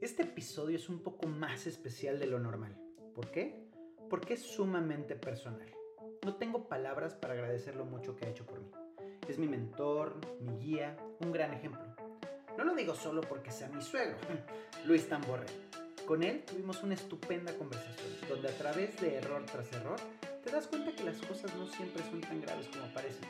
Este 0.00 0.22
episodio 0.22 0.76
es 0.76 0.88
un 0.88 1.00
poco 1.00 1.26
más 1.26 1.66
especial 1.66 2.18
de 2.18 2.26
lo 2.26 2.38
normal. 2.38 2.74
¿Por 3.14 3.30
qué? 3.30 3.66
Porque 4.08 4.32
es 4.32 4.40
sumamente 4.40 5.14
personal. 5.14 5.70
No 6.24 6.36
tengo 6.36 6.68
palabras 6.68 7.14
para 7.14 7.34
agradecer 7.34 7.76
lo 7.76 7.84
mucho 7.84 8.16
que 8.16 8.24
ha 8.24 8.30
hecho 8.30 8.46
por 8.46 8.60
mí. 8.60 8.70
Es 9.28 9.36
mi 9.36 9.46
mentor, 9.46 10.18
mi 10.40 10.56
guía, 10.56 10.96
un 11.18 11.32
gran 11.32 11.52
ejemplo. 11.52 11.84
No 12.56 12.64
lo 12.64 12.74
digo 12.74 12.94
solo 12.94 13.20
porque 13.20 13.50
sea 13.50 13.68
mi 13.68 13.82
suegro, 13.82 14.16
Luis 14.86 15.06
Tamborre. 15.06 15.44
Con 16.06 16.22
él 16.22 16.44
tuvimos 16.46 16.82
una 16.82 16.94
estupenda 16.94 17.52
conversación, 17.52 18.08
donde 18.26 18.48
a 18.48 18.56
través 18.56 18.98
de 19.02 19.16
error 19.16 19.44
tras 19.52 19.70
error, 19.74 20.00
te 20.42 20.50
das 20.50 20.66
cuenta 20.66 20.96
que 20.96 21.04
las 21.04 21.18
cosas 21.18 21.54
no 21.56 21.66
siempre 21.66 22.02
son 22.04 22.22
tan 22.22 22.40
graves 22.40 22.68
como 22.68 22.90
parecen. 22.94 23.28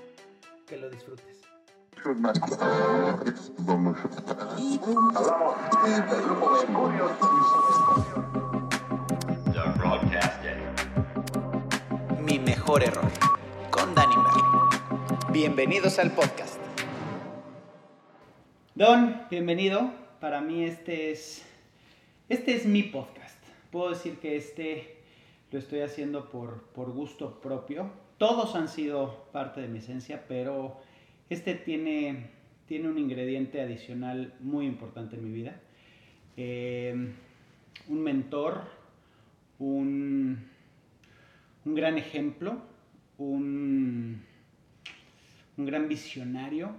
Que 0.69 0.77
lo 0.77 0.89
disfrutes. 0.89 1.50
Mi 2.03 2.15
mejor 12.39 12.85
error, 12.85 13.05
con 13.71 13.95
Danny 13.95 14.17
Merlin. 14.17 14.45
Bienvenidos 15.31 15.99
al 15.99 16.13
podcast. 16.13 16.59
Don, 18.75 19.27
bienvenido. 19.31 19.93
Para 20.21 20.41
mí 20.41 20.65
este 20.65 21.11
es, 21.11 21.45
este 22.31 22.57
es 22.57 22.65
mi 22.65 22.85
podcast. 22.85 23.37
Puedo 23.71 23.91
decir 23.91 24.19
que 24.21 24.37
este 24.37 25.03
lo 25.51 25.59
estoy 25.59 25.81
haciendo 25.81 26.31
por, 26.31 26.63
por 26.69 26.93
gusto 26.93 27.43
propio. 27.43 27.91
Todos 28.17 28.55
han 28.55 28.69
sido 28.69 29.27
parte 29.33 29.61
de 29.61 29.69
mi 29.69 29.81
esencia, 29.81 30.25
pero 30.27 30.81
este 31.31 31.55
tiene, 31.55 32.27
tiene 32.67 32.89
un 32.89 32.99
ingrediente 32.99 33.61
adicional 33.63 34.35
muy 34.41 34.67
importante 34.67 35.17
en 35.17 35.25
mi 35.25 35.31
vida. 35.31 35.59
Eh, 36.37 36.95
un 37.89 38.03
mentor, 38.03 38.65
un, 39.59 40.39
un 41.65 41.75
gran 41.75 41.97
ejemplo, 41.97 42.61
un, 43.19 44.23
un 45.57 45.67
gran 45.67 45.89
visionario, 45.89 46.75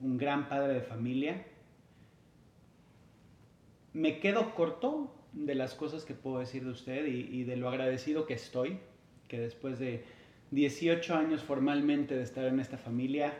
un 0.00 0.18
gran 0.18 0.48
padre 0.48 0.74
de 0.74 0.80
familia. 0.82 1.46
Me 3.92 4.18
quedo 4.20 4.54
corto 4.54 5.14
de 5.32 5.54
las 5.54 5.74
cosas 5.74 6.04
que 6.04 6.14
puedo 6.14 6.38
decir 6.38 6.64
de 6.64 6.70
usted 6.70 7.06
y, 7.06 7.44
de 7.44 7.56
lo 7.56 7.68
agradecido 7.68 8.26
que 8.26 8.34
estoy, 8.34 8.78
que 9.28 9.38
después 9.38 9.78
de 9.78 10.04
18 10.50 11.14
años 11.14 11.42
formalmente 11.42 12.14
de 12.14 12.22
estar 12.22 12.44
en 12.44 12.60
esta 12.60 12.76
familia, 12.76 13.32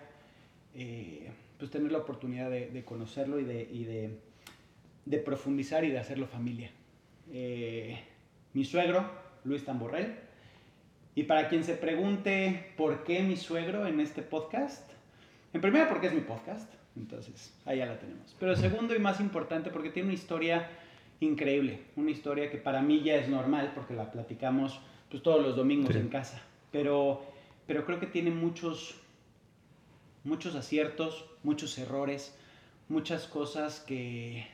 eh, 0.74 1.30
pues 1.58 1.70
tener 1.70 1.92
la 1.92 1.98
oportunidad 1.98 2.50
de, 2.50 2.84
conocerlo 2.84 3.38
y, 3.38 3.44
de, 3.44 4.18
de, 5.04 5.18
profundizar 5.18 5.84
y 5.84 5.90
de 5.90 5.98
hacerlo 5.98 6.26
familia. 6.26 6.70
Eh, 7.32 7.98
mi 8.54 8.64
suegro, 8.64 9.08
Luis 9.44 9.64
Tamborrell, 9.64 10.14
y 11.14 11.24
para 11.24 11.48
quien 11.48 11.62
se 11.62 11.74
pregunte 11.74 12.72
por 12.76 13.04
qué 13.04 13.22
mi 13.22 13.36
suegro 13.36 13.86
en 13.86 14.00
este 14.00 14.22
podcast, 14.22 14.90
en 15.52 15.60
primera 15.60 15.88
porque 15.88 16.06
es 16.06 16.14
mi 16.14 16.22
podcast, 16.22 16.72
entonces 16.96 17.54
ahí 17.64 17.78
ya 17.78 17.86
la 17.86 17.98
tenemos. 17.98 18.34
Pero 18.38 18.56
segundo 18.56 18.94
y 18.94 18.98
más 18.98 19.20
importante 19.20 19.70
porque 19.70 19.90
tiene 19.90 20.08
una 20.08 20.14
historia 20.14 20.68
increíble, 21.20 21.80
una 21.96 22.10
historia 22.10 22.50
que 22.50 22.58
para 22.58 22.82
mí 22.82 23.02
ya 23.02 23.16
es 23.16 23.28
normal 23.28 23.72
porque 23.74 23.94
la 23.94 24.10
platicamos 24.10 24.80
pues 25.10 25.22
todos 25.22 25.42
los 25.42 25.54
domingos 25.54 25.94
en 25.94 26.08
casa, 26.08 26.42
pero, 26.70 27.22
pero 27.66 27.84
creo 27.84 28.00
que 28.00 28.06
tiene 28.06 28.30
muchos, 28.30 28.98
muchos 30.24 30.54
aciertos, 30.54 31.26
muchos 31.42 31.78
errores, 31.78 32.36
muchas 32.88 33.26
cosas 33.26 33.80
que, 33.80 34.46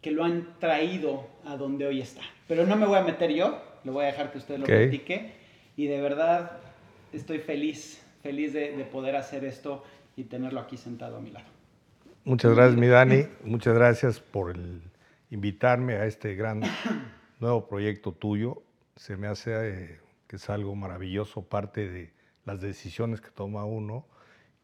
que 0.00 0.10
lo 0.10 0.24
han 0.24 0.58
traído 0.58 1.26
a 1.44 1.56
donde 1.56 1.86
hoy 1.86 2.00
está. 2.00 2.22
Pero 2.46 2.66
no 2.66 2.76
me 2.76 2.86
voy 2.86 2.98
a 2.98 3.02
meter 3.02 3.32
yo, 3.32 3.62
lo 3.84 3.92
voy 3.92 4.04
a 4.04 4.08
dejar 4.08 4.32
que 4.32 4.38
usted 4.38 4.58
lo 4.58 4.66
platique 4.66 5.32
y 5.76 5.86
de 5.86 6.00
verdad 6.00 6.58
estoy 7.12 7.38
feliz, 7.38 8.02
feliz 8.22 8.52
de, 8.52 8.76
de 8.76 8.84
poder 8.84 9.16
hacer 9.16 9.44
esto 9.44 9.84
y 10.16 10.24
tenerlo 10.24 10.60
aquí 10.60 10.76
sentado 10.76 11.16
a 11.16 11.20
mi 11.20 11.30
lado. 11.30 11.46
Muchas 12.24 12.54
gracias, 12.54 12.78
mi 12.78 12.88
Dani. 12.88 13.24
Muchas 13.44 13.74
gracias 13.74 14.20
por 14.20 14.50
el 14.50 14.82
invitarme 15.30 15.94
a 15.94 16.06
este 16.06 16.34
gran 16.34 16.62
nuevo 17.40 17.66
proyecto 17.68 18.12
tuyo. 18.12 18.62
Se 18.96 19.16
me 19.16 19.28
hace 19.28 19.52
eh, 19.54 20.00
que 20.26 20.36
es 20.36 20.50
algo 20.50 20.74
maravilloso, 20.74 21.42
parte 21.42 21.88
de 21.88 22.12
las 22.44 22.60
decisiones 22.60 23.20
que 23.20 23.30
toma 23.30 23.64
uno. 23.64 24.06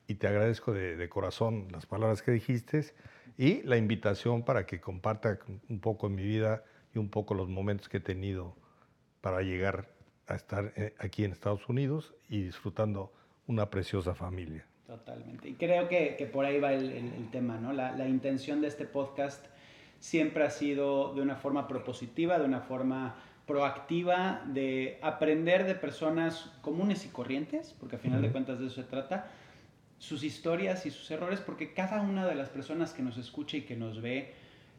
Y 0.06 0.16
te 0.16 0.26
agradezco 0.26 0.72
de, 0.72 1.08
corazón 1.08 1.68
las 1.70 1.86
palabras 1.86 2.22
que 2.22 2.30
dijiste 2.30 2.84
y 3.38 3.62
la 3.62 3.76
invitación 3.76 4.44
para 4.44 4.66
que 4.66 4.80
comparta 4.80 5.38
un 5.68 5.80
poco 5.80 6.08
en 6.08 6.14
mi 6.14 6.22
vida 6.22 6.62
y 6.94 6.98
un 6.98 7.08
poco 7.08 7.34
los 7.34 7.48
momentos 7.48 7.88
que 7.88 7.96
he 7.96 8.00
tenido 8.00 8.54
para 9.20 9.42
llegar 9.42 9.88
a 10.26 10.34
estar 10.34 10.72
eh, 10.76 10.94
aquí 10.98 11.24
en 11.24 11.32
Estados 11.32 11.68
Unidos 11.68 12.14
y 12.28 12.42
disfrutando 12.42 13.12
una 13.46 13.70
preciosa 13.70 14.14
familia. 14.14 14.66
Totalmente. 14.86 15.48
Y 15.48 15.54
creo 15.54 15.88
que, 15.88 16.16
que 16.16 16.26
por 16.26 16.44
ahí 16.44 16.60
va 16.60 16.74
el, 16.74 16.90
el, 16.90 17.30
tema, 17.30 17.56
¿no? 17.58 17.72
La, 17.72 17.96
la, 17.96 18.06
intención 18.06 18.60
de 18.60 18.68
este 18.68 18.84
podcast 18.84 19.46
siempre 19.98 20.44
ha 20.44 20.50
sido 20.50 21.14
de 21.14 21.22
una 21.22 21.36
forma 21.36 21.66
propositiva, 21.66 22.38
de 22.38 22.44
una 22.44 22.60
forma 22.60 23.16
proactiva, 23.46 24.42
de 24.46 24.98
aprender 25.02 25.64
de 25.64 25.74
personas 25.74 26.52
comunes 26.60 27.04
y 27.06 27.08
corrientes, 27.08 27.74
porque 27.78 27.96
al 27.96 28.02
final 28.02 28.22
de 28.22 28.30
cuentas 28.30 28.58
de 28.58 28.66
eso 28.66 28.76
se 28.76 28.84
trata, 28.84 29.30
sus 30.04 30.22
historias 30.22 30.84
y 30.84 30.90
sus 30.90 31.10
errores, 31.10 31.40
porque 31.40 31.72
cada 31.72 32.02
una 32.02 32.26
de 32.26 32.34
las 32.34 32.50
personas 32.50 32.92
que 32.92 33.02
nos 33.02 33.16
escucha 33.16 33.56
y 33.56 33.62
que 33.62 33.74
nos 33.74 34.02
ve 34.02 34.34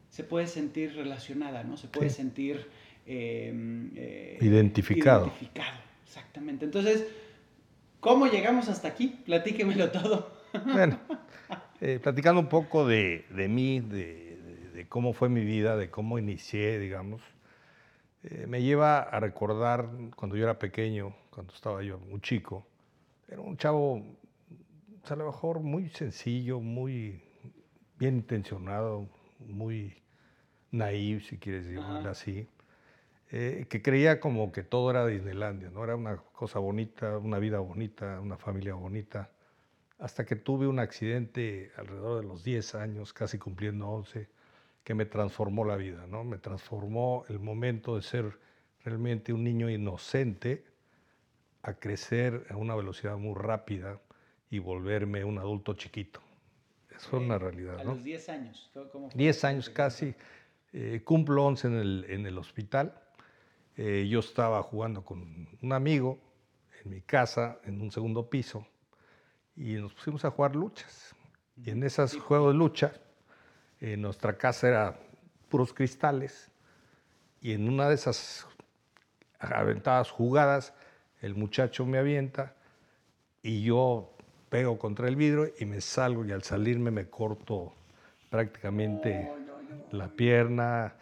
se 0.09 0.24
puede 0.24 0.46
sentir 0.47 0.96
relacionada, 0.96 1.63
¿no? 1.63 1.78
Se 1.78 1.88
puede 1.88 2.09
sentir... 2.09 2.68
Em, 3.08 3.91
eh, 3.96 4.38
identificado. 4.41 5.25
Identificado, 5.25 5.78
exactamente. 6.06 6.66
Entonces, 6.66 7.08
¿cómo 8.00 8.28
llegamos 8.28 8.69
hasta 8.69 8.88
aquí? 8.88 9.19
Platíquemelo 9.25 9.91
todo. 9.91 10.35
Bueno, 10.72 10.97
eh, 11.81 12.00
platicando 12.02 12.40
un 12.40 12.47
poco 12.47 12.88
de, 12.88 13.25
de 13.30 13.50
mí, 13.50 13.81
de, 13.81 14.38
de 14.74 14.88
cómo 14.88 15.12
fue 15.12 15.28
mi 15.28 15.44
vida, 15.44 15.75
de 15.75 15.90
cómo 15.90 16.18
inicié, 16.18 16.80
digamos, 16.80 17.22
eh, 18.24 18.46
me 18.47 18.62
lleva 18.62 19.00
a 19.00 19.19
recordar 19.19 19.90
cuando 20.16 20.35
yo 20.35 20.46
era 20.46 20.58
pequeño, 20.58 21.14
cuando 21.30 21.53
estaba 21.53 21.84
yo 21.84 22.00
muy 22.00 22.22
chico, 22.22 22.66
era 23.28 23.41
un 23.41 23.58
chavo, 23.58 24.02
a 25.12 25.16
lo 25.16 25.26
mejor 25.28 25.60
muy 25.60 25.90
sencillo, 25.90 26.60
muy 26.60 27.22
bien 27.98 28.16
intencionado, 28.18 29.08
muy 29.40 30.02
naive, 30.72 31.22
si 31.22 31.38
quieres 31.38 31.66
decirlo 31.66 32.10
así, 32.10 32.48
eh, 33.32 33.66
que 33.70 33.82
creía 33.82 34.20
como 34.20 34.52
que 34.52 34.64
todo 34.64 34.90
era 34.92 35.06
Disneylandia, 35.06 35.70
¿no? 35.70 35.84
Era 35.84 35.96
una 35.96 36.18
cosa 36.18 36.60
bonita, 36.60 37.18
una 37.18 37.40
vida 37.40 37.60
bonita, 37.60 38.20
una 38.20 38.38
familia 38.38 38.74
bonita, 38.76 39.32
hasta 40.00 40.26
que 40.26 40.36
tuve 40.36 40.68
un 40.68 40.80
accidente 40.80 41.72
alrededor 41.78 42.22
de 42.22 42.28
los 42.28 42.44
10 42.44 42.76
años, 42.76 43.14
casi 43.14 43.38
cumpliendo 43.38 43.88
11, 43.88 44.28
que 44.84 44.94
me 44.94 45.06
transformó 45.06 45.66
la 45.66 45.78
vida, 45.78 46.06
¿no? 46.08 46.24
Me 46.24 46.38
transformó 46.38 47.26
el 47.30 47.40
momento 47.40 47.96
de 47.96 48.02
ser 48.02 48.40
realmente 48.84 49.34
un 49.34 49.44
niño 49.44 49.70
inocente 49.70 50.66
a 51.64 51.74
crecer 51.74 52.46
a 52.50 52.58
una 52.58 52.76
velocidad 52.76 53.18
muy 53.18 53.34
rápida 53.34 54.00
y 54.56 54.60
volverme 54.60 55.24
un 55.26 55.38
adulto 55.38 55.74
chiquito. 55.74 56.22
Es 56.96 57.12
una 57.12 57.38
realidad, 57.38 57.84
¿no? 57.84 57.92
A 57.92 57.96
los 57.96 58.04
10 58.04 58.30
años. 58.30 58.72
¿Cómo 58.92 59.10
10 59.14 59.44
años 59.44 59.70
casi. 59.70 60.16
Eh, 60.72 61.02
cumplo 61.04 61.44
11 61.46 61.68
en 61.68 61.74
el, 61.76 62.06
en 62.08 62.26
el 62.26 62.38
hospital. 62.38 62.94
Eh, 63.76 64.08
yo 64.10 64.20
estaba 64.20 64.64
jugando 64.64 65.04
con 65.04 65.50
un 65.62 65.74
amigo 65.74 66.18
en 66.84 66.92
mi 66.92 67.02
casa, 67.02 67.60
en 67.66 67.82
un 67.82 67.92
segundo 67.92 68.30
piso, 68.30 68.66
y 69.58 69.74
nos 69.74 69.94
pusimos 69.94 70.24
a 70.24 70.32
jugar 70.32 70.56
luchas. 70.56 71.14
Y 71.58 71.72
en 71.72 71.84
esos 71.84 72.16
juegos 72.16 72.54
de 72.54 72.58
lucha, 72.58 72.94
en 73.82 74.02
nuestra 74.02 74.38
casa 74.38 74.70
era 74.70 75.00
puros 75.50 75.74
cristales 75.74 76.50
y 77.41 77.52
en 77.52 77.68
una 77.68 77.90
de 77.90 77.96
esas 77.96 78.47
aventadas 79.40 80.09
jugadas 80.09 80.74
el 81.22 81.35
muchacho 81.35 81.85
me 81.85 81.97
avienta 81.97 82.56
y 83.44 83.62
yo 83.62 84.15
pego 84.50 84.78
contra 84.78 85.08
el 85.08 85.16
vidrio 85.16 85.52
y 85.59 85.66
me 85.66 85.82
salgo 85.82 86.26
y 86.26 86.32
al 86.32 86.44
salirme 86.44 86.92
me 86.92 87.09
corto 87.09 87.74
prácticamente 88.30 89.32
la 89.92 90.08
pierna 90.08 90.96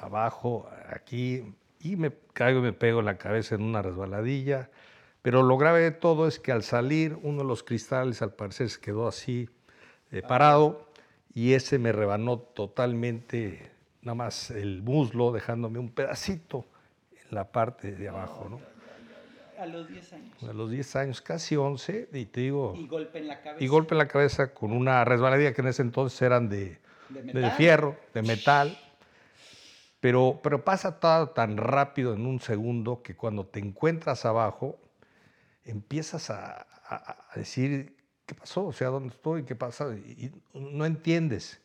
abajo, 0.00 0.68
aquí, 0.88 1.54
y 1.80 1.96
me 1.96 2.12
caigo 2.32 2.60
y 2.60 2.62
me 2.62 2.72
pego 2.72 3.02
la 3.02 3.18
cabeza 3.18 3.54
en 3.54 3.62
una 3.62 3.82
resbaladilla. 3.82 4.70
Pero 5.22 5.42
lo 5.42 5.56
grave 5.56 5.80
de 5.80 5.90
todo 5.90 6.28
es 6.28 6.38
que 6.38 6.52
al 6.52 6.62
salir 6.62 7.18
uno 7.22 7.38
de 7.38 7.44
los 7.48 7.62
cristales 7.62 8.22
al 8.22 8.34
parecer 8.34 8.70
se 8.70 8.80
quedó 8.80 9.08
así 9.08 9.48
eh, 10.12 10.22
parado 10.22 10.86
y 11.34 11.54
ese 11.54 11.78
me 11.78 11.92
rebanó 11.92 12.38
totalmente, 12.38 13.70
nada 14.02 14.14
más 14.14 14.50
el 14.50 14.82
muslo, 14.82 15.32
dejándome 15.32 15.78
un 15.78 15.90
pedacito 15.90 16.64
en 17.10 17.34
la 17.34 17.50
parte 17.50 17.92
de 17.92 18.08
abajo, 18.08 18.46
¿no? 18.48 18.75
A 19.58 19.66
los 19.66 19.88
10 19.88 20.12
años. 20.12 20.42
A 20.42 20.52
los 20.52 20.70
10 20.70 20.96
años, 20.96 21.20
casi 21.20 21.56
11, 21.56 22.08
y 22.12 22.26
te 22.26 22.40
digo... 22.42 22.74
Y 22.76 22.86
golpe 22.86 23.18
en 23.18 23.28
la 23.28 23.40
cabeza. 23.40 23.64
Y 23.64 23.68
golpe 23.68 23.94
en 23.94 23.98
la 23.98 24.08
cabeza 24.08 24.52
con 24.52 24.72
una 24.72 25.04
resbaladilla 25.04 25.52
que 25.52 25.62
en 25.62 25.68
ese 25.68 25.82
entonces 25.82 26.20
eran 26.22 26.48
de 26.48 26.78
de, 27.08 27.50
fierro, 27.52 27.96
de 28.14 28.22
metal. 28.22 28.78
Pero, 30.00 30.40
pero 30.42 30.64
pasa 30.64 31.00
todo 31.00 31.30
tan 31.30 31.56
rápido 31.56 32.14
en 32.14 32.26
un 32.26 32.40
segundo 32.40 33.02
que 33.02 33.16
cuando 33.16 33.46
te 33.46 33.58
encuentras 33.58 34.24
abajo, 34.24 34.78
empiezas 35.64 36.30
a, 36.30 36.66
decir, 37.34 37.96
¿qué 38.24 38.34
pasó? 38.34 38.66
O 38.66 38.72
sea, 38.72 38.88
¿dónde 38.88 39.14
estoy? 39.14 39.44
¿Qué 39.44 39.56
pasa? 39.56 39.88
Y, 39.94 40.30
no 40.54 40.84
entiendes. 40.84 41.60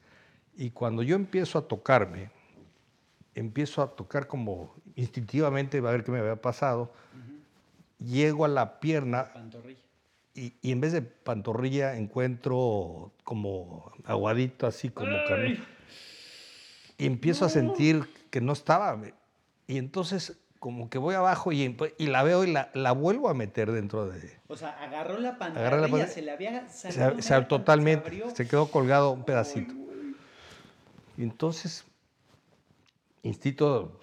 Y 0.55 0.71
cuando 0.71 1.03
yo 1.03 1.15
empiezo 1.15 1.59
a 1.59 1.67
tocarme, 1.67 2.31
empiezo 3.35 3.81
a 3.81 3.95
tocar 3.95 4.27
como 4.27 4.73
instintivamente, 4.95 5.77
a 5.77 5.81
ver 5.81 6.03
qué 6.03 6.11
me 6.11 6.19
había 6.19 6.41
pasado, 6.41 6.91
llego 8.03 8.45
a 8.45 8.48
la 8.48 8.80
pierna. 8.80 9.31
Y, 10.33 10.53
y, 10.62 10.71
en 10.71 10.80
vez 10.81 10.94
de 10.94 11.01
pantorrilla 11.01 11.98
encuentro 11.98 13.12
como 13.24 13.92
aguadito, 14.06 14.65
así 14.65 14.89
como 14.89 15.12
carne. 15.27 15.62
Y 16.98 17.06
empiezo 17.06 17.45
a 17.45 17.50
sentir 17.50 18.07
que 18.30 18.39
no 18.42 18.53
estaba. 18.53 19.00
Y 19.68 19.77
entonces 19.77 20.38
como 20.62 20.92
que 20.92 21.00
voy 21.00 21.15
abajo 21.15 21.51
y, 21.51 21.75
y 21.98 22.06
la 22.06 22.21
veo 22.21 22.44
y 22.44 22.51
la, 22.51 22.69
la, 22.75 22.92
vuelvo 22.92 23.30
a 23.30 23.33
meter 23.33 23.71
dentro 23.71 24.07
de... 24.07 24.38
O 24.48 24.56
sea, 24.56 24.69
agarró 24.80 25.19
la 25.19 25.39
pantorrilla, 25.39 26.06
se 26.06 26.21
le 26.21 26.30
había 26.30 26.69
salido... 26.69 27.19
Se, 27.19 27.42
totalmente, 27.45 28.24
se, 28.36 28.48
quedó 28.48 28.69
colgado 28.69 29.09
un 29.09 29.25
pedacito. 29.25 29.74
Y 31.18 31.24
entonces, 31.24 31.83
instinto 33.24 34.00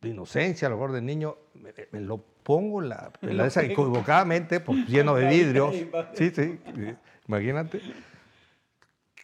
de 0.00 0.08
inocencia, 0.08 0.66
a 0.66 0.70
lo 0.70 0.76
mejor 0.76 0.90
de 0.90 1.02
niño, 1.02 1.36
me, 1.54 2.00
lo 2.00 2.24
pongo 2.42 2.80
la, 2.80 3.10
esa 3.22 3.62
equivocadamente, 3.64 4.60
pues, 4.60 4.86
lleno 4.86 5.14
de 5.14 5.28
vidrio. 5.30 5.72
Sí, 6.14 6.30
sí, 6.30 6.58
imagínate. 7.26 7.80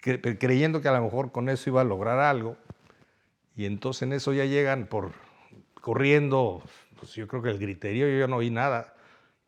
creyendo 0.00 0.81
que 0.81 0.88
a 0.88 0.93
lo 0.93 1.03
mejor 1.03 1.32
con 1.32 1.49
eso 1.49 1.70
iba 1.70 1.81
a 1.81 1.85
lograr 1.85 2.19
algo. 2.19 2.56
Y 3.56 3.67
entonces 3.67 4.03
en 4.03 4.12
eso 4.12 4.32
ya 4.32 4.44
llegan 4.44 4.87
por 4.87 5.12
corriendo, 5.81 6.62
pues 6.99 7.15
yo 7.15 7.26
creo 7.26 7.43
que 7.43 7.50
el 7.50 7.59
griterío, 7.59 8.09
yo 8.09 8.19
ya 8.19 8.26
no 8.26 8.37
oí 8.37 8.50
nada. 8.50 8.94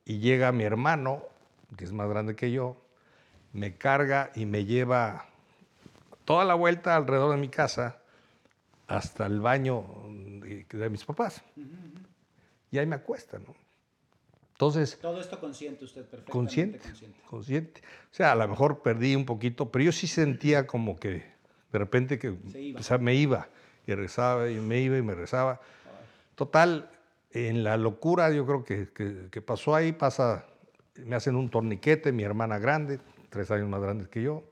Y 0.04 0.18
llega 0.18 0.50
mi 0.52 0.64
hermano, 0.64 1.22
que 1.76 1.84
es 1.84 1.92
más 1.92 2.08
grande 2.08 2.34
que 2.34 2.50
yo, 2.50 2.76
me 3.52 3.76
carga 3.76 4.30
y 4.34 4.46
me 4.46 4.64
lleva 4.64 5.26
toda 6.24 6.44
la 6.44 6.54
vuelta 6.54 6.96
alrededor 6.96 7.32
de 7.32 7.40
mi 7.40 7.48
casa 7.48 8.00
hasta 8.86 9.26
el 9.26 9.40
baño 9.40 9.84
de, 10.08 10.90
mis 10.90 11.04
papás. 11.04 11.42
Y 12.70 12.78
ahí 12.78 12.86
me 12.86 12.96
acuesta, 12.96 13.38
¿no? 13.38 13.54
Entonces... 14.52 14.98
Todo 15.00 15.20
esto 15.20 15.40
consciente 15.40 15.84
usted, 15.84 16.02
perfectamente 16.02 16.32
consciente, 16.32 16.80
consciente. 17.26 17.80
O 18.12 18.14
sea, 18.14 18.32
a 18.32 18.34
lo 18.34 18.46
mejor 18.46 18.82
perdí 18.82 19.16
un 19.16 19.24
poquito, 19.24 19.70
pero 19.70 19.86
yo 19.86 19.92
sí 19.92 20.06
sentía 20.06 20.66
como 20.66 20.98
que 20.98 21.24
de 21.72 21.78
repente 21.78 22.18
que 22.18 22.36
me 23.00 23.14
iba 23.14 23.48
y 23.86 23.94
rezaba 23.94 24.50
y 24.50 24.56
me 24.56 24.80
iba 24.80 24.98
y 24.98 25.02
me 25.02 25.14
rezaba. 25.14 25.60
Total, 26.34 26.90
en 27.32 27.64
la 27.64 27.76
locura 27.76 28.30
yo 28.32 28.44
creo 28.46 28.64
que, 28.64 29.28
que, 29.30 29.40
pasó 29.40 29.74
ahí, 29.74 29.92
pasa, 29.92 30.46
me 30.96 31.16
hacen 31.16 31.36
un 31.36 31.48
torniquete, 31.48 32.12
mi 32.12 32.22
hermana 32.22 32.58
grande, 32.58 32.98
tres 33.30 33.50
años 33.50 33.68
más 33.68 33.80
grande 33.80 34.08
que 34.08 34.22
yo, 34.22 34.44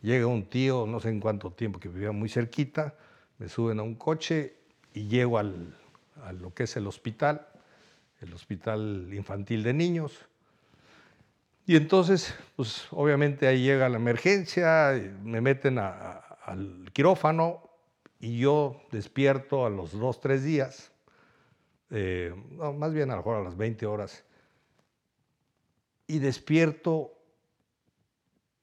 llega 0.00 0.26
un 0.26 0.46
tío, 0.46 0.86
no 0.86 1.00
sé 1.00 1.10
en 1.10 1.20
cuánto 1.20 1.52
tiempo, 1.52 1.78
que 1.78 1.88
vivía 1.88 2.12
muy 2.12 2.28
cerquita, 2.28 2.94
me 3.38 3.48
suben 3.48 3.78
a 3.78 3.82
un 3.82 3.94
coche 3.94 4.56
y 4.94 5.06
llego 5.06 5.38
al, 5.38 5.76
a 6.24 6.32
lo 6.32 6.52
que 6.54 6.64
es 6.64 6.76
el 6.76 6.86
hospital, 6.86 7.46
el 8.20 8.32
hospital 8.32 9.08
infantil 9.12 9.62
de 9.62 9.72
niños. 9.72 10.18
Y 11.66 11.76
entonces, 11.76 12.34
pues 12.56 12.86
obviamente 12.90 13.46
ahí 13.46 13.62
llega 13.62 13.88
la 13.88 13.96
emergencia, 13.96 14.92
me 15.22 15.40
meten 15.40 15.78
al 15.78 16.90
quirófano 16.92 17.68
y 18.20 18.38
yo 18.38 18.80
despierto 18.90 19.66
a 19.66 19.70
los 19.70 19.92
dos, 19.92 20.20
tres 20.20 20.42
días, 20.42 20.90
eh, 21.90 22.34
más 22.76 22.92
bien 22.92 23.10
a 23.10 23.14
lo 23.14 23.18
mejor 23.18 23.36
a 23.36 23.42
las 23.42 23.56
20 23.56 23.86
horas, 23.86 24.24
y 26.06 26.18
despierto 26.18 27.12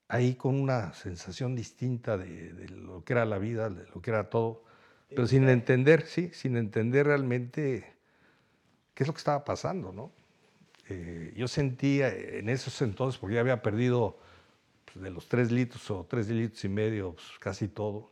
ahí 0.08 0.34
con 0.34 0.60
una 0.60 0.92
sensación 0.92 1.54
distinta 1.54 2.18
de, 2.18 2.52
de, 2.52 2.68
lo 2.68 3.04
que 3.04 3.12
era 3.12 3.24
la 3.24 3.38
vida, 3.38 3.70
de 3.70 3.86
lo 3.94 4.02
que 4.02 4.10
era 4.10 4.28
todo, 4.28 4.64
pero 5.08 5.26
sin 5.26 5.48
entender, 5.48 6.06
sí, 6.06 6.30
sin 6.32 6.56
entender 6.56 7.06
realmente 7.06 7.94
qué 8.94 9.04
es 9.04 9.06
lo 9.06 9.14
que 9.14 9.18
estaba 9.18 9.44
pasando, 9.44 9.92
¿no? 9.92 10.10
Eh, 10.88 11.32
yo 11.36 11.48
sentía 11.48 12.12
en 12.14 12.48
esos 12.48 12.80
entonces, 12.82 13.18
porque 13.18 13.34
ya 13.34 13.40
había 13.40 13.62
perdido 13.62 14.18
pues, 14.84 15.02
de 15.02 15.10
los 15.10 15.28
tres 15.28 15.50
litros 15.50 15.90
o 15.90 16.06
tres 16.08 16.28
litros 16.28 16.64
y 16.64 16.68
medio, 16.68 17.12
pues, 17.12 17.26
casi 17.40 17.68
todo. 17.68 18.10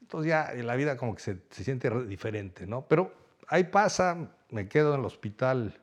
Entonces 0.00 0.28
ya 0.28 0.52
la 0.54 0.76
vida 0.76 0.96
como 0.96 1.14
que 1.14 1.20
se, 1.20 1.38
se, 1.50 1.64
siente 1.64 1.90
diferente, 2.06 2.66
¿no? 2.66 2.86
Pero 2.88 3.12
ahí 3.46 3.64
pasa, 3.64 4.30
me 4.50 4.68
quedo 4.68 4.94
en 4.94 5.00
el 5.00 5.06
hospital 5.06 5.78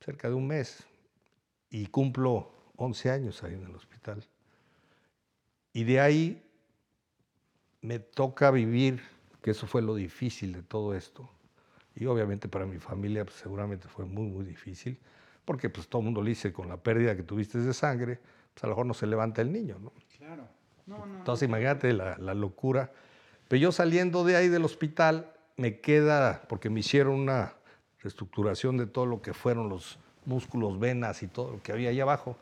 cerca 0.00 0.28
de 0.28 0.34
un 0.34 0.46
mes 0.46 0.84
y 1.70 1.86
cumplo 1.86 2.52
11 2.76 3.10
años 3.10 3.42
ahí 3.42 3.54
en 3.54 3.64
el 3.64 3.74
hospital. 3.74 4.26
Y 5.72 5.84
de 5.84 6.00
ahí 6.00 6.42
me 7.80 7.98
toca 7.98 8.50
vivir 8.50 9.02
que 9.48 9.52
eso 9.52 9.66
fue 9.66 9.80
lo 9.80 9.94
difícil 9.94 10.52
de 10.52 10.62
todo 10.62 10.94
esto. 10.94 11.26
Y 11.96 12.04
obviamente 12.04 12.48
para 12.48 12.66
mi 12.66 12.78
familia 12.78 13.24
pues, 13.24 13.38
seguramente 13.38 13.88
fue 13.88 14.04
muy, 14.04 14.26
muy 14.26 14.44
difícil, 14.44 14.98
porque 15.46 15.70
pues 15.70 15.88
todo 15.88 16.00
el 16.00 16.04
mundo 16.04 16.20
le 16.20 16.28
dice, 16.28 16.52
con 16.52 16.68
la 16.68 16.76
pérdida 16.76 17.16
que 17.16 17.22
tuviste 17.22 17.56
de 17.56 17.72
sangre, 17.72 18.18
pues 18.52 18.62
a 18.62 18.66
lo 18.66 18.72
mejor 18.74 18.84
no 18.84 18.92
se 18.92 19.06
levanta 19.06 19.40
el 19.40 19.50
niño, 19.50 19.78
¿no? 19.80 19.90
Claro. 20.18 20.46
Entonces 21.16 21.48
imagínate 21.48 21.94
la, 21.94 22.18
la, 22.18 22.34
locura. 22.34 22.92
Pero 23.48 23.58
yo 23.58 23.72
saliendo 23.72 24.22
de 24.22 24.36
ahí 24.36 24.48
del 24.48 24.66
hospital, 24.66 25.32
me 25.56 25.80
queda, 25.80 26.42
porque 26.46 26.68
me 26.68 26.80
hicieron 26.80 27.14
una 27.14 27.54
reestructuración 28.02 28.76
de 28.76 28.86
todo 28.86 29.06
lo 29.06 29.22
que 29.22 29.32
fueron 29.32 29.70
los 29.70 29.98
músculos, 30.26 30.78
venas 30.78 31.22
y 31.22 31.26
todo 31.26 31.52
lo 31.52 31.62
que 31.62 31.72
había 31.72 31.88
ahí 31.88 32.00
abajo, 32.00 32.36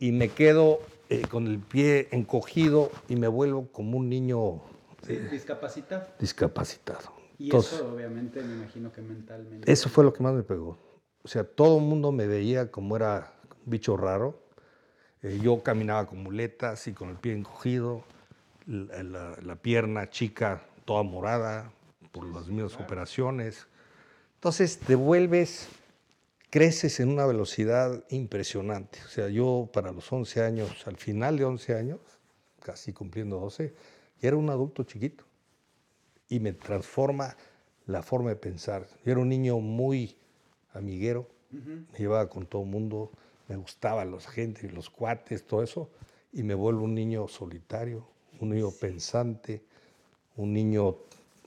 y 0.00 0.10
me 0.10 0.30
quedo 0.30 0.80
eh, 1.10 1.22
con 1.28 1.46
el 1.46 1.60
pie 1.60 2.08
encogido 2.10 2.90
y 3.08 3.14
me 3.14 3.28
vuelvo 3.28 3.68
como 3.68 3.98
un 3.98 4.08
niño 4.08 4.62
discapacitado. 5.06 6.06
Discapacitado. 6.18 7.12
Y 7.38 7.54
eso 7.54 7.92
obviamente 7.92 8.42
me 8.42 8.54
imagino 8.54 8.92
que 8.92 9.02
mentalmente. 9.02 9.70
Eso 9.70 9.88
fue 9.88 10.04
lo 10.04 10.12
que 10.12 10.22
más 10.22 10.32
me 10.32 10.42
pegó. 10.42 10.78
O 11.22 11.28
sea, 11.28 11.44
todo 11.44 11.78
el 11.78 11.84
mundo 11.84 12.12
me 12.12 12.26
veía 12.26 12.70
como 12.70 12.96
era 12.96 13.32
un 13.64 13.70
bicho 13.70 13.96
raro. 13.96 14.40
Eh, 15.22 15.38
yo 15.42 15.62
caminaba 15.62 16.06
con 16.06 16.22
muletas 16.22 16.86
y 16.88 16.92
con 16.92 17.10
el 17.10 17.16
pie 17.16 17.34
encogido, 17.34 18.04
la, 18.66 19.56
pierna 19.56 20.10
chica 20.10 20.64
toda 20.84 21.02
morada 21.02 21.72
por 22.10 22.24
las 22.32 22.48
mismas 22.48 22.74
operaciones. 22.74 23.66
Entonces 24.34 24.78
te 24.78 24.94
vuelves, 24.94 25.68
creces 26.50 26.98
en 27.00 27.08
una 27.08 27.26
velocidad 27.26 28.04
impresionante. 28.10 28.98
O 29.04 29.08
sea, 29.08 29.28
yo 29.28 29.68
para 29.72 29.92
los 29.92 30.12
11 30.12 30.42
años, 30.42 30.86
al 30.86 30.96
final 30.96 31.36
de 31.36 31.44
11 31.44 31.74
años, 31.76 32.00
casi 32.60 32.92
cumpliendo 32.92 33.38
12, 33.38 33.74
era 34.22 34.36
un 34.36 34.48
adulto 34.48 34.84
chiquito 34.84 35.24
y 36.28 36.40
me 36.40 36.52
transforma 36.52 37.36
la 37.86 38.02
forma 38.02 38.30
de 38.30 38.36
pensar. 38.36 38.86
Yo 39.04 39.12
era 39.12 39.20
un 39.20 39.28
niño 39.28 39.58
muy 39.58 40.16
amiguero, 40.72 41.28
me 41.50 41.98
llevaba 41.98 42.28
con 42.30 42.46
todo 42.46 42.62
el 42.62 42.68
mundo, 42.68 43.10
me 43.48 43.56
gustaba 43.56 44.04
la 44.04 44.18
gente, 44.20 44.70
los 44.70 44.88
cuates, 44.88 45.44
todo 45.46 45.62
eso, 45.62 45.90
y 46.32 46.42
me 46.42 46.54
vuelvo 46.54 46.84
un 46.84 46.94
niño 46.94 47.28
solitario, 47.28 48.06
un 48.40 48.50
niño 48.50 48.70
pensante, 48.70 49.62
un 50.36 50.52
niño 50.52 50.96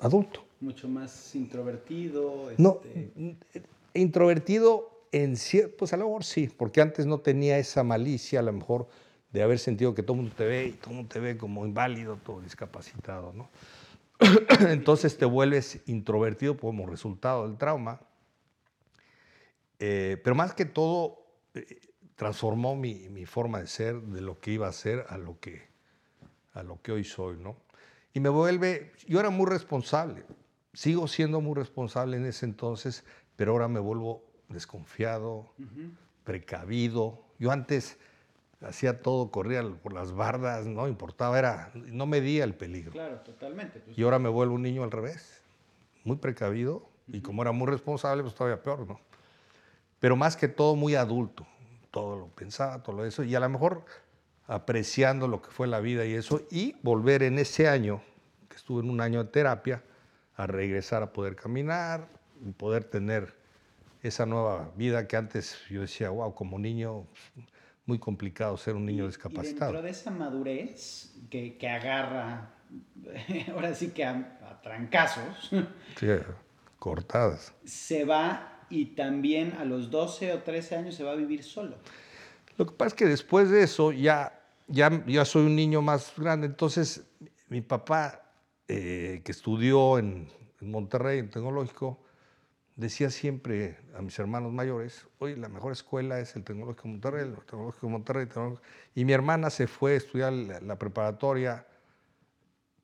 adulto. 0.01 0.45
Mucho 0.61 0.87
más 0.87 1.33
introvertido. 1.33 2.51
No, 2.57 2.81
este 2.83 3.63
introvertido 3.95 4.91
en 5.11 5.37
cierto, 5.37 5.77
pues 5.77 5.93
a 5.93 5.97
lo 5.97 6.05
mejor 6.05 6.23
sí, 6.25 6.49
porque 6.55 6.81
antes 6.81 7.05
no 7.05 7.19
tenía 7.19 7.57
esa 7.57 7.83
malicia, 7.83 8.39
a 8.39 8.43
lo 8.43 8.51
mejor 8.51 8.87
de 9.35 9.43
haber 9.43 9.59
sentido 9.59 9.93
que 9.93 10.01
todo 10.01 10.13
el 10.13 10.21
mundo 10.21 10.35
te 10.37 10.45
ve 10.45 10.67
y 10.67 10.71
todo 10.71 10.91
el 10.91 10.95
mundo 10.95 11.09
te 11.11 11.19
ve 11.19 11.37
como 11.37 11.65
inválido, 11.65 12.17
todo 12.23 12.39
discapacitado, 12.39 13.33
¿no? 13.33 13.49
Entonces 14.69 15.17
te 15.17 15.25
vuelves 15.25 15.81
introvertido 15.87 16.55
como 16.55 16.87
resultado 16.87 17.45
del 17.45 17.57
trauma. 17.57 17.99
Eh, 19.79 20.21
pero 20.23 20.37
más 20.37 20.53
que 20.53 20.63
todo, 20.63 21.17
eh, 21.53 21.81
transformó 22.15 22.77
mi, 22.77 23.09
mi, 23.09 23.25
forma 23.25 23.59
de 23.59 23.67
ser, 23.67 23.99
de 23.99 24.21
lo 24.21 24.39
que 24.39 24.51
iba 24.51 24.69
a 24.69 24.71
ser 24.71 25.05
a 25.09 25.17
lo 25.17 25.37
que, 25.41 25.67
a 26.53 26.63
lo 26.63 26.81
que 26.81 26.93
hoy 26.93 27.03
soy, 27.03 27.35
¿no? 27.37 27.57
Y 28.13 28.21
me 28.21 28.29
vuelve, 28.29 28.93
yo 29.05 29.19
era 29.19 29.31
muy 29.31 29.47
responsable, 29.47 30.23
sigo 30.73 31.09
siendo 31.09 31.41
muy 31.41 31.55
responsable 31.55 32.15
en 32.15 32.25
ese 32.25 32.45
entonces, 32.45 33.03
pero 33.35 33.51
ahora 33.51 33.67
me 33.67 33.81
vuelvo 33.81 34.23
desconfiado, 34.47 35.53
precavido. 36.23 37.21
Yo 37.37 37.51
antes 37.51 37.97
hacía 38.61 39.01
todo, 39.01 39.31
corría 39.31 39.63
por 39.81 39.93
las 39.93 40.13
bardas, 40.13 40.65
no 40.65 40.87
importaba, 40.87 41.37
era, 41.37 41.71
no 41.73 42.05
medía 42.05 42.43
el 42.43 42.53
peligro. 42.53 42.91
Claro, 42.91 43.19
totalmente. 43.19 43.79
Pues. 43.79 43.97
Y 43.97 44.03
ahora 44.03 44.19
me 44.19 44.29
vuelvo 44.29 44.55
un 44.55 44.61
niño 44.61 44.83
al 44.83 44.91
revés, 44.91 45.41
muy 46.03 46.17
precavido, 46.17 46.87
y 47.07 47.21
como 47.21 47.41
era 47.41 47.51
muy 47.51 47.67
responsable, 47.67 48.23
pues 48.23 48.33
todavía 48.35 48.61
peor, 48.61 48.87
¿no? 48.87 48.99
Pero 49.99 50.15
más 50.15 50.35
que 50.35 50.47
todo 50.47 50.75
muy 50.75 50.95
adulto, 50.95 51.45
todo 51.91 52.17
lo 52.17 52.27
pensaba, 52.27 52.83
todo 52.83 53.05
eso, 53.05 53.23
y 53.23 53.35
a 53.35 53.39
lo 53.39 53.49
mejor 53.49 53.85
apreciando 54.47 55.27
lo 55.27 55.41
que 55.41 55.49
fue 55.49 55.67
la 55.67 55.79
vida 55.79 56.05
y 56.05 56.13
eso, 56.13 56.41
y 56.51 56.75
volver 56.83 57.23
en 57.23 57.39
ese 57.39 57.67
año, 57.67 58.01
que 58.49 58.55
estuve 58.55 58.83
en 58.83 58.89
un 58.89 59.01
año 59.01 59.23
de 59.23 59.29
terapia, 59.29 59.83
a 60.35 60.47
regresar 60.47 61.01
a 61.01 61.13
poder 61.13 61.35
caminar, 61.35 62.07
y 62.43 62.51
poder 62.51 62.83
tener 62.83 63.33
esa 64.03 64.25
nueva 64.25 64.71
vida 64.75 65.07
que 65.07 65.17
antes 65.17 65.57
yo 65.69 65.81
decía, 65.81 66.09
wow, 66.09 66.33
como 66.35 66.59
niño, 66.59 67.05
muy 67.85 67.99
complicado 67.99 68.57
ser 68.57 68.75
un 68.75 68.85
niño 68.85 69.07
discapacitado. 69.07 69.71
Y 69.71 69.73
dentro 69.73 69.81
de 69.81 69.89
esa 69.89 70.11
madurez 70.11 71.13
que, 71.29 71.57
que 71.57 71.69
agarra, 71.69 72.53
ahora 73.53 73.73
sí 73.73 73.89
que 73.89 74.03
a, 74.03 74.39
a 74.49 74.61
trancazos. 74.61 75.51
Sí, 75.97 76.07
cortadas. 76.79 77.53
Se 77.63 78.05
va 78.05 78.65
y 78.69 78.87
también 78.95 79.53
a 79.53 79.65
los 79.65 79.91
12 79.91 80.33
o 80.33 80.43
13 80.43 80.75
años 80.75 80.95
se 80.95 81.03
va 81.03 81.11
a 81.11 81.15
vivir 81.15 81.43
solo. 81.43 81.77
Lo 82.57 82.65
que 82.65 82.73
pasa 82.73 82.87
es 82.89 82.93
que 82.93 83.05
después 83.05 83.49
de 83.49 83.63
eso 83.63 83.91
ya, 83.91 84.41
ya, 84.67 85.03
ya 85.05 85.25
soy 85.25 85.45
un 85.45 85.55
niño 85.55 85.81
más 85.81 86.13
grande, 86.17 86.47
entonces 86.47 87.03
mi 87.49 87.61
papá, 87.61 88.31
eh, 88.67 89.21
que 89.23 89.31
estudió 89.31 89.99
en, 89.99 90.29
en 90.61 90.71
Monterrey, 90.71 91.19
en 91.19 91.29
tecnológico, 91.29 92.04
decía 92.75 93.09
siempre 93.09 93.77
a 93.95 94.01
mis 94.01 94.17
hermanos 94.19 94.51
mayores, 94.51 95.07
oye, 95.19 95.37
la 95.37 95.49
mejor 95.49 95.71
escuela 95.71 96.19
es 96.19 96.35
el 96.35 96.43
Tecnológico 96.43 96.83
de 96.83 96.89
Monterrey, 96.89 97.23
el 97.23 97.35
Tecnológico 97.35 97.87
de 97.87 97.91
Monterrey. 97.91 98.27
Y 98.93 99.05
mi 99.05 99.13
hermana 99.13 99.49
se 99.49 99.67
fue 99.67 99.93
a 99.93 99.95
estudiar 99.95 100.33
la, 100.33 100.59
la, 100.59 100.77
preparatoria 100.77 101.65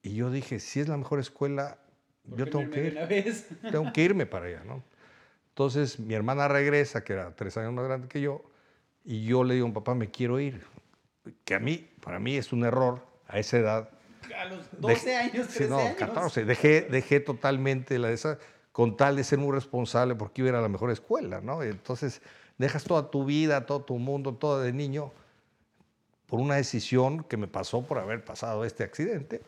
y 0.01 0.15
yo 0.15 0.31
dije, 0.31 0.59
si 0.59 0.79
es 0.79 0.87
la 0.87 0.97
mejor 0.97 1.19
escuela, 1.19 1.77
yo 2.25 2.45
tengo 2.47 2.69
que 2.69 2.87
ir. 2.87 3.45
Tengo 3.71 3.91
que 3.93 4.03
irme 4.03 4.25
para 4.25 4.45
allá, 4.45 4.63
¿no? 4.63 4.83
Entonces 5.49 5.99
mi 5.99 6.13
hermana 6.13 6.47
regresa, 6.47 7.03
que 7.03 7.13
era 7.13 7.35
tres 7.35 7.57
años 7.57 7.73
más 7.73 7.85
grande 7.85 8.07
que 8.07 8.21
yo, 8.21 8.43
y 9.03 9.25
yo 9.25 9.43
le 9.43 9.55
digo, 9.55 9.71
papá, 9.73 9.95
me 9.95 10.09
quiero 10.09 10.39
ir. 10.39 10.63
Que 11.43 11.55
a 11.55 11.59
mí, 11.59 11.89
para 12.01 12.19
mí 12.19 12.35
es 12.37 12.53
un 12.53 12.63
error 12.63 13.05
a 13.27 13.39
esa 13.39 13.57
edad. 13.57 13.89
A 14.37 14.45
los 14.45 14.65
12 14.79 14.93
dejé, 14.93 15.17
años, 15.17 15.47
13 15.47 15.63
sí, 15.63 15.69
no, 15.69 15.79
años. 15.79 15.95
14. 15.97 16.45
Dejé, 16.45 16.81
dejé 16.81 17.19
totalmente 17.19 17.99
la 17.99 18.07
de 18.07 18.13
esa 18.13 18.39
con 18.71 18.95
tal 18.97 19.15
de 19.15 19.23
ser 19.23 19.39
muy 19.39 19.51
responsable 19.53 20.15
porque 20.15 20.41
iba 20.41 20.57
a 20.57 20.61
la 20.61 20.69
mejor 20.69 20.91
escuela, 20.91 21.41
¿no? 21.41 21.63
Entonces 21.63 22.21
dejas 22.57 22.83
toda 22.83 23.09
tu 23.11 23.25
vida, 23.25 23.65
todo 23.65 23.81
tu 23.81 23.97
mundo, 23.97 24.33
todo 24.33 24.61
de 24.61 24.71
niño, 24.71 25.11
por 26.27 26.39
una 26.39 26.55
decisión 26.55 27.23
que 27.23 27.35
me 27.35 27.47
pasó 27.47 27.81
por 27.81 27.97
haber 27.97 28.23
pasado 28.23 28.63
este 28.63 28.83
accidente 28.83 29.41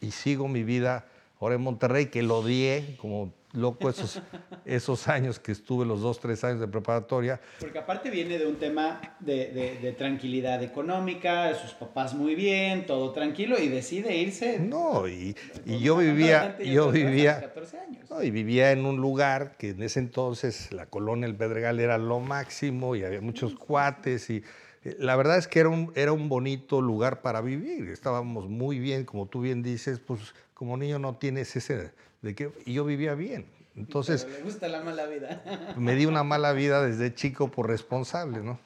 y 0.00 0.10
sigo 0.10 0.48
mi 0.48 0.64
vida 0.64 1.06
ahora 1.40 1.54
en 1.54 1.60
Monterrey, 1.60 2.06
que 2.06 2.22
lo 2.22 2.38
odié 2.38 2.96
como 3.00 3.32
loco 3.54 3.88
esos, 3.88 4.20
esos 4.64 5.08
años 5.08 5.38
que 5.38 5.52
estuve, 5.52 5.86
los 5.86 6.02
dos, 6.02 6.20
tres 6.20 6.42
años 6.44 6.60
de 6.60 6.68
preparatoria. 6.68 7.40
Porque 7.60 7.78
aparte 7.78 8.10
viene 8.10 8.38
de 8.38 8.46
un 8.46 8.56
tema 8.56 9.00
de, 9.20 9.52
de, 9.52 9.78
de, 9.80 9.92
tranquilidad 9.92 10.62
económica, 10.62 11.46
de 11.46 11.54
sus 11.54 11.72
papás 11.72 12.14
muy 12.14 12.34
bien, 12.34 12.86
todo 12.86 13.12
tranquilo, 13.12 13.58
y 13.58 13.68
decide 13.68 14.16
irse. 14.16 14.58
No, 14.58 15.08
y, 15.08 15.36
y 15.64 15.78
yo 15.78 15.96
vivía, 15.96 16.58
yo 16.58 16.90
vivía, 16.90 17.40
14 17.40 17.78
años. 17.78 18.10
No, 18.10 18.22
y 18.22 18.30
vivía 18.30 18.72
en 18.72 18.84
un 18.84 18.96
lugar 18.96 19.56
que 19.56 19.70
en 19.70 19.82
ese 19.82 20.00
entonces 20.00 20.72
la 20.72 20.86
colonia 20.86 21.26
El 21.26 21.36
Pedregal 21.36 21.80
era 21.80 21.98
lo 21.98 22.20
máximo 22.20 22.96
y 22.96 23.04
había 23.04 23.20
muchos 23.20 23.54
cuates 23.54 24.30
y 24.30 24.42
eh, 24.84 24.96
la 24.98 25.16
verdad 25.16 25.38
es 25.38 25.48
que 25.48 25.60
era 25.60 25.68
un, 25.68 25.92
era 25.94 26.12
un 26.12 26.28
bonito 26.28 26.80
lugar 26.80 27.22
para 27.22 27.40
vivir. 27.40 27.88
Estábamos 27.88 28.48
muy 28.48 28.78
bien, 28.78 29.04
como 29.04 29.26
tú 29.26 29.40
bien 29.40 29.62
dices, 29.62 30.00
pues 30.00 30.34
como 30.52 30.76
niño 30.76 30.98
no 30.98 31.16
tienes 31.16 31.54
ese 31.56 31.92
de 32.24 32.34
que 32.34 32.50
y 32.64 32.72
yo 32.72 32.84
vivía 32.84 33.14
bien. 33.14 33.46
Entonces, 33.76 34.24
Pero 34.24 34.38
le 34.38 34.44
gusta 34.44 34.68
la 34.68 34.82
mala 34.82 35.06
vida. 35.06 35.74
Me 35.76 35.94
di 35.94 36.06
una 36.06 36.24
mala 36.24 36.52
vida 36.52 36.82
desde 36.82 37.14
chico 37.14 37.50
por 37.50 37.68
responsable, 37.68 38.40
¿no? 38.40 38.58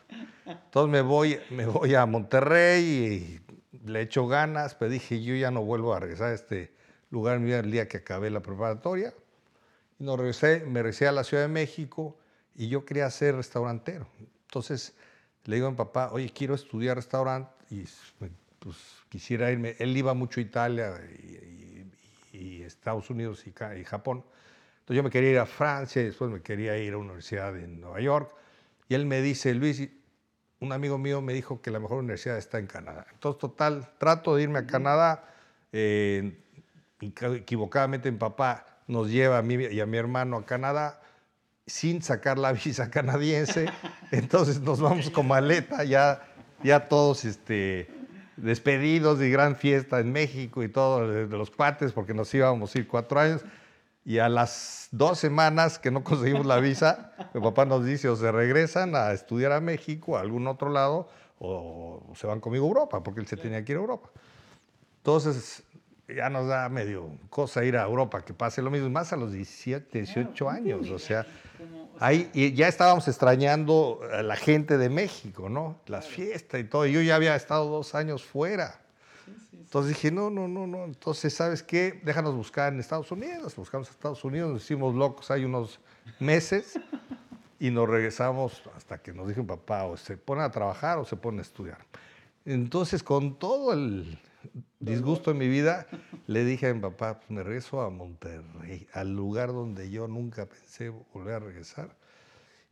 Entonces 0.47 0.91
me 0.91 1.03
voy, 1.03 1.39
me 1.51 1.67
voy 1.67 1.95
a 1.95 2.07
Monterrey 2.07 2.83
y 2.83 3.41
le 3.87 4.01
echo 4.01 4.27
ganas, 4.27 4.75
pero 4.75 4.91
dije, 4.91 5.23
yo 5.23 5.35
ya 5.35 5.51
no 5.51 5.63
vuelvo 5.63 5.93
a 5.93 6.01
regresar 6.01 6.29
a 6.29 6.35
este 6.35 6.73
lugar 7.11 7.37
el 7.37 7.71
día 7.71 7.87
que 7.87 7.99
acabé 7.99 8.31
la 8.31 8.41
preparatoria. 8.41 9.13
Y 9.99 10.05
no 10.05 10.17
regresé, 10.17 10.61
me 10.61 10.83
regresé 10.83 11.07
a 11.07 11.13
la 11.13 11.25
Ciudad 11.25 11.43
de 11.43 11.49
México 11.49 12.17
y 12.55 12.69
yo 12.69 12.87
quería 12.87 13.11
ser 13.11 13.35
restaurantero. 13.35 14.07
Entonces 14.47 14.95
le 15.45 15.57
digo 15.57 15.67
a 15.67 15.71
mi 15.71 15.77
papá, 15.77 16.11
oye, 16.13 16.31
quiero 16.31 16.55
estudiar 16.55 16.97
restaurante 16.97 17.51
y 17.71 17.85
pues 18.59 18.77
quisiera 19.11 19.51
irme. 19.51 19.77
Él 19.79 19.95
iba 19.97 20.15
mucho 20.15 20.41
a 20.41 20.43
Italia 20.43 20.95
y, 21.23 21.58
y, 22.33 22.63
Estados 22.63 23.11
Unidos 23.11 23.45
y, 23.47 23.51
y, 23.51 23.85
Japón. 23.85 24.25
Entonces 24.81 24.97
yo 24.97 25.03
me 25.03 25.11
quería 25.11 25.31
ir 25.31 25.39
a 25.39 25.47
Francia 25.47 26.03
y 26.03 26.07
después 26.07 26.31
me 26.31 26.41
quería 26.41 26.77
ir 26.79 26.95
a 26.95 26.97
una 26.97 27.09
universidad 27.09 27.57
en 27.57 27.81
Nueva 27.81 28.01
York. 28.01 28.35
Y 28.89 28.95
él 28.95 29.07
me 29.07 29.21
dice, 29.21 29.55
Luis, 29.55 29.89
un 30.61 30.73
amigo 30.73 30.99
mío 30.99 31.21
me 31.21 31.33
dijo 31.33 31.61
que 31.61 31.71
la 31.71 31.79
mejor 31.79 31.99
universidad 31.99 32.39
está 32.39 32.59
en 32.59 32.67
Canadá. 32.67 33.07
Entonces, 33.13 33.39
total, 33.39 33.91
trato 33.99 34.35
de 34.35 34.43
irme 34.43 34.61
a 34.61 34.67
Canadá. 34.67 35.25
Eh, 35.73 36.39
equivocadamente 37.01 38.11
mi 38.11 38.19
papá 38.19 38.67
nos 38.87 39.11
lleva 39.11 39.39
a 39.39 39.43
mí 39.43 39.55
y 39.55 39.81
a 39.81 39.87
mi 39.87 39.99
hermano 39.99 40.39
a 40.39 40.47
Canadá 40.47 41.01
sin 41.69 42.03
sacar 42.03 42.39
la 42.39 42.53
visa 42.65 42.91
canadiense. 42.91 43.67
Entonces 44.11 44.61
nos 44.61 44.81
vamos 44.81 45.11
con 45.11 45.29
maleta, 45.29 45.85
ya, 45.85 46.27
ya 46.63 46.89
todos 46.89 47.25
este, 47.25 47.89
despedidos 48.43 49.21
y 49.21 49.31
gran 49.31 49.57
fiesta 49.57 50.01
en 50.01 50.13
México 50.13 50.63
y 50.63 50.69
todo 50.69 51.09
de, 51.09 51.27
los 51.27 51.51
cuates, 51.51 51.93
porque 51.93 52.15
nos 52.15 52.33
íbamos 52.35 52.75
a 52.75 52.79
ir 52.79 52.89
cuatro 52.89 53.21
años. 53.21 53.45
Y 54.05 54.19
a 54.19 54.29
las 54.29 54.89
dos 54.91 55.19
semanas 55.19 55.79
que 55.79 55.91
no 55.91 56.03
conseguimos 56.05 56.47
la 56.47 56.59
visa, 56.59 57.13
mi 57.35 57.41
papá 57.41 57.65
nos 57.65 57.85
dice 57.85 58.09
o 58.09 58.17
se 58.17 58.33
regresan 58.33 58.95
a 58.95 59.13
estudiar 59.13 59.53
a 59.53 59.61
México, 59.61 60.17
a 60.17 60.21
algún 60.21 60.47
otro 60.47 60.71
lado, 60.71 61.09
o, 61.39 62.13
se 62.15 62.27
van 62.27 62.41
conmigo 62.41 62.65
a 62.65 62.69
Europa, 62.69 63.03
porque 63.03 63.21
él 63.21 63.27
se 63.27 63.37
tenía 63.37 63.65
que 63.65 63.73
ir 63.73 63.79
a 63.79 63.83
Europa. 63.83 64.11
Entonces, 64.99 65.63
ya 66.09 66.31
nos 66.31 66.49
da 66.49 66.69
medio 66.69 67.11
cosa 67.29 67.65
ir 67.65 67.77
a 67.77 67.85
Europa, 67.85 68.25
que 68.25 68.33
pase 68.33 68.63
lo 68.63 68.71
mismo, 68.71 68.89
más 68.89 69.13
a 69.13 69.17
los 69.17 69.33
17, 69.33 69.99
18 69.99 70.33
claro, 70.33 70.51
años, 70.51 70.91
o 70.91 70.99
sea, 70.99 71.27
ahí 72.01 72.31
y 72.33 72.53
ya 72.55 72.69
estábamos 72.69 73.07
extrañando 73.09 74.01
a 74.13 74.23
la 74.23 74.37
gente 74.37 74.79
de 74.79 74.89
México, 74.89 75.49
¿no? 75.49 75.81
Las 75.87 76.07
claro. 76.07 76.17
fiestas 76.17 76.61
y 76.61 76.65
todo, 76.65 76.87
yo 76.87 77.03
ya 77.03 77.17
había 77.17 77.37
estado 77.37 77.69
dos 77.69 77.95
años 77.95 78.25
fuera. 78.25 78.81
Sí, 79.25 79.33
sí, 79.33 79.47
sí. 79.51 79.57
Entonces 79.61 79.95
dije, 79.95 80.11
no, 80.11 80.31
no, 80.31 80.49
no, 80.49 80.67
no, 80.67 80.85
entonces, 80.85 81.35
¿sabes 81.35 81.63
qué? 81.63 82.01
Déjanos 82.03 82.35
buscar 82.35 82.73
en 82.73 82.81
Estados 82.81 83.11
Unidos, 83.13 83.55
buscamos 83.55 83.89
a 83.89 83.91
Estados 83.91 84.25
Unidos, 84.25 84.51
nos 84.51 84.63
hicimos 84.63 84.95
locos 84.95 85.31
hay 85.31 85.45
unos 85.45 85.79
meses 86.19 86.79
y 87.61 87.71
nos 87.71 87.87
regresamos 87.87 88.63
hasta 88.75 88.99
que 88.99 89.13
nos 89.13 89.29
dijo 89.29 89.47
papá, 89.47 89.85
o 89.85 89.97
se 89.99 90.17
ponen 90.17 90.45
a 90.45 90.51
trabajar 90.51 90.97
o 90.99 91.05
se 91.05 91.17
ponen 91.17 91.41
a 91.41 91.43
estudiar. 91.43 91.79
Entonces, 92.47 93.03
con 93.03 93.39
todo 93.39 93.75
el, 93.75 94.19
disgusto 94.81 95.31
en 95.31 95.39
mi 95.39 95.49
vida, 95.49 95.87
le 96.27 96.45
dije 96.45 96.69
a 96.69 96.75
mi 96.75 96.81
papá, 96.81 97.19
pues 97.19 97.31
me 97.31 97.43
regreso 97.43 97.81
a 97.81 97.91
Monterrey, 97.91 98.87
al 98.93 99.15
lugar 99.15 99.49
donde 99.49 99.91
yo 99.91 100.09
nunca 100.09 100.47
pensé 100.47 100.89
volver 100.89 101.35
a 101.35 101.39
regresar. 101.41 101.97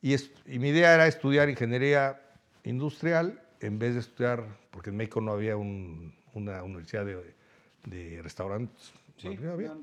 Y, 0.02 0.14
es, 0.14 0.30
y, 0.46 0.58
mi 0.58 0.68
idea 0.68 0.94
era 0.94 1.06
estudiar 1.06 1.48
ingeniería 1.48 2.20
industrial 2.64 3.42
en 3.60 3.78
vez 3.78 3.94
de 3.94 4.00
estudiar, 4.00 4.44
porque 4.70 4.90
en 4.90 4.96
México 4.96 5.20
no 5.20 5.32
había 5.32 5.56
un, 5.56 6.14
una 6.34 6.62
universidad 6.62 7.04
de, 7.04 7.34
de 7.86 8.22
restaurantes. 8.22 8.92
Sí, 9.16 9.30
no, 9.40 9.52
había. 9.52 9.68
No, 9.68 9.80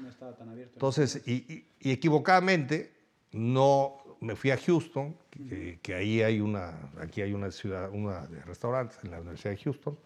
no, 0.00 0.08
estaba 0.08 0.36
tan 0.36 0.48
abierto. 0.50 0.74
Entonces, 0.74 1.22
y, 1.26 1.32
y, 1.32 1.66
y, 1.80 1.90
equivocadamente, 1.90 2.92
no 3.32 3.96
me 4.20 4.36
fui 4.36 4.52
a 4.52 4.56
Houston, 4.56 5.16
que, 5.30 5.80
que, 5.82 5.94
ahí 5.94 6.22
hay 6.22 6.40
una, 6.40 6.90
aquí 7.00 7.22
hay 7.22 7.32
una 7.32 7.50
ciudad, 7.50 7.90
una 7.92 8.26
de 8.26 8.40
restaurantes 8.42 8.98
en 9.02 9.10
la 9.10 9.20
Universidad 9.20 9.50
de 9.50 9.58
Houston, 9.58 9.98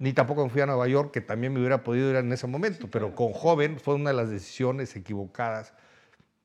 ni 0.00 0.14
tampoco 0.14 0.42
me 0.42 0.50
fui 0.50 0.62
a 0.62 0.66
Nueva 0.66 0.88
York, 0.88 1.12
que 1.12 1.20
también 1.20 1.52
me 1.52 1.58
hubiera 1.60 1.84
podido 1.84 2.08
ir 2.08 2.16
en 2.16 2.32
ese 2.32 2.46
momento, 2.46 2.88
pero 2.90 3.14
con 3.14 3.34
joven 3.34 3.78
fue 3.78 3.96
una 3.96 4.10
de 4.10 4.16
las 4.16 4.30
decisiones 4.30 4.96
equivocadas, 4.96 5.74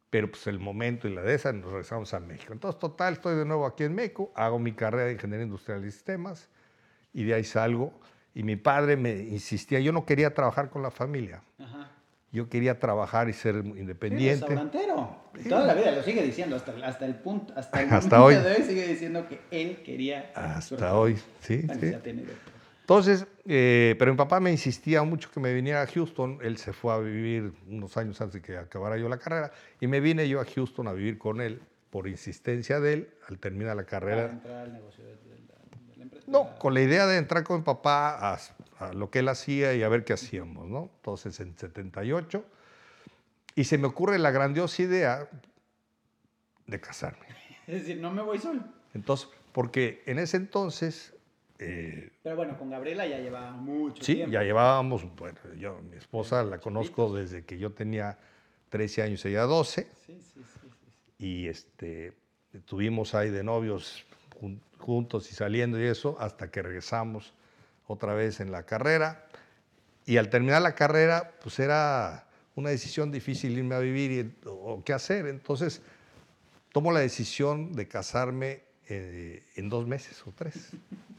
pero 0.09 0.29
pues 0.29 0.45
el 0.47 0.59
momento 0.59 1.07
y 1.07 1.15
la 1.15 1.21
de 1.21 1.35
esa 1.35 1.53
nos 1.53 1.71
regresamos 1.71 2.13
a 2.13 2.19
México. 2.19 2.51
Entonces, 2.51 2.77
total, 2.79 3.13
estoy 3.13 3.37
de 3.37 3.45
nuevo 3.45 3.65
aquí 3.65 3.85
en 3.85 3.95
México, 3.95 4.29
hago 4.35 4.59
mi 4.59 4.73
carrera 4.73 5.05
de 5.05 5.13
Ingeniería 5.13 5.45
Industrial 5.45 5.83
y 5.85 5.89
Sistemas, 5.89 6.49
y 7.13 7.23
de 7.23 7.33
ahí 7.33 7.45
salgo, 7.45 7.93
y 8.33 8.43
mi 8.43 8.57
padre 8.57 8.97
me 8.97 9.13
insistía, 9.13 9.79
yo 9.79 9.93
no 9.93 10.05
quería 10.05 10.33
trabajar 10.33 10.69
con 10.69 10.81
la 10.81 10.91
familia, 10.91 11.41
Ajá. 11.57 11.91
yo 12.33 12.49
quería 12.49 12.77
trabajar 12.77 13.29
y 13.29 13.33
ser 13.33 13.55
independiente. 13.55 14.47
Restaurantero, 14.47 15.15
sí. 15.41 15.47
toda 15.47 15.63
la 15.63 15.73
vida 15.75 15.91
lo 15.91 16.03
sigue 16.03 16.23
diciendo, 16.23 16.57
hasta, 16.57 16.73
hasta 16.85 17.05
el 17.05 17.15
punto, 17.15 17.53
hasta 17.55 17.81
el 17.81 17.89
hasta 17.89 18.21
hoy. 18.21 18.35
de 18.35 18.51
hoy 18.51 18.63
sigue 18.63 18.85
diciendo 18.85 19.29
que 19.29 19.39
él 19.49 19.81
quería... 19.81 20.33
Hasta 20.35 20.93
hoy, 20.93 21.15
sí, 21.39 21.65
sí. 21.79 21.93
Entonces, 22.85 23.25
eh, 23.47 23.95
pero 23.97 24.11
mi 24.11 24.17
papá 24.17 24.39
me 24.39 24.51
insistía 24.51 25.01
mucho 25.01 25.31
que 25.31 25.39
me 25.39 25.51
viniera 25.51 25.81
a 25.81 25.87
Houston. 25.87 26.37
Él 26.43 26.57
se 26.57 26.71
fue 26.71 26.93
a 26.93 26.99
vivir 26.99 27.51
unos 27.67 27.97
años 27.97 28.21
antes 28.21 28.35
de 28.35 28.41
que 28.43 28.57
acabara 28.59 28.95
yo 28.95 29.09
la 29.09 29.17
carrera. 29.17 29.51
Y 29.81 29.87
me 29.87 29.99
vine 29.99 30.29
yo 30.29 30.39
a 30.39 30.45
Houston 30.45 30.87
a 30.87 30.93
vivir 30.93 31.17
con 31.17 31.41
él 31.41 31.63
por 31.89 32.07
insistencia 32.07 32.79
de 32.79 32.93
él 32.93 33.09
al 33.27 33.39
terminar 33.39 33.75
la 33.75 33.85
carrera. 33.85 34.25
Entrar 34.25 34.57
al 34.57 34.73
negocio 34.73 35.03
de, 35.03 35.13
de, 35.13 35.39
la, 35.47 35.55
de 35.87 35.97
la, 35.97 36.03
empresa. 36.03 36.25
No, 36.27 36.59
con 36.59 36.75
la 36.75 36.81
idea 36.81 37.07
de 37.07 37.17
entrar 37.17 37.43
con 37.43 37.57
mi 37.57 37.63
papá 37.63 38.33
a, 38.33 38.37
a, 38.77 38.93
lo 38.93 39.09
que 39.09 39.17
él 39.17 39.29
hacía 39.29 39.73
y 39.73 39.81
a 39.81 39.89
ver 39.89 40.05
qué 40.05 40.13
hacíamos, 40.13 40.67
¿no? 40.67 40.91
Entonces, 40.97 41.39
en 41.39 41.57
78. 41.57 42.45
Y 43.55 43.63
se 43.63 43.79
me 43.79 43.87
ocurre 43.87 44.19
la 44.19 44.29
grandiosa 44.29 44.83
idea 44.83 45.27
de 46.67 46.79
casarme. 46.79 47.25
Es 47.65 47.81
decir, 47.81 47.97
no 47.97 48.11
me 48.11 48.21
voy 48.21 48.37
solo. 48.37 48.63
Entonces, 48.93 49.27
porque 49.53 50.03
en 50.05 50.19
ese 50.19 50.37
entonces 50.37 51.14
Eh, 51.59 52.11
Pero 52.23 52.35
bueno, 52.35 52.57
con 52.57 52.69
Gabriela 52.69 53.05
ya 53.07 53.17
llevaba 53.19 53.51
mucho 53.51 54.03
sí, 54.03 54.15
tiempo. 54.15 54.33
ya 54.33 54.43
llevábamos, 54.43 55.03
bueno, 55.15 55.37
yo, 55.57 55.79
mi 55.89 55.95
esposa 55.97 56.43
la 56.43 56.59
conozco 56.59 57.13
desde 57.15 57.45
que 57.45 57.57
yo 57.57 57.71
tenía 57.71 58.17
13 58.69 59.03
años, 59.03 59.23
ella 59.25 59.43
12, 59.43 59.87
Sí, 60.05 60.13
sí, 60.19 60.19
sí, 60.33 60.41
sí, 60.43 60.67
sí. 60.69 61.23
y 61.25 61.47
este, 61.47 62.13
tuvimos 62.65 63.15
ahí 63.15 63.29
de 63.29 63.43
novios 63.43 64.03
jun- 64.41 64.59
juntos 64.79 65.31
y 65.31 65.35
saliendo 65.35 65.79
y 65.79 65.85
eso, 65.85 66.17
hasta 66.19 66.51
que 66.51 66.61
regresamos 66.61 67.33
otra 67.87 68.13
vez 68.13 68.39
en 68.41 68.51
la 68.51 68.63
carrera. 68.63 69.25
Y 70.05 70.17
al 70.17 70.29
terminar 70.29 70.61
la 70.61 70.75
carrera, 70.75 71.31
pues 71.41 71.57
era 71.59 72.27
una 72.55 72.69
decisión 72.69 73.11
difícil 73.11 73.57
irme 73.57 73.75
a 73.75 73.79
vivir 73.79 74.11
y, 74.11 74.35
o 74.45 74.83
qué 74.83 74.93
hacer. 74.93 75.25
Entonces, 75.27 75.81
tomo 76.73 76.91
la 76.91 76.99
decisión 76.99 77.71
de 77.73 77.87
casarme 77.87 78.61
eh, 78.89 79.43
en 79.55 79.69
dos 79.69 79.87
meses 79.87 80.21
o 80.27 80.31
tres. 80.35 80.71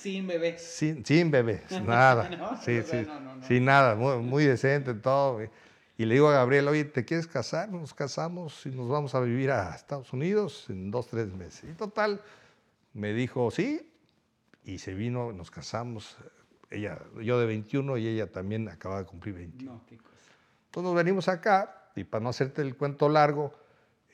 Sin 0.00 0.26
bebé. 0.26 0.56
Sin, 0.58 1.04
sin 1.04 1.30
bebé, 1.30 1.62
nada. 1.86 2.30
No, 2.30 2.56
sí, 2.62 2.80
sí, 2.82 3.02
no, 3.06 3.20
no, 3.20 3.36
no. 3.36 3.46
sin 3.46 3.66
nada, 3.66 3.94
muy, 3.94 4.16
muy 4.18 4.44
decente 4.44 4.94
todo. 4.94 5.42
Y 5.98 6.06
le 6.06 6.14
digo 6.14 6.28
a 6.28 6.32
Gabriel, 6.32 6.66
oye, 6.68 6.86
¿te 6.86 7.04
quieres 7.04 7.26
casar? 7.26 7.68
Nos 7.68 7.92
casamos 7.92 8.64
y 8.64 8.70
nos 8.70 8.88
vamos 8.88 9.14
a 9.14 9.20
vivir 9.20 9.50
a 9.50 9.74
Estados 9.74 10.10
Unidos 10.14 10.64
en 10.70 10.90
dos, 10.90 11.08
tres 11.08 11.30
meses. 11.34 11.68
Y 11.70 11.74
total, 11.74 12.22
me 12.94 13.12
dijo, 13.12 13.50
sí, 13.50 13.92
y 14.64 14.78
se 14.78 14.94
vino, 14.94 15.32
nos 15.32 15.50
casamos. 15.50 16.16
Ella, 16.70 16.98
yo 17.20 17.38
de 17.38 17.44
21 17.44 17.98
y 17.98 18.06
ella 18.06 18.26
también 18.32 18.70
acaba 18.70 19.00
de 19.00 19.04
cumplir 19.04 19.34
21. 19.34 19.70
No, 19.70 19.84
qué 19.86 19.98
cosa. 19.98 20.08
Entonces 20.66 20.84
nos 20.84 20.94
venimos 20.94 21.28
acá 21.28 21.90
y 21.94 22.04
para 22.04 22.22
no 22.22 22.30
hacerte 22.30 22.62
el 22.62 22.74
cuento 22.74 23.10
largo, 23.10 23.52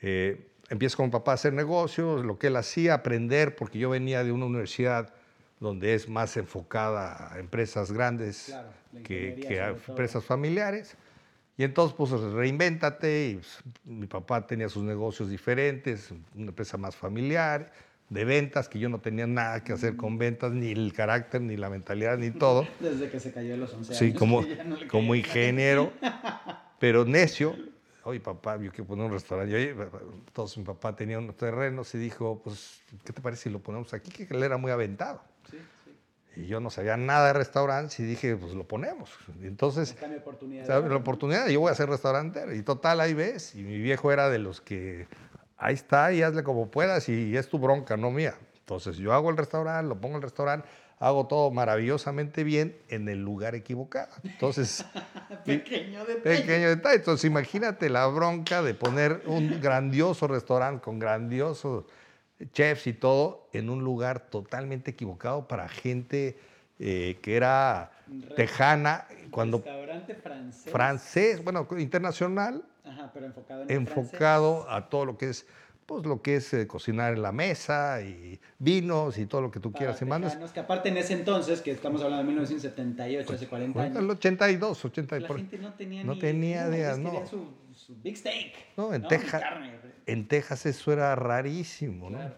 eh, 0.01 0.51
empiezo 0.67 0.97
con 0.97 1.05
mi 1.05 1.11
papá 1.13 1.31
a 1.31 1.35
hacer 1.35 1.53
negocios, 1.53 2.25
lo 2.25 2.37
que 2.37 2.47
él 2.47 2.57
hacía, 2.57 2.95
aprender, 2.95 3.55
porque 3.55 3.79
yo 3.79 3.89
venía 3.89 4.25
de 4.25 4.33
una 4.33 4.47
universidad 4.47 5.13
donde 5.59 5.93
es 5.95 6.07
más 6.07 6.37
enfocada 6.37 7.33
a 7.33 7.39
empresas 7.39 7.91
grandes 7.91 8.45
Claro, 8.47 8.69
la 8.93 9.01
que, 9.01 9.43
que 9.47 9.59
a 9.61 9.73
todo. 9.75 9.83
empresas 9.89 10.23
familiares. 10.23 10.95
Y 11.57 11.63
entonces, 11.63 11.95
pues 11.97 12.11
reinvéntate. 12.11 13.29
Y, 13.29 13.33
pues, 13.35 13.59
mi 13.83 14.05
papá 14.05 14.45
tenía 14.45 14.69
sus 14.69 14.83
negocios 14.83 15.29
diferentes, 15.29 16.11
una 16.35 16.49
empresa 16.49 16.77
más 16.77 16.95
familiar, 16.95 17.71
de 18.09 18.23
ventas, 18.23 18.69
que 18.69 18.77
yo 18.79 18.87
no 18.89 18.99
tenía 18.99 19.25
nada 19.27 19.63
que 19.63 19.73
hacer 19.73 19.97
con 19.97 20.17
ventas, 20.17 20.51
ni 20.53 20.71
el 20.71 20.93
carácter, 20.93 21.41
ni 21.41 21.57
la 21.57 21.69
mentalidad, 21.69 22.17
ni 22.17 22.29
todo. 22.31 22.65
Desde 22.79 23.09
que 23.09 23.19
se 23.19 23.33
cayó 23.33 23.49
de 23.51 23.57
los 23.57 23.73
11 23.73 23.93
Sí, 23.95 24.05
años. 24.05 24.19
como, 24.19 24.45
que 24.45 24.55
ya 24.57 24.63
no 24.63 24.77
como 24.89 25.15
ingeniero, 25.15 25.91
pero 26.79 27.03
necio. 27.05 27.55
Oye, 28.03 28.21
papá, 28.21 28.55
yo 28.57 28.71
quiero 28.71 28.85
poner 28.85 29.05
un 29.07 29.11
restaurante. 29.11 29.53
Oye, 29.53 29.71
entonces 30.27 30.57
mi 30.57 30.63
papá 30.63 30.95
tenía 30.95 31.17
unos 31.19 31.35
terrenos 31.35 31.93
y 31.95 31.97
dijo, 31.97 32.39
pues, 32.41 32.79
¿qué 33.03 33.11
te 33.11 33.21
parece 33.21 33.43
si 33.43 33.49
lo 33.49 33.59
ponemos 33.59 33.93
aquí? 33.93 34.11
Que 34.25 34.33
él 34.33 34.43
era 34.43 34.55
muy 34.57 34.71
aventado. 34.71 35.21
Y 36.37 36.45
yo 36.45 36.59
no 36.59 36.69
sabía 36.69 36.97
nada 36.97 37.27
de 37.27 37.33
restaurantes 37.33 37.99
y 37.99 38.03
dije, 38.03 38.35
pues 38.35 38.53
lo 38.53 38.67
ponemos. 38.67 39.09
Entonces, 39.41 39.95
la 39.99 40.95
oportunidad, 40.95 41.47
yo 41.47 41.61
voy 41.61 41.71
a 41.71 41.75
ser 41.75 41.89
restaurantero. 41.89 42.53
Y 42.53 42.61
total, 42.61 43.01
ahí 43.01 43.15
ves. 43.15 43.55
Y 43.55 43.63
mi 43.63 43.79
viejo 43.79 44.11
era 44.11 44.29
de 44.29 44.37
los 44.37 44.61
que, 44.61 45.07
ahí 45.57 45.73
está, 45.73 46.13
y 46.13 46.21
hazle 46.21 46.43
como 46.43 46.69
puedas 46.69 47.09
y 47.09 47.35
es 47.35 47.49
tu 47.49 47.57
bronca, 47.57 47.97
no 47.97 48.11
mía. 48.11 48.35
Entonces 48.59 48.97
yo 48.97 49.13
hago 49.13 49.31
el 49.31 49.37
restaurante, 49.37 49.89
lo 49.89 49.95
pongo 49.95 50.15
en 50.15 50.17
el 50.17 50.23
restaurante, 50.23 50.67
hago 50.99 51.25
todo 51.25 51.49
maravillosamente 51.49 52.43
bien 52.43 52.77
en 52.89 53.09
el 53.09 53.23
lugar 53.23 53.55
equivocado. 53.55 54.13
Entonces... 54.23 54.85
Pequeño 55.45 56.05
detalle. 56.05 56.37
Pequeño 56.37 56.69
detalle. 56.69 56.97
Entonces, 56.97 57.25
imagínate 57.25 57.89
la 57.89 58.05
bronca 58.07 58.61
de 58.61 58.75
poner 58.75 59.23
un 59.25 59.59
grandioso 59.59 60.27
restaurante 60.27 60.83
con 60.83 60.99
grandiosos 60.99 61.85
chefs 62.53 62.87
y 62.87 62.93
todo 62.93 63.47
en 63.53 63.69
un 63.69 63.83
lugar 63.83 64.29
totalmente 64.29 64.91
equivocado 64.91 65.47
para 65.47 65.67
gente 65.67 66.37
eh, 66.79 67.17
que 67.21 67.35
era 67.35 67.91
tejana, 68.35 69.07
cuando 69.31 69.57
Restaurante 69.57 70.13
francés. 70.15 70.71
francés, 70.71 71.43
bueno, 71.43 71.67
internacional, 71.77 72.63
Ajá, 72.83 73.11
pero 73.13 73.25
enfocado 73.25 73.63
en 73.63 73.69
el 73.71 73.75
enfocado 73.77 74.69
a 74.69 74.89
todo 74.89 75.05
lo 75.05 75.17
que 75.17 75.29
es, 75.29 75.45
pues 75.85 76.05
lo 76.05 76.21
que 76.21 76.35
es 76.35 76.53
eh, 76.53 76.67
cocinar 76.67 77.13
en 77.13 77.21
la 77.21 77.31
mesa 77.31 78.01
y 78.01 78.39
vinos 78.59 79.17
y 79.17 79.25
todo 79.25 79.41
lo 79.41 79.51
que 79.51 79.59
tú 79.59 79.71
francés 79.71 79.77
quieras 79.77 80.01
y 80.01 80.05
para 80.05 80.21
tejanos, 80.29 80.51
que 80.51 80.59
aparte 80.59 80.89
en 80.89 80.97
ese 80.97 81.13
entonces, 81.13 81.61
que 81.61 81.71
estamos 81.71 82.01
hablando 82.03 82.23
de 82.23 82.27
1978, 82.29 83.33
hace 83.33 83.47
40 83.47 83.79
El 83.79 83.85
años, 83.97 84.15
82, 84.17 84.85
80 84.85 85.17
y 85.17 85.19
la 85.21 85.27
por- 85.27 85.37
gente 85.37 85.57
no 85.57 85.73
tenía 85.73 86.03
no 86.03 86.13
ni 86.13 86.19
tenía 86.19 86.67
idea, 86.67 86.95
no. 86.97 87.25
Su, 87.25 87.47
su 87.87 87.95
big 87.95 88.17
steak. 88.17 88.53
No, 88.75 88.93
en 88.93 89.01
Mi 89.03 89.07
Texas- 89.07 89.41
carne. 89.41 89.71
En 90.05 90.27
Texas 90.27 90.65
eso 90.65 90.91
era 90.91 91.15
rarísimo, 91.15 92.09
¿no? 92.09 92.17
Claro. 92.17 92.35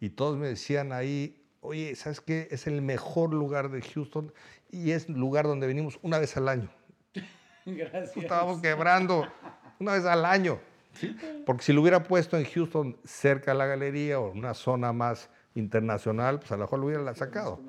Y 0.00 0.10
todos 0.10 0.38
me 0.38 0.46
decían 0.48 0.92
ahí, 0.92 1.44
oye, 1.60 1.94
¿sabes 1.96 2.20
qué? 2.20 2.46
Es 2.52 2.66
el 2.68 2.80
mejor 2.80 3.32
lugar 3.34 3.70
de 3.70 3.82
Houston 3.82 4.32
y 4.70 4.92
es 4.92 5.08
lugar 5.08 5.46
donde 5.46 5.66
venimos 5.66 5.98
una 6.02 6.18
vez 6.18 6.36
al 6.36 6.48
año. 6.48 6.70
Gracias. 7.66 8.16
Estábamos 8.16 8.60
quebrando 8.60 9.26
una 9.80 9.94
vez 9.94 10.04
al 10.04 10.24
año. 10.24 10.60
¿sí? 10.92 11.16
Porque 11.44 11.64
si 11.64 11.72
lo 11.72 11.80
hubiera 11.80 12.04
puesto 12.04 12.36
en 12.38 12.44
Houston, 12.44 12.96
cerca 13.04 13.50
de 13.52 13.58
la 13.58 13.66
galería 13.66 14.20
o 14.20 14.30
en 14.30 14.38
una 14.38 14.54
zona 14.54 14.92
más 14.92 15.28
internacional, 15.56 16.38
pues 16.38 16.52
a 16.52 16.56
lo 16.56 16.62
mejor 16.62 16.78
lo 16.78 16.86
hubiera 16.86 17.14
sacado. 17.14 17.60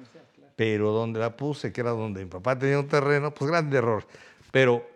Pero 0.55 0.91
donde 0.91 1.19
la 1.19 1.35
puse, 1.35 1.73
que 1.73 1.81
era 1.81 1.89
donde 1.91 2.23
mi 2.23 2.29
papá 2.29 2.57
tenía 2.57 2.79
un 2.79 2.87
terreno, 2.87 3.33
pues 3.33 3.49
grande 3.49 3.77
error. 3.77 4.05
Pero 4.51 4.87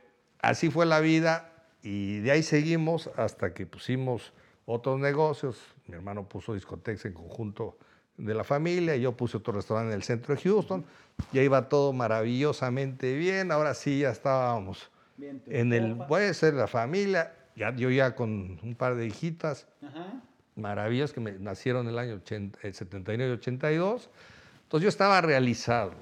así 0.41 0.69
fue 0.69 0.85
la 0.85 0.99
vida 0.99 1.48
y 1.81 2.19
de 2.19 2.31
ahí 2.31 2.43
seguimos 2.43 3.09
hasta 3.15 3.53
que 3.53 3.65
pusimos 3.65 4.33
otros 4.65 4.99
negocios. 4.99 5.57
Mi 5.87 5.95
hermano 5.95 6.27
puso 6.27 6.53
discotecas 6.53 7.05
en 7.05 7.13
conjunto 7.13 7.77
de 8.17 8.33
la 8.33 8.43
familia, 8.43 8.95
y 8.95 9.01
yo 9.01 9.15
puse 9.15 9.37
otro 9.37 9.53
restaurante 9.53 9.91
en 9.93 9.95
el 9.95 10.03
centro 10.03 10.35
de 10.35 10.41
Houston, 10.41 10.85
y 11.31 11.39
ahí 11.39 11.47
va 11.47 11.69
todo 11.69 11.93
maravillosamente 11.93 13.15
bien. 13.15 13.51
Ahora 13.51 13.73
sí 13.73 13.99
ya 13.99 14.09
estábamos 14.09 14.89
Bien, 15.17 15.41
en 15.47 15.73
el, 15.73 15.97
puede 16.07 16.33
ser 16.33 16.53
la 16.53 16.67
familia, 16.67 17.33
ya, 17.55 17.75
yo 17.75 17.89
ya 17.89 18.15
con 18.15 18.59
un 18.63 18.75
par 18.75 18.95
de 18.95 19.07
hijitas, 19.07 19.67
Ajá. 19.81 20.21
maravillas 20.55 21.11
que 21.11 21.19
me 21.19 21.31
nacieron 21.33 21.87
en 21.87 21.93
el 21.93 21.99
año 21.99 22.15
80, 22.15 22.59
eh, 22.63 22.73
79 22.73 23.31
y 23.31 23.33
82. 23.35 24.09
Entonces 24.63 24.83
yo 24.83 24.89
estaba 24.89 25.19
realizado 25.19 25.93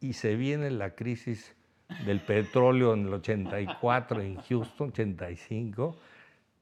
y 0.00 0.12
se 0.12 0.36
viene 0.36 0.70
la 0.70 0.94
crisis 0.94 1.55
del 2.04 2.20
petróleo 2.20 2.94
en 2.94 3.06
el 3.06 3.14
84 3.14 4.20
en 4.20 4.36
Houston, 4.36 4.88
85, 4.88 5.96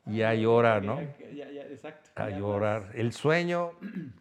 y 0.07 0.23
a 0.23 0.35
llorar, 0.35 0.85
¿no? 0.85 1.01
Ya, 1.35 1.51
ya, 1.51 1.63
exacto. 1.63 2.11
A 2.15 2.29
llorar. 2.29 2.91
El 2.95 3.13
sueño, 3.13 3.73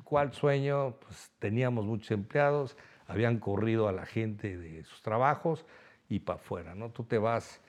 ¿cuál 0.03 0.31
sueño? 0.33 0.95
Pues 1.01 1.31
teníamos 1.39 1.85
muchos 1.85 2.11
empleados, 2.11 2.77
habían 3.07 3.39
corrido 3.39 3.87
a 3.87 3.91
la 3.91 4.05
gente 4.05 4.57
de 4.57 4.83
sus 4.83 5.01
trabajos 5.01 5.65
y 6.07 6.19
para 6.19 6.39
afuera, 6.39 6.73
¿no? 6.73 6.91
Tú 6.91 7.03
te 7.03 7.17
vas 7.17 7.61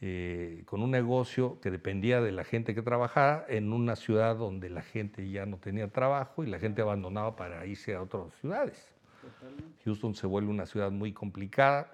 eh, 0.00 0.64
con 0.66 0.82
un 0.82 0.90
negocio 0.90 1.60
que 1.60 1.70
dependía 1.70 2.20
de 2.20 2.32
la 2.32 2.44
gente 2.44 2.74
que 2.74 2.82
trabajara 2.82 3.46
en 3.48 3.72
una 3.72 3.94
ciudad 3.94 4.36
donde 4.36 4.68
la 4.68 4.82
gente 4.82 5.30
ya 5.30 5.46
no 5.46 5.58
tenía 5.58 5.88
trabajo 5.88 6.42
y 6.42 6.48
la 6.48 6.58
gente 6.58 6.82
abandonaba 6.82 7.36
para 7.36 7.64
irse 7.66 7.94
a 7.94 8.02
otras 8.02 8.34
ciudades. 8.40 8.88
totalmente. 9.22 9.82
Houston 9.84 10.14
se 10.14 10.26
vuelve 10.26 10.50
una 10.50 10.66
ciudad 10.66 10.90
muy 10.90 11.12
complicada 11.12 11.93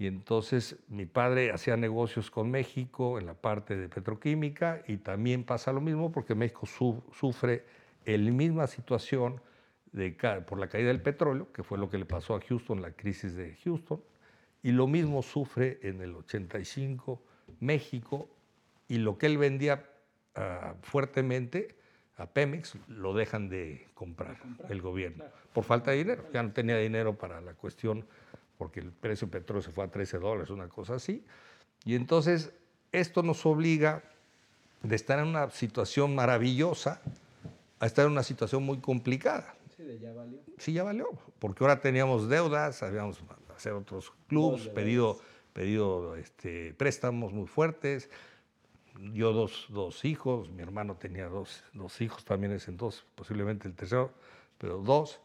y 0.00 0.06
entonces 0.06 0.76
mi 0.88 1.04
padre 1.04 1.52
hacía 1.52 1.76
negocios 1.76 2.30
con 2.30 2.50
México 2.50 3.18
en 3.18 3.26
la 3.26 3.34
parte 3.34 3.76
de 3.76 3.86
petroquímica 3.90 4.82
y 4.88 4.96
también 4.96 5.44
pasa 5.44 5.74
lo 5.74 5.82
mismo 5.82 6.10
porque 6.10 6.34
México 6.34 6.64
su- 6.64 7.04
sufre 7.12 7.64
la 8.06 8.16
misma 8.32 8.66
situación 8.66 9.42
de 9.92 10.16
por 10.46 10.58
la 10.58 10.68
caída 10.70 10.88
del 10.88 11.02
petróleo, 11.02 11.52
que 11.52 11.62
fue 11.62 11.76
lo 11.76 11.90
que 11.90 11.98
le 11.98 12.06
pasó 12.06 12.34
a 12.34 12.40
Houston, 12.40 12.80
la 12.80 12.92
crisis 12.92 13.34
de 13.34 13.54
Houston, 13.62 14.02
y 14.62 14.72
lo 14.72 14.86
mismo 14.86 15.20
sufre 15.20 15.78
en 15.82 16.00
el 16.00 16.14
85 16.14 17.22
México 17.60 18.26
y 18.88 18.96
lo 18.96 19.18
que 19.18 19.26
él 19.26 19.36
vendía 19.36 19.84
ah, 20.34 20.76
fuertemente 20.80 21.76
a 22.16 22.26
Pemex 22.26 22.78
lo 22.88 23.12
dejan 23.12 23.50
de 23.50 23.86
comprar, 23.92 24.38
comprar, 24.38 24.72
el 24.72 24.80
gobierno 24.80 25.24
claro. 25.24 25.32
por 25.52 25.64
falta 25.64 25.90
de 25.90 25.98
dinero. 25.98 26.24
Ya 26.32 26.42
no 26.42 26.52
tenía 26.52 26.78
dinero 26.78 27.18
para 27.18 27.42
la 27.42 27.52
cuestión 27.52 28.06
porque 28.60 28.80
el 28.80 28.92
precio 28.92 29.26
del 29.26 29.40
petróleo 29.40 29.62
se 29.62 29.70
fue 29.70 29.84
a 29.84 29.88
13 29.88 30.18
dólares, 30.18 30.50
una 30.50 30.68
cosa 30.68 30.96
así. 30.96 31.24
Y 31.86 31.94
entonces 31.94 32.52
esto 32.92 33.22
nos 33.22 33.46
obliga 33.46 34.04
de 34.82 34.96
estar 34.96 35.18
en 35.18 35.28
una 35.28 35.48
situación 35.48 36.14
maravillosa 36.14 37.00
a 37.78 37.86
estar 37.86 38.04
en 38.04 38.12
una 38.12 38.22
situación 38.22 38.62
muy 38.62 38.76
complicada. 38.80 39.54
Sí, 39.74 39.82
de 39.84 39.98
ya 39.98 40.12
valió. 40.12 40.40
Sí, 40.58 40.74
ya 40.74 40.82
valió, 40.82 41.08
porque 41.38 41.64
ahora 41.64 41.80
teníamos 41.80 42.28
deudas, 42.28 42.82
habíamos 42.82 43.24
hacer 43.56 43.72
otros 43.72 44.12
clubs, 44.28 44.68
pedido, 44.68 45.18
pedido 45.54 46.16
este, 46.16 46.74
préstamos 46.74 47.32
muy 47.32 47.46
fuertes. 47.46 48.10
Yo 49.14 49.32
dos, 49.32 49.68
dos 49.70 50.04
hijos, 50.04 50.50
mi 50.50 50.60
hermano 50.62 50.96
tenía 50.96 51.28
dos, 51.28 51.64
dos 51.72 51.98
hijos 52.02 52.26
también 52.26 52.52
ese 52.52 52.70
entonces, 52.70 53.06
posiblemente 53.14 53.68
el 53.68 53.74
tercero, 53.74 54.12
pero 54.58 54.82
dos. 54.82 55.18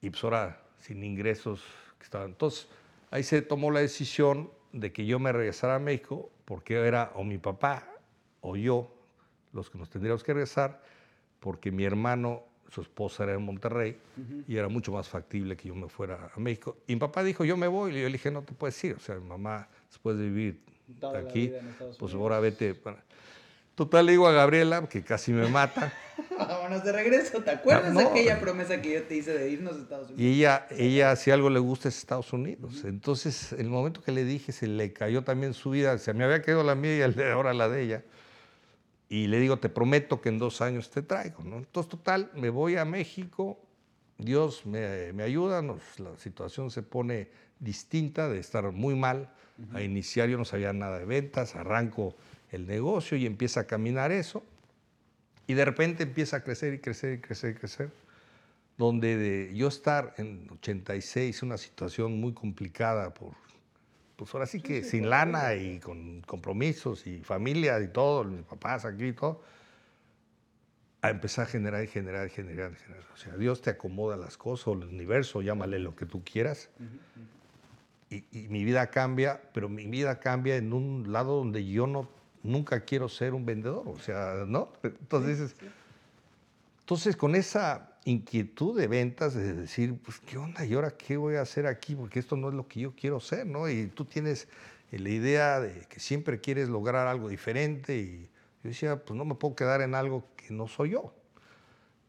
Y 0.00 0.08
pues 0.08 0.24
ahora 0.24 0.62
sin 0.78 1.04
ingresos 1.04 1.62
que 2.00 2.04
estaban. 2.04 2.30
Entonces 2.30 2.66
ahí 3.12 3.22
se 3.22 3.42
tomó 3.42 3.70
la 3.70 3.80
decisión 3.80 4.50
de 4.72 4.92
que 4.92 5.06
yo 5.06 5.20
me 5.20 5.30
regresara 5.30 5.76
a 5.76 5.78
México, 5.78 6.30
porque 6.44 6.74
era 6.74 7.12
o 7.14 7.22
mi 7.22 7.38
papá 7.38 7.86
o 8.40 8.56
yo 8.56 8.92
los 9.52 9.70
que 9.70 9.78
nos 9.78 9.88
tendríamos 9.88 10.24
que 10.24 10.32
regresar, 10.32 10.82
porque 11.38 11.70
mi 11.70 11.84
hermano 11.84 12.42
su 12.70 12.80
esposa 12.80 13.24
era 13.24 13.34
en 13.34 13.42
Monterrey 13.42 13.98
y 14.46 14.56
era 14.56 14.68
mucho 14.68 14.92
más 14.92 15.08
factible 15.08 15.56
que 15.56 15.68
yo 15.68 15.74
me 15.74 15.88
fuera 15.88 16.30
a 16.34 16.38
México. 16.38 16.76
Y 16.86 16.94
mi 16.94 17.00
papá 17.00 17.24
dijo, 17.24 17.44
yo 17.44 17.56
me 17.56 17.66
voy. 17.66 17.90
Y 17.90 18.02
yo 18.02 18.06
le 18.06 18.12
dije, 18.12 18.30
no 18.30 18.42
te 18.42 18.52
puedes 18.52 18.82
ir. 18.84 18.94
O 18.94 19.00
sea, 19.00 19.16
mi 19.16 19.26
mamá, 19.26 19.68
después 19.88 20.16
de 20.16 20.24
vivir 20.24 20.60
aquí, 21.16 21.52
pues 21.98 22.14
ahora 22.14 22.38
vete. 22.38 22.80
Total, 23.80 24.04
le 24.04 24.12
digo 24.12 24.28
a 24.28 24.32
Gabriela, 24.32 24.86
que 24.90 25.02
casi 25.02 25.32
me 25.32 25.48
mata. 25.48 25.90
Vámonos 26.38 26.84
de 26.84 26.92
regreso. 26.92 27.42
¿Te 27.42 27.50
acuerdas 27.50 27.94
de 27.94 28.02
aquella 28.02 28.38
promesa 28.38 28.82
que 28.82 28.92
yo 28.92 29.02
te 29.04 29.16
hice 29.16 29.32
de 29.32 29.48
irnos 29.48 29.72
a 29.72 29.78
Estados 29.78 30.10
Unidos? 30.10 30.20
Y 30.20 30.34
ella, 30.34 30.66
ella 30.68 31.16
si 31.16 31.30
algo 31.30 31.48
le 31.48 31.60
gusta 31.60 31.88
es 31.88 31.96
Estados 31.96 32.30
Unidos. 32.34 32.84
Entonces, 32.84 33.54
el 33.54 33.70
momento 33.70 34.02
que 34.02 34.12
le 34.12 34.24
dije, 34.24 34.52
se 34.52 34.66
le 34.66 34.92
cayó 34.92 35.24
también 35.24 35.54
su 35.54 35.70
vida. 35.70 35.96
Se 35.96 36.12
me 36.12 36.24
había 36.24 36.42
quedado 36.42 36.62
la 36.62 36.74
mía 36.74 36.94
y 36.94 37.22
ahora 37.22 37.54
la 37.54 37.70
de 37.70 37.82
ella. 37.82 38.04
Y 39.08 39.28
le 39.28 39.40
digo, 39.40 39.58
te 39.58 39.70
prometo 39.70 40.20
que 40.20 40.28
en 40.28 40.38
dos 40.38 40.60
años 40.60 40.90
te 40.90 41.00
traigo. 41.00 41.42
¿no? 41.42 41.56
Entonces, 41.56 41.88
total, 41.88 42.30
me 42.34 42.50
voy 42.50 42.76
a 42.76 42.84
México. 42.84 43.58
Dios 44.18 44.66
me, 44.66 45.14
me 45.14 45.22
ayuda. 45.22 45.62
la 45.62 46.18
situación 46.18 46.70
se 46.70 46.82
pone 46.82 47.30
distinta 47.58 48.28
de 48.28 48.40
estar 48.40 48.70
muy 48.72 48.94
mal. 48.94 49.30
A 49.72 49.80
iniciar 49.80 50.28
yo 50.28 50.36
no 50.36 50.44
sabía 50.44 50.74
nada 50.74 50.98
de 50.98 51.06
ventas. 51.06 51.56
Arranco 51.56 52.14
el 52.50 52.66
negocio 52.66 53.16
y 53.16 53.26
empieza 53.26 53.60
a 53.60 53.64
caminar 53.66 54.12
eso. 54.12 54.44
Y 55.46 55.54
de 55.54 55.64
repente 55.64 56.04
empieza 56.04 56.38
a 56.38 56.44
crecer 56.44 56.74
y 56.74 56.78
crecer 56.78 57.14
y 57.14 57.20
crecer 57.20 57.52
y 57.52 57.54
crecer. 57.54 57.90
Donde 58.78 59.16
de 59.16 59.54
yo 59.54 59.68
estar 59.68 60.14
en 60.16 60.48
86, 60.50 61.42
una 61.42 61.58
situación 61.58 62.18
muy 62.18 62.32
complicada 62.32 63.12
por, 63.12 63.34
pues 64.16 64.32
ahora 64.32 64.46
sí 64.46 64.60
que 64.60 64.84
sin 64.84 65.10
lana 65.10 65.54
y 65.54 65.80
con 65.80 66.22
compromisos 66.22 67.06
y 67.06 67.18
familia 67.18 67.78
y 67.80 67.88
todo, 67.88 68.24
mis 68.24 68.44
papás 68.44 68.84
aquí 68.84 69.06
y 69.06 69.12
todo, 69.12 69.42
a 71.02 71.10
empezar 71.10 71.46
a 71.46 71.48
generar 71.48 71.84
y 71.84 71.88
generar 71.88 72.26
y 72.26 72.30
generar, 72.30 72.74
generar. 72.74 73.04
O 73.12 73.16
sea, 73.16 73.36
Dios 73.36 73.60
te 73.60 73.70
acomoda 73.70 74.16
las 74.16 74.36
cosas, 74.36 74.68
el 74.68 74.84
universo, 74.84 75.42
llámale 75.42 75.78
lo 75.78 75.94
que 75.94 76.06
tú 76.06 76.22
quieras. 76.24 76.70
y, 78.08 78.24
y, 78.32 78.48
mi 78.48 78.64
vida 78.64 78.86
cambia, 78.88 79.42
pero 79.52 79.68
mi 79.68 79.86
vida 79.86 80.20
cambia 80.20 80.56
en 80.56 80.72
un 80.72 81.12
lado 81.12 81.36
donde 81.36 81.66
yo 81.66 81.86
no 81.86 82.08
nunca 82.42 82.80
quiero 82.80 83.08
ser 83.08 83.34
un 83.34 83.44
vendedor, 83.44 83.86
o 83.86 83.98
sea, 83.98 84.44
¿no? 84.46 84.72
Entonces 84.82 85.54
entonces 86.90 87.14
con 87.14 87.36
esa 87.36 87.96
inquietud 88.04 88.76
de 88.76 88.88
ventas, 88.88 89.32
de 89.32 89.52
decir, 89.54 89.96
pues, 90.04 90.18
¿qué 90.18 90.38
onda? 90.38 90.64
¿Y 90.64 90.74
ahora 90.74 90.90
qué 90.90 91.16
voy 91.16 91.36
a 91.36 91.42
hacer 91.42 91.68
aquí? 91.68 91.94
Porque 91.94 92.18
esto 92.18 92.34
no 92.34 92.48
es 92.48 92.54
lo 92.54 92.66
que 92.66 92.80
yo 92.80 92.96
quiero 92.96 93.20
ser, 93.20 93.46
¿no? 93.46 93.68
Y 93.68 93.86
tú 93.86 94.04
tienes 94.04 94.48
la 94.90 95.08
idea 95.08 95.60
de 95.60 95.86
que 95.88 96.00
siempre 96.00 96.40
quieres 96.40 96.68
lograr 96.68 97.06
algo 97.06 97.28
diferente 97.28 97.96
y 97.96 98.28
yo 98.64 98.70
decía, 98.70 99.04
pues 99.04 99.16
no 99.16 99.24
me 99.24 99.36
puedo 99.36 99.54
quedar 99.54 99.82
en 99.82 99.94
algo 99.94 100.24
que 100.34 100.52
no 100.52 100.66
soy 100.66 100.90
yo. 100.90 101.14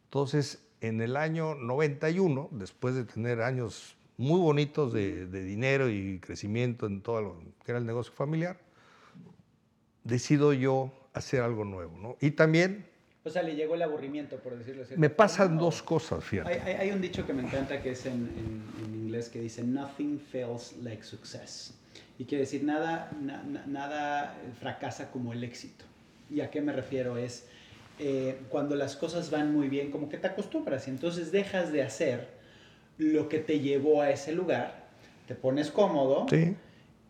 Entonces, 0.06 0.64
en 0.82 1.00
el 1.00 1.16
año 1.16 1.54
91, 1.54 2.50
después 2.54 2.96
de 2.96 3.06
tener 3.06 3.44
años 3.44 3.96
muy 4.18 4.40
bonitos 4.40 4.94
de, 4.94 5.28
de 5.28 5.44
dinero 5.44 5.92
y 5.92 6.20
crecimiento 6.20 6.88
en 6.88 7.02
todo 7.02 7.22
lo 7.22 7.40
que 7.64 7.72
era 7.72 7.78
el 7.78 7.86
negocio 7.86 8.14
familiar, 8.14 8.58
decido 10.04 10.54
yo 10.54 10.92
hacer 11.14 11.42
algo 11.42 11.66
nuevo, 11.66 11.98
¿no? 11.98 12.18
Y 12.22 12.32
también... 12.32 12.86
O 13.24 13.30
sea, 13.30 13.44
le 13.44 13.56
llegó 13.56 13.76
el 13.76 13.84
aburrimiento, 13.84 14.38
por 14.38 14.58
decirlo 14.58 14.84
así. 14.84 14.96
Me 14.98 15.10
pasan 15.10 15.58
dos 15.58 15.84
cosas, 15.84 16.24
fíjate. 16.24 16.60
Hay, 16.62 16.74
hay, 16.74 16.92
un 16.92 17.02
dicho 17.02 17.26
que 17.26 17.34
me 17.34 17.44
encanta 17.44 17.82
que 17.82 17.92
es 17.92 18.08
en, 18.08 18.30
en, 18.84 18.96
inglés 18.96 19.30
que 19.30 19.40
dice, 19.40 19.64
nothing 19.64 20.20
fails 20.20 20.76
like 20.82 21.04
success. 21.04 21.76
Y 22.18 22.26
quiere 22.26 22.46
decir, 22.46 22.64
nada, 22.64 23.12
nada 23.68 24.36
fracasa 24.60 25.12
como 25.12 25.34
el 25.34 25.44
éxito. 25.44 25.86
¿Y 26.32 26.42
a 26.42 26.50
qué 26.50 26.62
me 26.62 26.74
refiero? 26.74 27.18
Es 27.18 27.46
eh, 28.04 28.40
cuando 28.50 28.76
las 28.76 28.96
cosas 28.96 29.30
van 29.30 29.54
muy 29.54 29.70
bien, 29.70 29.92
como 29.92 30.10
que 30.10 30.18
te 30.18 30.26
acostumbras 30.26 30.88
y 30.88 30.90
entonces 30.90 31.32
dejas 31.32 31.72
de 31.72 31.84
hacer 31.84 32.30
lo 32.98 33.30
que 33.30 33.38
te 33.38 33.60
llevó 33.60 34.02
a 34.02 34.10
ese 34.10 34.32
lugar, 34.32 34.88
te 35.28 35.36
pones 35.36 35.70
cómodo 35.70 36.26
sí. 36.28 36.56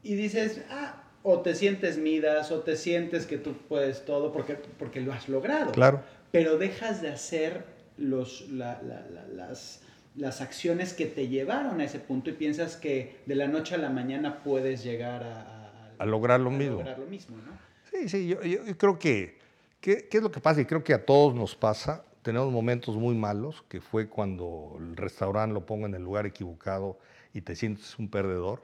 y 0.03 0.15
dices, 0.15 0.61
ah, 0.69 1.00
o 1.23 1.41
te 1.41 1.55
sientes 1.55 1.97
midas, 1.97 2.51
o 2.51 2.61
te 2.61 2.75
sientes 2.75 3.25
que 3.25 3.37
tú 3.37 3.53
puedes 3.67 4.05
todo 4.05 4.31
porque, 4.31 4.55
porque 4.77 5.01
lo 5.01 5.13
has 5.13 5.29
logrado. 5.29 5.71
Claro. 5.71 6.01
Pero 6.31 6.57
dejas 6.57 7.01
de 7.01 7.09
hacer 7.09 7.63
los, 7.97 8.49
las, 8.49 9.81
las 10.15 10.41
acciones 10.41 10.93
que 10.93 11.05
te 11.05 11.27
llevaron 11.27 11.79
a 11.81 11.83
ese 11.83 11.99
punto 11.99 12.29
y 12.29 12.33
piensas 12.33 12.75
que 12.75 13.17
de 13.25 13.35
la 13.35 13.47
noche 13.47 13.75
a 13.75 13.77
la 13.77 13.89
mañana 13.89 14.43
puedes 14.43 14.83
llegar 14.83 15.23
a, 15.23 15.93
a, 15.97 16.05
lograr 16.05 16.39
lo 16.39 16.49
mismo. 16.49 16.77
Lograr 16.77 16.99
lo 16.99 17.05
mismo 17.05 17.37
¿no? 17.37 17.57
Sí, 17.91 18.09
sí, 18.09 18.27
yo, 18.27 18.41
yo 18.41 18.77
creo 18.77 18.97
que, 18.97 19.37
¿qué, 19.79 20.07
¿qué 20.09 20.17
es 20.17 20.23
lo 20.23 20.31
que 20.31 20.39
pasa? 20.39 20.61
Y 20.61 20.65
creo 20.65 20.83
que 20.83 20.93
a 20.93 21.05
todos 21.05 21.35
nos 21.35 21.55
pasa. 21.55 22.05
Tenemos 22.21 22.51
momentos 22.51 22.95
muy 22.95 23.15
malos, 23.15 23.63
que 23.67 23.81
fue 23.81 24.07
cuando 24.07 24.77
el 24.79 24.95
restaurante 24.95 25.53
lo 25.53 25.65
pongo 25.65 25.87
en 25.87 25.95
el 25.95 26.03
lugar 26.03 26.25
equivocado 26.25 26.99
y 27.33 27.41
te 27.41 27.55
sientes 27.55 27.97
un 27.97 28.09
perdedor. 28.09 28.61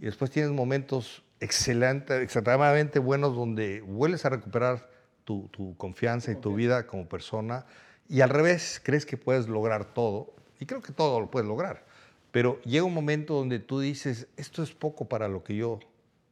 Y 0.00 0.06
después 0.06 0.30
tienes 0.30 0.52
momentos 0.52 1.22
excelente, 1.42 2.22
extremadamente 2.22 2.98
buenos 2.98 3.34
donde 3.34 3.80
vuelves 3.80 4.24
a 4.24 4.30
recuperar 4.30 4.88
tu, 5.24 5.74
confianza 5.76 6.30
y 6.30 6.36
tu 6.36 6.54
vida 6.54 6.86
como 6.86 7.08
persona 7.08 7.66
y 8.08 8.20
al 8.20 8.28
revés, 8.28 8.80
crees 8.82 9.06
que 9.06 9.16
puedes 9.16 9.48
lograr 9.48 9.94
todo 9.94 10.34
y 10.60 10.66
creo 10.66 10.82
que 10.82 10.92
todo 10.92 11.20
lo 11.20 11.30
puedes 11.30 11.48
lograr, 11.48 11.84
pero 12.30 12.60
llega 12.62 12.84
un 12.84 12.94
momento 12.94 13.34
donde 13.34 13.58
tú 13.58 13.80
dices, 13.80 14.28
esto 14.36 14.62
es 14.62 14.72
poco 14.72 15.08
para 15.08 15.28
lo 15.28 15.42
que 15.42 15.56
yo 15.56 15.80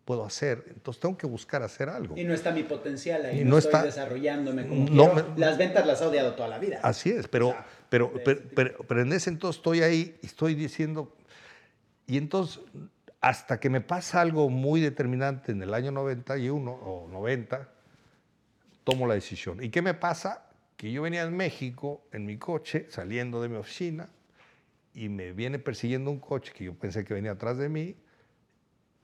puedo 0.05 0.25
hacer, 0.25 0.65
entonces 0.69 1.01
tengo 1.01 1.17
que 1.17 1.27
buscar 1.27 1.63
hacer 1.63 1.89
algo. 1.89 2.17
Y 2.17 2.25
no 2.25 2.35
está 2.35 2.53
mi 2.53 2.63
potencial 2.65 3.25
ahí, 3.25 3.45
no, 3.45 3.59
estoy 3.59 3.83
desarrollándome 3.83 4.67
como 4.67 4.89
no 4.91 5.35
las 5.37 5.57
ventas 5.57 5.87
las 5.87 6.01
he 6.03 6.05
odiado 6.05 6.35
toda 6.35 6.49
la 6.49 6.59
vida. 6.59 6.81
Así 6.83 7.11
es, 7.11 7.29
pero, 7.29 7.57
pero, 7.89 8.13
pero, 8.25 8.85
pero, 8.87 9.03
en 9.03 9.13
ese 9.13 9.31
entonces 9.31 9.59
estoy 9.59 9.83
ahí 9.83 10.19
y 10.23 10.27
estoy 10.27 10.55
diciendo, 10.55 11.13
y 12.07 12.17
entonces 12.17 12.61
hasta 13.21 13.61
que 13.61 13.69
me 13.69 13.81
pasa 13.81 14.21
algo 14.21 14.49
muy 14.49 14.81
determinante 14.81 15.53
en 15.53 15.63
el 15.63 15.75
año 15.75 15.91
91 15.93 16.71
o 16.71 17.09
90, 17.09 17.69
tomo 18.85 19.07
la 19.07 19.15
decisión. 19.15 19.63
¿Y 19.63 19.69
qué 19.69 19.83
me 19.83 19.95
pasa? 19.95 20.47
Que 20.77 20.91
yo 20.91 21.03
venía 21.03 21.23
en 21.23 21.37
México 21.37 22.03
en 22.13 22.25
mi 22.25 22.39
coche, 22.39 22.87
saliendo 22.89 23.43
de 23.43 23.51
mi 23.51 23.57
oficina, 23.57 24.09
y 24.95 25.09
me 25.09 25.33
viene 25.33 25.59
persiguiendo 25.59 26.11
un 26.11 26.19
coche 26.19 26.53
que 26.55 26.65
yo 26.65 26.75
pensé 26.75 27.05
que 27.05 27.13
venía 27.13 27.33
atrás 27.33 27.59
de 27.59 27.69
mí, 27.69 27.95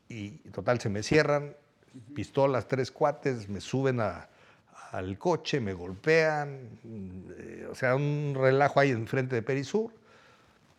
y 0.08 0.30
total 0.50 0.80
se 0.80 0.88
me 0.88 1.02
cierran, 1.02 1.54
pistolas, 2.14 2.68
tres 2.68 2.90
cuates, 2.90 3.48
me 3.48 3.60
suben 3.60 4.00
al 4.00 5.18
coche, 5.18 5.60
me 5.60 5.74
golpean, 5.74 6.70
eh, 7.38 7.66
o 7.70 7.74
sea, 7.74 7.94
un 7.94 8.34
relajo 8.34 8.80
ahí 8.80 8.90
enfrente 8.90 9.34
de 9.34 9.42
Perisur 9.42 9.92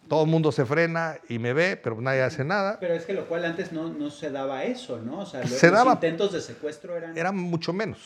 todo 0.07 0.23
el 0.23 0.29
mundo 0.29 0.51
se 0.51 0.65
frena 0.65 1.17
y 1.29 1.39
me 1.39 1.53
ve, 1.53 1.77
pero 1.77 1.99
nadie 2.01 2.21
hace 2.21 2.43
nada. 2.43 2.79
Pero 2.79 2.93
es 2.93 3.05
que 3.05 3.13
lo 3.13 3.27
cual 3.27 3.45
antes 3.45 3.71
no, 3.71 3.89
no 3.89 4.09
se 4.09 4.31
daba 4.31 4.63
eso, 4.63 4.99
¿no? 4.99 5.19
O 5.19 5.25
sea, 5.25 5.41
los, 5.41 5.61
intentos 5.93 6.31
de 6.33 6.41
secuestro 6.41 6.97
eran... 6.97 7.17
Eran 7.17 7.37
mucho 7.37 7.73
menos 7.73 7.99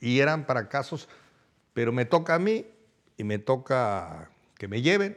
y 0.00 0.20
eran 0.20 0.46
para 0.46 0.68
casos, 0.68 1.08
pero 1.74 1.92
me 1.92 2.04
toca 2.04 2.34
a 2.34 2.38
mí 2.38 2.66
y 3.16 3.24
me 3.24 3.38
toca 3.38 4.30
que 4.56 4.68
me 4.68 4.82
lleven 4.82 5.16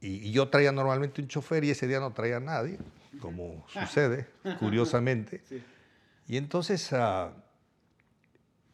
y, 0.00 0.30
yo 0.30 0.48
traía 0.48 0.72
normalmente 0.72 1.20
un 1.20 1.28
chofer 1.28 1.64
y 1.64 1.70
ese 1.70 1.86
día 1.86 2.00
no 2.00 2.12
traía 2.12 2.38
a 2.38 2.40
nadie, 2.40 2.78
como 3.20 3.64
sucede, 3.68 4.26
curiosamente. 4.58 5.42
Y 6.26 6.36
entonces 6.36 6.90
uh, 6.92 7.30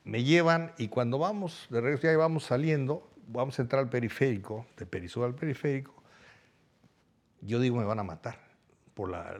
me 0.04 0.22
llevan 0.22 0.72
y 0.78 0.88
cuando 0.88 1.18
vamos, 1.18 1.66
de 1.70 1.80
regreso 1.80 2.06
ya 2.06 2.16
vamos 2.16 2.44
saliendo, 2.44 3.10
vamos 3.26 3.58
a 3.58 3.62
entrar 3.62 3.82
al 3.82 3.88
periférico, 3.88 4.66
de 4.76 4.86
Perisur 4.86 5.24
al 5.24 5.34
periférico, 5.34 5.95
yo 7.40 7.60
digo 7.60 7.76
me 7.76 7.84
van 7.84 7.98
a 7.98 8.02
matar 8.02 8.38
por 8.94 9.10
la, 9.10 9.36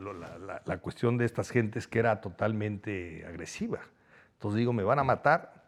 la, 0.64 0.78
cuestión 0.78 1.16
de 1.16 1.24
estas 1.24 1.50
gentes 1.50 1.86
que 1.86 1.98
era 1.98 2.20
totalmente 2.20 3.24
agresiva. 3.26 3.80
Entonces 4.34 4.58
digo, 4.58 4.74
me 4.74 4.82
van 4.82 4.98
a 4.98 5.04
matar 5.04 5.64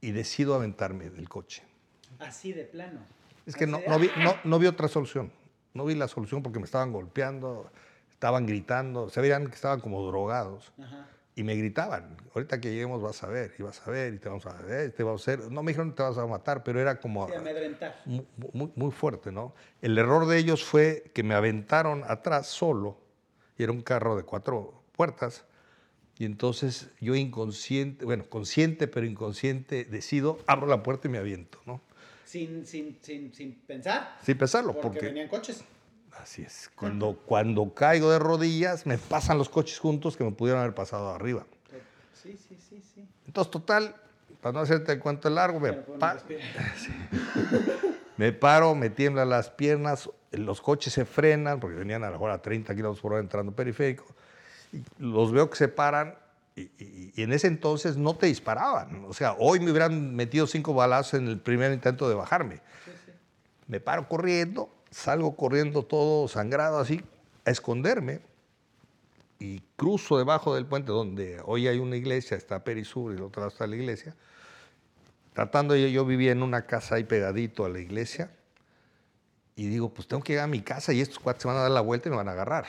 y 0.00 0.10
decido 0.10 0.56
aventarme 0.56 1.08
del 1.08 1.28
coche. 1.28 1.62
Así 2.18 2.52
de 2.52 2.64
plano. 2.64 2.98
Es 3.46 3.54
que 3.54 3.68
no, 3.68 3.80
no, 3.86 3.96
vi, 3.96 4.10
no, 4.18 4.34
no, 4.42 4.58
vi, 4.58 4.66
otra 4.66 4.88
solución. 4.88 5.30
No 5.72 5.84
vi 5.84 5.94
la 5.94 6.08
solución 6.08 6.42
porque 6.42 6.58
me 6.58 6.64
estaban 6.64 6.92
golpeando, 6.92 7.70
estaban 8.10 8.44
gritando, 8.44 9.08
se 9.08 9.20
veían 9.20 9.46
que 9.46 9.54
estaban 9.54 9.78
como 9.78 10.04
drogados. 10.04 10.72
Ajá 10.82 11.06
y 11.34 11.42
me 11.44 11.54
gritaban, 11.54 12.16
ahorita 12.34 12.60
que 12.60 12.70
lleguemos 12.70 13.00
vas 13.00 13.22
a 13.22 13.26
ver, 13.26 13.54
y 13.58 13.62
vas 13.62 13.86
a 13.86 13.90
ver, 13.90 14.12
y 14.12 14.18
te 14.18 14.28
vamos 14.28 14.44
a 14.44 14.52
ver, 14.62 14.92
te 14.92 15.02
vamos 15.02 15.26
a 15.26 15.32
hacer, 15.32 15.50
no 15.50 15.62
me 15.62 15.72
dijeron 15.72 15.94
te 15.94 16.02
vas 16.02 16.18
a 16.18 16.26
matar, 16.26 16.62
pero 16.62 16.78
era 16.78 17.00
como 17.00 17.26
muy, 18.04 18.70
muy, 18.74 18.90
fuerte, 18.90 19.32
¿no? 19.32 19.54
El 19.80 19.96
error 19.96 20.26
de 20.26 20.36
ellos 20.36 20.62
fue 20.62 21.04
que 21.14 21.22
me 21.22 21.34
aventaron 21.34 22.04
atrás 22.06 22.48
solo, 22.48 22.98
y 23.56 23.62
era 23.62 23.72
un 23.72 23.80
carro 23.80 24.16
de 24.16 24.24
cuatro 24.24 24.82
puertas, 24.92 25.46
y 26.18 26.26
entonces 26.26 26.90
yo 27.00 27.14
inconsciente, 27.14 28.04
bueno, 28.04 28.24
consciente 28.28 28.86
pero 28.86 29.06
inconsciente, 29.06 29.86
decido, 29.86 30.38
abro 30.46 30.66
la 30.66 30.82
puerta 30.82 31.08
y 31.08 31.10
me 31.10 31.18
aviento, 31.18 31.58
¿no? 31.64 31.80
Sin, 32.26 32.66
sin, 32.66 32.98
sin, 33.00 33.34
sin 33.34 33.54
pensar. 33.54 34.18
Sin 34.22 34.36
pensarlo, 34.36 34.72
porque, 34.74 34.88
porque 34.88 35.06
venían 35.06 35.28
coches. 35.28 35.64
Así 36.20 36.42
es. 36.42 36.70
Cuando, 36.76 37.14
cuando 37.26 37.72
caigo 37.74 38.10
de 38.10 38.18
rodillas, 38.18 38.86
me 38.86 38.98
pasan 38.98 39.38
los 39.38 39.48
coches 39.48 39.78
juntos 39.78 40.16
que 40.16 40.24
me 40.24 40.30
pudieron 40.32 40.60
haber 40.62 40.74
pasado 40.74 41.10
arriba. 41.14 41.44
Sí, 42.22 42.36
sí, 42.48 42.56
sí, 42.68 42.82
sí. 42.94 43.06
Entonces, 43.26 43.50
total, 43.50 43.96
para 44.40 44.52
no 44.52 44.60
hacerte 44.60 44.92
el 44.92 44.98
cuento 45.00 45.28
largo, 45.30 45.58
me, 45.58 45.72
pa- 45.72 46.14
respira. 46.14 46.40
me 48.16 48.32
paro, 48.32 48.74
me 48.74 48.90
tiemblan 48.90 49.28
las 49.30 49.50
piernas, 49.50 50.08
los 50.30 50.60
coches 50.60 50.92
se 50.92 51.04
frenan, 51.04 51.58
porque 51.58 51.76
venían 51.76 52.04
a 52.04 52.06
lo 52.06 52.12
mejor 52.12 52.30
a 52.30 52.40
30 52.40 52.74
kilómetros 52.74 53.00
por 53.02 53.12
hora 53.14 53.20
entrando 53.22 53.52
periférico, 53.52 54.04
y 54.72 54.82
los 54.98 55.32
veo 55.32 55.50
que 55.50 55.56
se 55.56 55.68
paran, 55.68 56.14
y, 56.54 56.62
y- 56.78 57.12
y 57.16 57.22
en 57.22 57.32
ese 57.32 57.46
entonces 57.48 57.96
no 57.96 58.14
te 58.14 58.26
disparaban. 58.26 59.04
O 59.06 59.14
sea, 59.14 59.34
hoy 59.38 59.58
me 59.58 59.70
hubieran 59.70 60.14
metido 60.14 60.46
cinco 60.46 60.74
balazos 60.74 61.14
en 61.14 61.26
el 61.28 61.40
primer 61.40 61.72
intento 61.72 62.08
de 62.08 62.14
bajarme. 62.14 62.60
Me 63.66 63.80
paro 63.80 64.06
corriendo, 64.08 64.68
salgo 64.92 65.34
corriendo 65.34 65.82
todo 65.82 66.28
sangrado 66.28 66.78
así, 66.78 67.00
a 67.44 67.50
esconderme, 67.50 68.20
y 69.42 69.60
cruzo 69.74 70.18
debajo 70.18 70.54
del 70.54 70.66
puente 70.66 70.92
donde 70.92 71.42
hoy 71.44 71.66
hay 71.66 71.78
una 71.78 71.96
iglesia, 71.96 72.36
está 72.36 72.62
Perisur 72.62 73.12
y 73.12 73.16
el 73.16 73.22
otro 73.22 73.40
lado 73.40 73.50
está 73.50 73.66
la 73.66 73.74
iglesia. 73.74 74.14
Tratando 75.32 75.74
yo, 75.74 75.88
yo 75.88 76.04
vivía 76.04 76.30
en 76.30 76.44
una 76.44 76.66
casa 76.66 76.94
ahí 76.94 77.04
pegadito 77.04 77.64
a 77.64 77.68
la 77.68 77.80
iglesia 77.80 78.30
y 79.56 79.66
digo, 79.66 79.92
pues 79.92 80.06
tengo 80.06 80.22
que 80.22 80.34
llegar 80.34 80.44
a 80.44 80.48
mi 80.48 80.60
casa 80.60 80.92
y 80.92 81.00
estos 81.00 81.18
cuates 81.18 81.42
se 81.42 81.48
van 81.48 81.56
a 81.56 81.62
dar 81.62 81.72
la 81.72 81.80
vuelta 81.80 82.08
y 82.08 82.10
me 82.10 82.18
van 82.18 82.28
a 82.28 82.32
agarrar. 82.32 82.66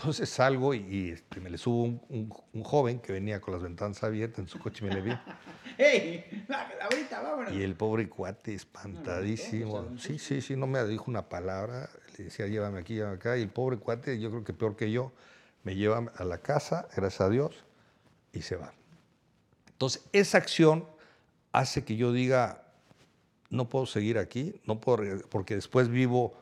Entonces 0.00 0.30
salgo 0.30 0.72
y, 0.72 0.78
y, 0.88 1.10
este, 1.10 1.40
me 1.40 1.50
le 1.50 1.58
subo 1.58 1.82
un, 1.82 2.00
un- 2.08 2.32
un 2.54 2.64
joven 2.64 3.00
que 3.00 3.12
venía 3.12 3.38
con 3.38 3.52
las 3.52 3.62
ventanas 3.62 4.02
abiertas 4.02 4.38
en 4.38 4.48
su 4.48 4.58
coche 4.58 4.82
y 4.82 4.88
me 4.88 4.94
le 4.94 5.02
vi. 5.02 5.12
¡Ey! 5.76 6.46
Ahorita, 6.80 7.20
vámonos. 7.20 7.52
Y 7.52 7.62
el 7.62 7.74
pobre 7.76 8.08
cuate 8.08 8.54
espantadísimo. 8.54 9.82
No, 9.82 9.90
no, 9.90 9.98
Sí, 9.98 10.18
sí, 10.18 10.40
sí, 10.40 10.56
no 10.56 10.66
me 10.66 10.82
dijo 10.86 11.04
una 11.08 11.28
palabra. 11.28 11.90
Le 12.16 12.24
decía, 12.24 12.46
llévame 12.46 12.80
aquí, 12.80 12.94
llévame 12.94 13.16
acá. 13.16 13.36
Y 13.36 13.42
el 13.42 13.50
pobre 13.50 13.76
cuate, 13.76 14.18
yo 14.18 14.30
creo 14.30 14.42
que 14.42 14.54
peor 14.54 14.74
que 14.74 14.90
yo, 14.90 15.12
me 15.64 15.76
lleva 15.76 16.10
a 16.16 16.24
la 16.24 16.38
casa, 16.38 16.88
gracias 16.96 17.20
a 17.20 17.28
Dios, 17.28 17.64
y 18.32 18.40
se 18.40 18.56
va. 18.56 18.72
Entonces, 19.72 20.02
esa 20.12 20.38
acción 20.38 20.86
hace 21.52 21.84
que 21.84 21.96
yo 21.96 22.10
diga, 22.12 22.62
no 23.50 23.68
puedo 23.68 23.84
seguir 23.84 24.16
aquí, 24.16 24.60
no 24.64 24.80
puedo, 24.80 25.02
porque 25.28 25.56
después 25.56 25.88
vivo 25.90 26.32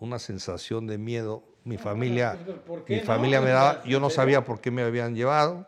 una 0.00 0.18
sensación 0.18 0.86
de 0.86 0.96
miedo. 0.96 1.44
Mi 1.64 1.78
familia, 1.78 2.38
pues, 2.44 2.58
¿por 2.58 2.84
qué 2.84 2.96
mi 2.96 3.00
familia 3.00 3.40
me 3.40 3.50
daba, 3.50 3.82
yo 3.84 3.98
no 4.00 4.10
sabía 4.10 4.44
por 4.44 4.60
qué 4.60 4.70
me 4.70 4.82
habían 4.82 5.14
llevado. 5.14 5.66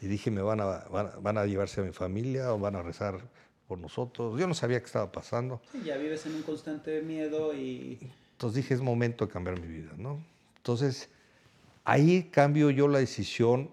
Y 0.00 0.06
dije, 0.06 0.30
me 0.30 0.40
van 0.42 0.60
a, 0.60 0.64
van, 0.90 1.06
a- 1.08 1.16
van 1.16 1.38
a 1.38 1.44
llevarse 1.46 1.80
a 1.80 1.84
mi 1.84 1.92
familia 1.92 2.52
o 2.54 2.58
van 2.58 2.76
a 2.76 2.82
rezar 2.82 3.18
por 3.66 3.78
nosotros. 3.78 4.38
Yo 4.38 4.46
no 4.46 4.54
sabía 4.54 4.78
qué 4.78 4.86
estaba 4.86 5.10
pasando. 5.10 5.60
Sí, 5.72 5.82
ya 5.84 5.96
vives 5.96 6.24
en 6.26 6.36
un 6.36 6.42
constante 6.42 7.02
miedo 7.02 7.52
y... 7.54 7.98
Entonces 8.32 8.62
dije, 8.62 8.74
es 8.74 8.80
momento 8.80 9.26
de 9.26 9.32
cambiar 9.32 9.60
mi 9.60 9.66
vida, 9.66 9.90
¿no? 9.96 10.22
Entonces, 10.58 11.08
ahí 11.84 12.24
cambio 12.30 12.70
yo 12.70 12.86
la 12.86 13.00
decisión 13.00 13.70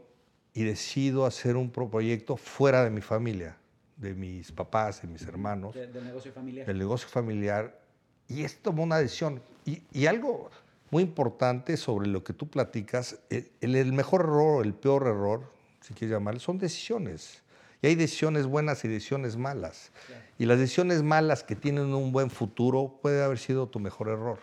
y 0.55 0.63
decido 0.63 1.27
hacer 1.27 1.55
un 1.55 1.69
pro- 1.69 1.87
proyecto 1.89 2.35
fuera 2.35 2.83
de 2.83 2.89
mi 2.89 3.01
familia, 3.01 3.55
de 3.97 4.15
mis 4.15 4.51
papás, 4.51 5.03
de 5.03 5.07
mis 5.07 5.21
hermanos, 5.21 5.75
de- 5.75 5.85
del 5.85 6.03
negocio 6.05 6.31
familiar. 6.33 6.65
del 6.65 6.79
negocio 6.79 7.07
familiar. 7.09 7.79
Y 8.27 8.43
esto 8.43 8.71
tomó 8.71 8.81
una 8.83 8.97
decisión. 8.97 9.39
Y, 9.65 9.83
y 9.93 10.07
algo 10.07 10.49
muy 10.91 11.03
importante 11.03 11.77
sobre 11.77 12.07
lo 12.07 12.23
que 12.23 12.33
tú 12.33 12.47
platicas, 12.47 13.17
el, 13.29 13.51
el- 13.61 13.75
el 13.75 13.93
mejor 13.93 14.21
error, 14.21 14.65
el 14.65 14.73
peor 14.73 15.03
error, 15.07 15.41
si 15.81 15.93
quieres 15.93 16.15
llamarlo, 16.15 16.39
son 16.39 16.57
decisiones. 16.57 17.41
Y 17.81 17.87
hay 17.87 17.95
decisiones 17.95 18.47
buenas 18.47 18.83
y 18.85 18.87
decisiones 18.87 19.35
malas. 19.37 19.91
Claro. 20.07 20.21
Y 20.39 20.45
las 20.45 20.57
decisiones 20.57 21.03
malas 21.03 21.43
que 21.43 21.55
tienen 21.55 21.93
un 21.93 22.11
buen 22.11 22.29
futuro 22.31 22.99
puede 23.01 23.23
haber 23.23 23.37
sido 23.37 23.67
tu 23.67 23.79
mejor 23.79 24.07
error. 24.09 24.39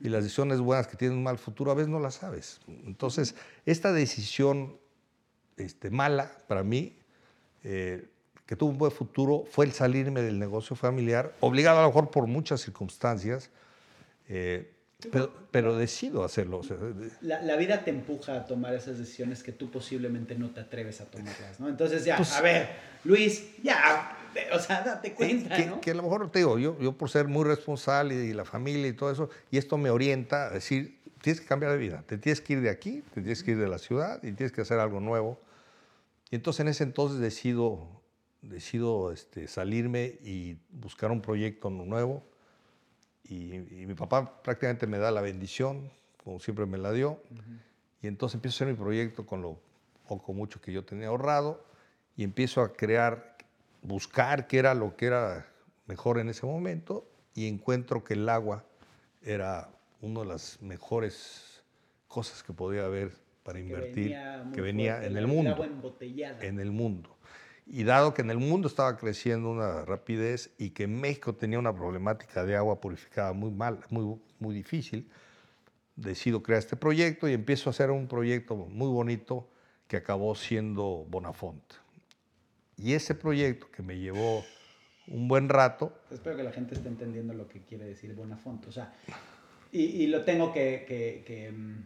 Y 0.00 0.08
las 0.10 0.22
decisiones 0.22 0.60
buenas 0.60 0.86
que 0.86 0.96
tienen 0.96 1.16
un 1.18 1.24
mal 1.24 1.38
futuro 1.38 1.70
a 1.70 1.74
veces 1.74 1.88
no 1.88 1.98
las 1.98 2.14
sabes. 2.16 2.60
Entonces, 2.68 3.34
esta 3.66 3.92
decisión 3.92 4.76
este, 5.56 5.90
mala 5.90 6.30
para 6.46 6.62
mí, 6.62 6.96
eh, 7.64 8.06
que 8.46 8.54
tuvo 8.56 8.70
un 8.70 8.78
buen 8.78 8.92
futuro, 8.92 9.44
fue 9.50 9.64
el 9.66 9.72
salirme 9.72 10.22
del 10.22 10.38
negocio 10.38 10.76
familiar, 10.76 11.34
obligado 11.40 11.80
a 11.80 11.82
lo 11.82 11.88
mejor 11.88 12.10
por 12.10 12.26
muchas 12.26 12.60
circunstancias, 12.60 13.50
eh, 14.28 14.72
pero, 15.12 15.32
pero 15.52 15.76
decido 15.76 16.24
hacerlo. 16.24 16.58
o 16.58 16.62
sea, 16.64 16.76
La, 17.20 17.40
la 17.42 17.56
vida 17.56 17.84
te 17.84 17.90
empuja 17.90 18.34
a 18.36 18.46
tomar 18.46 18.74
esas 18.74 18.98
decisiones 18.98 19.44
que 19.44 19.52
tú 19.52 19.70
posiblemente 19.70 20.34
no 20.34 20.50
te 20.50 20.60
atreves 20.60 21.00
a 21.00 21.04
tomarlas, 21.04 21.60
¿no? 21.60 21.68
Entonces 21.68 22.04
ya, 22.04 22.16
Pues- 22.16 22.32
a 22.32 22.40
ver, 22.40 22.68
Luis, 23.04 23.62
ya, 23.62 24.16
o 24.52 24.58
sea, 24.58 24.82
date 24.82 25.14
cuenta, 25.14 25.56
que, 25.56 25.66
¿no? 25.66 25.80
que 25.80 25.92
a 25.92 25.94
lo 25.94 26.02
mejor 26.02 26.30
te 26.32 26.40
digo, 26.40 26.58
yo, 26.58 26.76
yo 26.80 26.92
por 26.98 27.10
ser 27.10 27.28
muy 27.28 27.44
responsable 27.44 28.24
y 28.24 28.32
la 28.32 28.44
familia 28.44 28.88
y 28.88 28.92
todo 28.92 29.12
eso, 29.12 29.30
y 29.52 29.58
esto 29.58 29.78
me 29.78 29.90
orienta 29.90 30.48
a 30.48 30.50
decir, 30.50 30.98
tienes 31.22 31.40
que 31.40 31.46
cambiar 31.46 31.70
de 31.72 31.78
vida, 31.78 32.02
te 32.06 32.18
tienes 32.18 32.40
que 32.40 32.54
ir 32.54 32.60
de 32.60 32.70
aquí, 32.70 33.04
te 33.14 33.20
tienes 33.20 33.44
que 33.44 33.52
ir 33.52 33.58
de 33.58 33.68
la 33.68 33.78
ciudad 33.78 34.18
y 34.24 34.32
tienes 34.32 34.50
que 34.50 34.62
hacer 34.62 34.80
algo 34.80 34.98
nuevo. 34.98 35.40
Y 36.30 36.34
entonces 36.36 36.60
en 36.60 36.68
ese 36.68 36.82
entonces 36.82 37.20
decido, 37.20 38.02
decido 38.42 39.12
este, 39.12 39.46
salirme 39.46 40.18
y 40.24 40.58
buscar 40.70 41.12
un 41.12 41.22
proyecto 41.22 41.70
nuevo. 41.70 42.24
Y, 43.28 43.54
y 43.54 43.86
mi 43.86 43.94
papá 43.94 44.42
prácticamente 44.42 44.86
me 44.86 44.98
da 44.98 45.10
la 45.10 45.20
bendición, 45.20 45.90
como 46.24 46.40
siempre 46.40 46.66
me 46.66 46.78
la 46.78 46.92
dio. 46.92 47.20
Y 48.02 48.06
entonces 48.06 48.36
empiezo 48.36 48.56
a 48.56 48.56
hacer 48.58 48.74
mi 48.74 48.80
proyecto 48.80 49.26
con 49.26 49.42
lo 49.42 49.58
poco 50.08 50.32
mucho 50.32 50.60
que 50.60 50.72
yo 50.72 50.84
tenía 50.84 51.08
ahorrado 51.08 51.64
y 52.16 52.24
empiezo 52.24 52.62
a 52.62 52.72
crear, 52.72 53.36
buscar 53.82 54.46
qué 54.46 54.58
era 54.58 54.74
lo 54.74 54.96
que 54.96 55.06
era 55.06 55.46
mejor 55.86 56.18
en 56.18 56.28
ese 56.28 56.46
momento 56.46 57.08
y 57.34 57.46
encuentro 57.46 58.02
que 58.02 58.14
el 58.14 58.28
agua 58.28 58.64
era 59.22 59.68
una 60.00 60.20
de 60.20 60.26
las 60.26 60.60
mejores 60.62 61.62
cosas 62.08 62.42
que 62.42 62.52
podía 62.52 62.84
haber 62.84 63.12
para 63.42 63.60
invertir, 63.60 64.16
que 64.52 64.60
venía 64.60 64.96
fuerte, 64.96 65.06
en 65.06 65.16
el 65.16 65.26
mundo 65.26 65.52
agua 65.52 65.66
embotellada. 65.66 66.44
en 66.44 66.60
el 66.60 66.70
mundo. 66.70 67.16
Y 67.70 67.84
dado 67.84 68.14
que 68.14 68.22
en 68.22 68.30
el 68.30 68.38
mundo 68.38 68.66
estaba 68.68 68.96
creciendo 68.96 69.50
una 69.50 69.84
rapidez 69.84 70.50
y 70.58 70.70
que 70.70 70.86
México 70.86 71.34
tenía 71.34 71.58
una 71.58 71.74
problemática 71.74 72.44
de 72.44 72.56
agua 72.56 72.80
purificada 72.80 73.32
muy 73.34 73.50
mal, 73.50 73.80
muy, 73.90 74.18
muy 74.38 74.54
difícil, 74.54 75.08
decido 75.96 76.42
crear 76.42 76.60
este 76.60 76.76
proyecto 76.76 77.28
y 77.28 77.34
empiezo 77.34 77.68
a 77.68 77.72
hacer 77.72 77.90
un 77.90 78.08
proyecto 78.08 78.56
muy 78.56 78.88
bonito 78.88 79.48
que 79.86 79.98
acabó 79.98 80.34
siendo 80.34 81.04
Bonafont. 81.10 81.62
Y 82.78 82.94
ese 82.94 83.14
proyecto 83.14 83.70
que 83.70 83.82
me 83.82 83.98
llevó 83.98 84.44
un 85.08 85.26
buen 85.28 85.48
rato, 85.48 85.92
Espero 86.10 86.36
que 86.36 86.42
la 86.44 86.52
gente 86.52 86.74
esté 86.74 86.88
entendiendo 86.88 87.34
lo 87.34 87.48
que 87.48 87.60
quiere 87.62 87.84
decir 87.84 88.14
Bonafont. 88.14 88.66
O 88.66 88.72
sea, 88.72 88.94
y, 89.72 89.82
y 89.82 90.06
lo 90.06 90.24
tengo 90.24 90.52
que, 90.52 90.84
que- 90.88 91.22
que, 91.26 91.50
mm, 91.52 91.84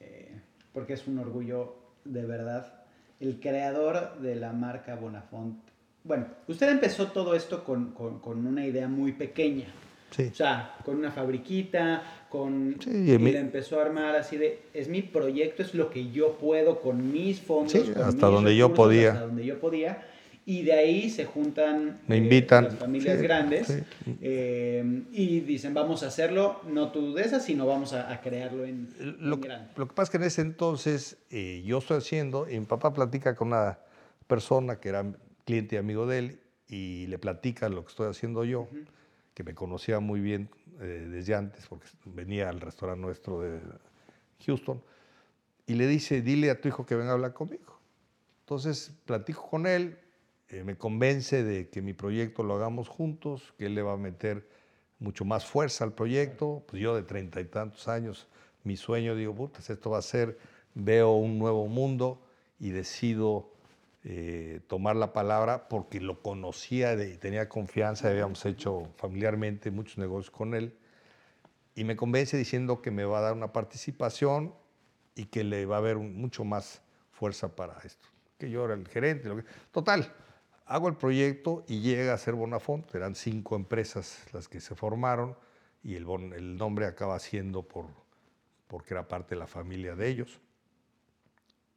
eh, 0.00 0.40
porque 0.72 0.94
es 0.94 1.06
un 1.06 1.18
orgullo 1.18 1.76
de 2.04 2.24
verdad. 2.26 2.79
El 3.20 3.38
creador 3.38 4.18
de 4.20 4.34
la 4.36 4.52
marca 4.52 4.94
Bonafont. 4.96 5.58
Bueno, 6.04 6.26
usted 6.48 6.70
empezó 6.70 7.08
todo 7.08 7.34
esto 7.34 7.62
con, 7.64 7.92
con- 7.92 8.18
con 8.20 8.46
una 8.46 8.64
idea 8.66 8.88
muy 8.88 9.12
pequeña. 9.12 9.66
sí, 10.10 10.30
O 10.32 10.34
sea, 10.34 10.74
con 10.84 10.96
una 10.96 11.10
fabriquita, 11.12 12.02
con... 12.30 12.76
Sí, 12.82 12.90
y 12.90 13.12
y 13.12 13.18
mi- 13.18 13.32
la 13.32 13.40
empezó 13.40 13.78
a 13.78 13.82
armar 13.82 14.16
así 14.16 14.36
de, 14.38 14.62
es 14.72 14.88
mi 14.88 15.02
proyecto, 15.02 15.62
es 15.62 15.74
lo 15.74 15.90
que 15.90 16.10
yo 16.10 16.38
puedo 16.38 16.80
con 16.80 17.12
mis 17.12 17.40
fondos. 17.40 17.72
Sí, 17.72 17.80
con 17.92 18.02
hasta 18.02 18.12
mis 18.26 18.34
donde 18.34 18.56
yo 18.56 18.72
podía. 18.72 19.12
Hasta 19.12 19.26
donde 19.26 19.44
yo 19.44 19.60
podía. 19.60 20.02
Y 20.46 20.62
de 20.62 20.72
ahí 20.72 21.10
se 21.10 21.26
juntan 21.26 22.00
Me 22.08 22.16
eh, 22.16 22.18
invitan, 22.18 22.64
las 22.64 22.74
familias 22.76 23.18
sí, 23.18 23.22
grandes 23.22 23.66
sí. 23.68 23.82
eh, 24.22 25.02
y 25.12 25.40
dicen, 25.40 25.74
vamos 25.74 26.02
a 26.02 26.06
hacerlo, 26.08 26.60
no 26.66 26.90
tú 26.90 27.14
de 27.14 27.22
esas, 27.22 27.44
sino 27.44 27.66
vamos 27.66 27.92
a, 27.92 28.10
a 28.10 28.20
crearlo 28.20 28.64
en, 28.64 28.88
Lo, 29.20 29.34
en 29.36 29.40
que- 29.42 29.48
grande. 29.48 29.68
lo 29.76 29.86
que 29.86 29.94
pasa 29.94 30.04
es 30.04 30.10
que 30.10 30.16
en 30.16 30.22
ese 30.24 30.40
entonces 30.42 31.18
eh, 31.30 31.62
yo 31.64 31.78
estoy 31.78 31.98
haciendo, 31.98 32.48
y 32.50 32.58
mi 32.58 32.66
papá 32.66 32.92
platica 32.92 33.34
con 33.36 33.48
una 33.48 33.78
persona 34.26 34.80
que 34.80 34.88
era 34.88 35.04
cliente 35.44 35.76
y 35.76 35.78
amigo 35.78 36.06
de 36.06 36.18
él, 36.18 36.40
y 36.68 37.06
le 37.08 37.18
platica 37.18 37.68
lo 37.68 37.84
que 37.84 37.90
estoy 37.90 38.08
haciendo 38.08 38.44
yo, 38.44 38.68
que 39.34 39.44
me 39.44 39.54
conocía 39.54 40.00
muy 40.00 40.20
bien 40.20 40.48
eh, 40.80 41.06
desde 41.10 41.34
antes, 41.34 41.66
porque 41.68 41.86
venía 42.06 42.48
al 42.48 42.60
restaurante 42.60 43.02
nuestro 43.02 43.40
de 43.42 43.60
Houston, 44.46 44.82
y 45.66 45.74
le 45.74 45.86
dice, 45.86 46.22
dile 46.22 46.50
a 46.50 46.60
tu 46.60 46.68
hijo 46.68 46.86
que 46.86 46.94
venga 46.96 47.10
a 47.10 47.14
hablar 47.14 47.34
conmigo. 47.34 47.78
Entonces 48.40 48.92
platico 49.04 49.48
con 49.48 49.66
él, 49.66 49.96
eh, 50.50 50.64
me 50.64 50.76
convence 50.76 51.44
de 51.44 51.68
que 51.68 51.80
mi 51.80 51.92
proyecto 51.92 52.42
lo 52.42 52.54
hagamos 52.54 52.88
juntos, 52.88 53.54
que 53.56 53.66
él 53.66 53.74
le 53.74 53.82
va 53.82 53.92
a 53.92 53.96
meter 53.96 54.48
mucho 54.98 55.24
más 55.24 55.46
fuerza 55.46 55.84
al 55.84 55.92
proyecto. 55.92 56.64
Pues 56.66 56.82
yo 56.82 56.94
de 56.94 57.02
treinta 57.02 57.40
y 57.40 57.44
tantos 57.44 57.88
años, 57.88 58.26
mi 58.64 58.76
sueño, 58.76 59.14
digo, 59.14 59.34
putas, 59.34 59.70
esto 59.70 59.90
va 59.90 59.98
a 59.98 60.02
ser, 60.02 60.38
veo 60.74 61.12
un 61.12 61.38
nuevo 61.38 61.66
mundo 61.68 62.20
y 62.58 62.70
decido 62.70 63.50
eh, 64.02 64.60
tomar 64.66 64.96
la 64.96 65.12
palabra 65.12 65.68
porque 65.68 66.00
lo 66.00 66.20
conocía 66.22 66.94
y 67.04 67.16
tenía 67.16 67.48
confianza, 67.48 68.08
habíamos 68.08 68.44
hecho 68.44 68.88
familiarmente 68.96 69.70
muchos 69.70 69.98
negocios 69.98 70.30
con 70.30 70.54
él. 70.54 70.76
Y 71.76 71.84
me 71.84 71.96
convence 71.96 72.36
diciendo 72.36 72.82
que 72.82 72.90
me 72.90 73.04
va 73.04 73.18
a 73.18 73.22
dar 73.22 73.34
una 73.34 73.52
participación 73.52 74.52
y 75.14 75.26
que 75.26 75.44
le 75.44 75.64
va 75.66 75.76
a 75.76 75.78
haber 75.78 75.96
mucho 75.96 76.44
más 76.44 76.82
fuerza 77.12 77.54
para 77.54 77.78
esto. 77.84 78.08
Que 78.36 78.50
yo 78.50 78.64
era 78.64 78.74
el 78.74 78.88
gerente. 78.88 79.30
Total, 79.70 80.12
hago 80.70 80.86
el 80.88 80.94
proyecto 80.94 81.64
y 81.66 81.80
llega 81.80 82.14
a 82.14 82.18
ser 82.18 82.34
Bonafont. 82.34 82.94
Eran 82.94 83.16
cinco 83.16 83.56
empresas 83.56 84.24
las 84.32 84.46
que 84.48 84.60
se 84.60 84.76
formaron 84.76 85.36
y 85.82 85.96
el, 85.96 86.04
bon- 86.04 86.32
el 86.32 86.56
nombre 86.56 86.86
acaba 86.86 87.18
siendo 87.18 87.64
por, 87.64 87.86
porque 88.68 88.94
era 88.94 89.08
parte 89.08 89.34
de 89.34 89.40
la 89.40 89.48
familia 89.48 89.96
de 89.96 90.08
ellos. 90.08 90.40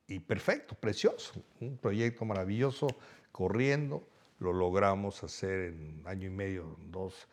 Y 0.07 0.19
perfecto, 0.19 0.75
precioso, 0.75 1.33
un 1.59 1.77
proyecto 1.77 2.23
maravilloso 2.23 2.85
corriendo, 3.31 4.07
lo 4.37 4.53
logramos 4.53 5.23
hacer 5.23 5.73
en 5.73 6.03
año 6.05 6.27
y 6.27 6.31
medio, 6.31 6.77
dos, 6.91 7.27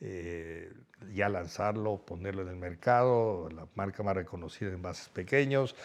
eh, 0.00 0.72
ya 1.12 1.28
lanzarlo, 1.28 1.98
ponerlo 2.04 2.42
en 2.42 2.48
el 2.48 2.56
mercado, 2.56 3.48
la 3.50 3.68
marca 3.76 4.02
más 4.02 4.16
reconocida 4.16 4.72
en 4.72 4.82
bases 4.82 5.10
pequeños, 5.10 5.76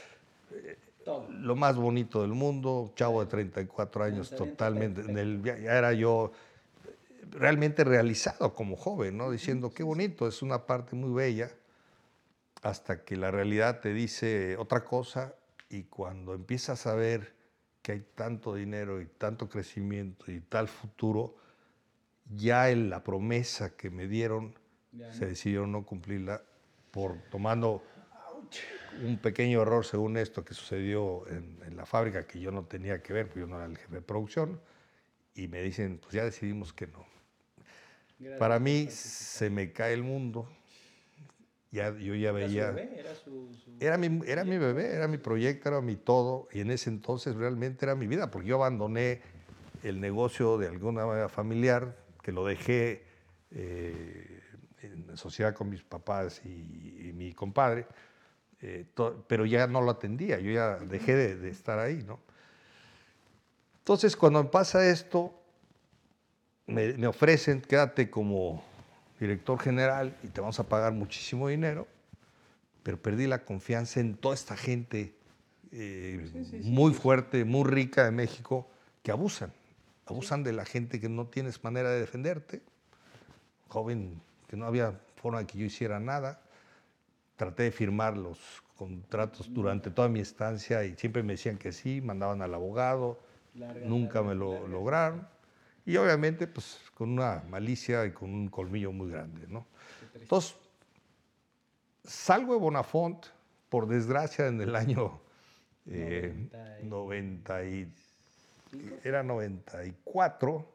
eh, 0.54 0.80
lo 1.30 1.56
más 1.56 1.76
bonito 1.76 2.22
del 2.22 2.32
mundo, 2.32 2.92
chavo 2.96 3.22
de 3.22 3.28
34 3.28 4.04
años, 4.04 4.30
totalmente, 4.32 5.02
en 5.02 5.18
el, 5.18 5.44
ya, 5.44 5.58
ya 5.58 5.78
era 5.78 5.94
yo 5.94 6.32
realmente 7.32 7.84
realizado 7.84 8.54
como 8.54 8.76
joven, 8.76 9.18
¿no? 9.18 9.32
Diciendo, 9.32 9.72
qué 9.72 9.84
bonito, 9.84 10.28
es 10.28 10.42
una 10.42 10.66
parte 10.66 10.96
muy 10.96 11.12
bella, 11.12 11.52
hasta 12.62 13.04
que 13.04 13.16
la 13.16 13.32
realidad 13.32 13.80
te 13.80 13.94
dice 13.94 14.58
otra 14.58 14.84
cosa 14.84 15.36
y 15.70 15.84
cuando 15.84 16.34
empiezas 16.34 16.88
a 16.88 16.96
ver 16.96 17.34
que 17.82 17.94
hay 17.94 18.06
tanto 18.16 18.56
dinero 18.56 19.02
y 19.02 19.06
tanto 19.06 19.48
crecimiento 19.48 20.32
y 20.32 20.42
tal 20.42 20.68
futuro, 20.68 21.36
ya 22.36 22.70
en 22.70 22.90
la 22.90 23.04
promesa 23.04 23.76
que 23.76 23.90
me 23.90 24.08
dieron 24.08 24.58
se 25.12 25.28
decidió 25.28 25.68
no 25.68 25.86
cumplirla 25.86 26.42
por 26.92 27.18
tomando 27.30 27.84
un 29.04 29.18
pequeño 29.18 29.62
error 29.62 29.86
según 29.86 30.18
esto 30.18 30.44
que 30.44 30.54
sucedió 30.54 31.28
en, 31.28 31.60
en, 31.66 31.78
la 31.78 31.86
fábrica 31.86 32.26
que 32.28 32.40
yo 32.40 32.52
no 32.52 32.66
tenía 32.66 33.02
que 33.02 33.14
ver, 33.14 33.28
porque 33.28 33.42
yo 33.42 33.48
no 33.48 33.58
era 33.58 33.66
el 33.66 33.78
jefe 33.78 33.96
de 33.96 34.02
producción, 34.02 34.60
y 35.36 35.48
me 35.48 35.62
dicen, 35.62 36.00
pues 36.02 36.14
ya 36.14 36.24
decidimos 36.24 36.74
que 36.74 36.88
no. 36.88 37.06
Gracias. 38.20 38.40
Para 38.40 38.60
mí 38.60 38.88
se 38.90 39.50
me 39.50 39.72
cae 39.72 39.94
el 39.94 40.04
mundo. 40.04 40.50
Ya, 41.72 41.96
yo 41.98 42.16
ya 42.16 42.32
veía... 42.32 42.70
¿Era, 42.70 42.82
¿Era, 42.82 43.16
su, 43.16 43.54
su... 43.54 43.78
era, 43.80 43.98
mi, 43.98 44.22
era 44.26 44.44
mi 44.44 44.58
bebé, 44.58 44.94
era 44.94 45.08
mi 45.08 45.18
proyecto, 45.18 45.70
era 45.70 45.82
mi 45.82 45.96
todo, 45.96 46.48
y 46.52 46.62
en 46.62 46.72
ese 46.72 46.90
entonces 46.90 47.36
realmente 47.36 47.86
era 47.86 47.96
mi 47.96 48.08
vida, 48.08 48.32
porque 48.32 48.48
yo 48.48 48.56
abandoné 48.56 49.22
el 49.84 50.02
negocio 50.02 50.58
de 50.58 50.68
alguna 50.68 51.06
manera 51.06 51.30
familiar, 51.30 51.96
que 52.24 52.32
lo 52.32 52.44
dejé 52.44 53.04
eh, 53.52 54.42
en 54.82 55.16
sociedad 55.16 55.54
con 55.54 55.70
mis 55.70 55.84
papás 55.84 56.42
y, 56.44 57.08
y 57.10 57.14
mi 57.14 57.34
compadre, 57.34 57.86
eh, 58.62 58.86
pero 59.28 59.46
ya 59.46 59.68
no 59.68 59.82
lo 59.82 59.92
atendía, 59.92 60.40
yo 60.40 60.52
ya 60.52 60.78
dejé 60.78 61.16
de, 61.16 61.36
de, 61.36 61.50
estar 61.50 61.80
ahí, 61.80 62.04
¿no? 62.04 62.20
Entonces, 63.80 64.16
cuando 64.16 64.44
me 64.44 64.50
pasa 64.50 64.88
esto, 64.90 65.34
me, 66.68 66.94
me, 66.94 67.08
ofrecen, 67.08 67.62
quédate 67.62 68.10
como 68.10 68.64
director 69.20 69.60
general 69.60 70.16
y 70.24 70.28
te 70.28 70.42
vamos 70.42 70.60
a 70.60 70.68
pagar 70.68 70.94
muchísimo 70.94 71.48
dinero, 71.48 71.88
pero 72.84 72.98
perdí 72.98 73.28
la 73.28 73.46
confianza 73.46 74.00
en 74.00 74.16
toda 74.16 74.36
esta 74.36 74.56
gente 74.56 75.14
eh, 75.72 76.28
sí, 76.32 76.46
sí, 76.46 76.64
sí, 76.64 76.70
muy 76.70 76.94
fuerte, 76.94 77.46
muy 77.46 77.70
rica 77.70 78.04
de 78.04 78.12
México, 78.12 78.68
que 79.04 79.12
abusan, 79.12 79.54
abusan 80.06 80.44
de 80.44 80.54
la 80.54 80.66
gente 80.66 81.00
que 81.00 81.10
no 81.10 81.28
tienes 81.28 81.64
manera 81.64 81.92
de 81.92 82.00
defenderte, 82.00 82.62
joven 83.68 84.20
que 84.48 84.58
no 84.58 84.66
había 84.66 85.00
forma 85.16 85.40
de 85.40 85.46
que 85.46 85.60
yo 85.60 85.66
hiciera 85.66 86.00
nada, 86.00 86.42
traté 87.40 87.64
de 87.64 87.72
firmar 87.72 88.18
los 88.18 88.38
contratos 88.76 89.52
durante 89.54 89.90
toda 89.92 90.10
mi 90.10 90.20
estancia 90.20 90.84
y 90.84 90.94
siempre 90.98 91.24
me 91.24 91.34
decían 91.34 91.58
que 91.58 91.72
sí, 91.72 92.02
mandaban 92.02 92.42
al 92.42 92.54
abogado, 92.54 93.18
larga, 93.56 93.88
nunca 93.88 94.16
larga, 94.16 94.30
me 94.30 94.36
lo 94.36 94.54
larga. 94.54 94.68
lograron. 94.68 95.28
Y 95.86 95.96
obviamente, 95.96 96.48
pues 96.48 96.82
con 96.94 97.12
una 97.12 97.42
malicia 97.50 98.06
y 98.06 98.12
con 98.12 98.30
un 98.30 98.50
colmillo 98.50 98.92
muy 98.92 99.10
grande, 99.10 99.48
¿no? 99.48 99.66
Entonces, 100.14 100.54
salgo 102.04 102.54
de 102.56 102.60
Bonafont, 102.60 103.28
por 103.70 103.88
desgracia, 103.88 104.48
en 104.48 104.60
el 104.60 104.76
año 104.76 105.22
eh, 105.88 106.50
90 106.84 107.64
y, 107.64 107.94
era 109.06 109.24
94, 109.24 110.70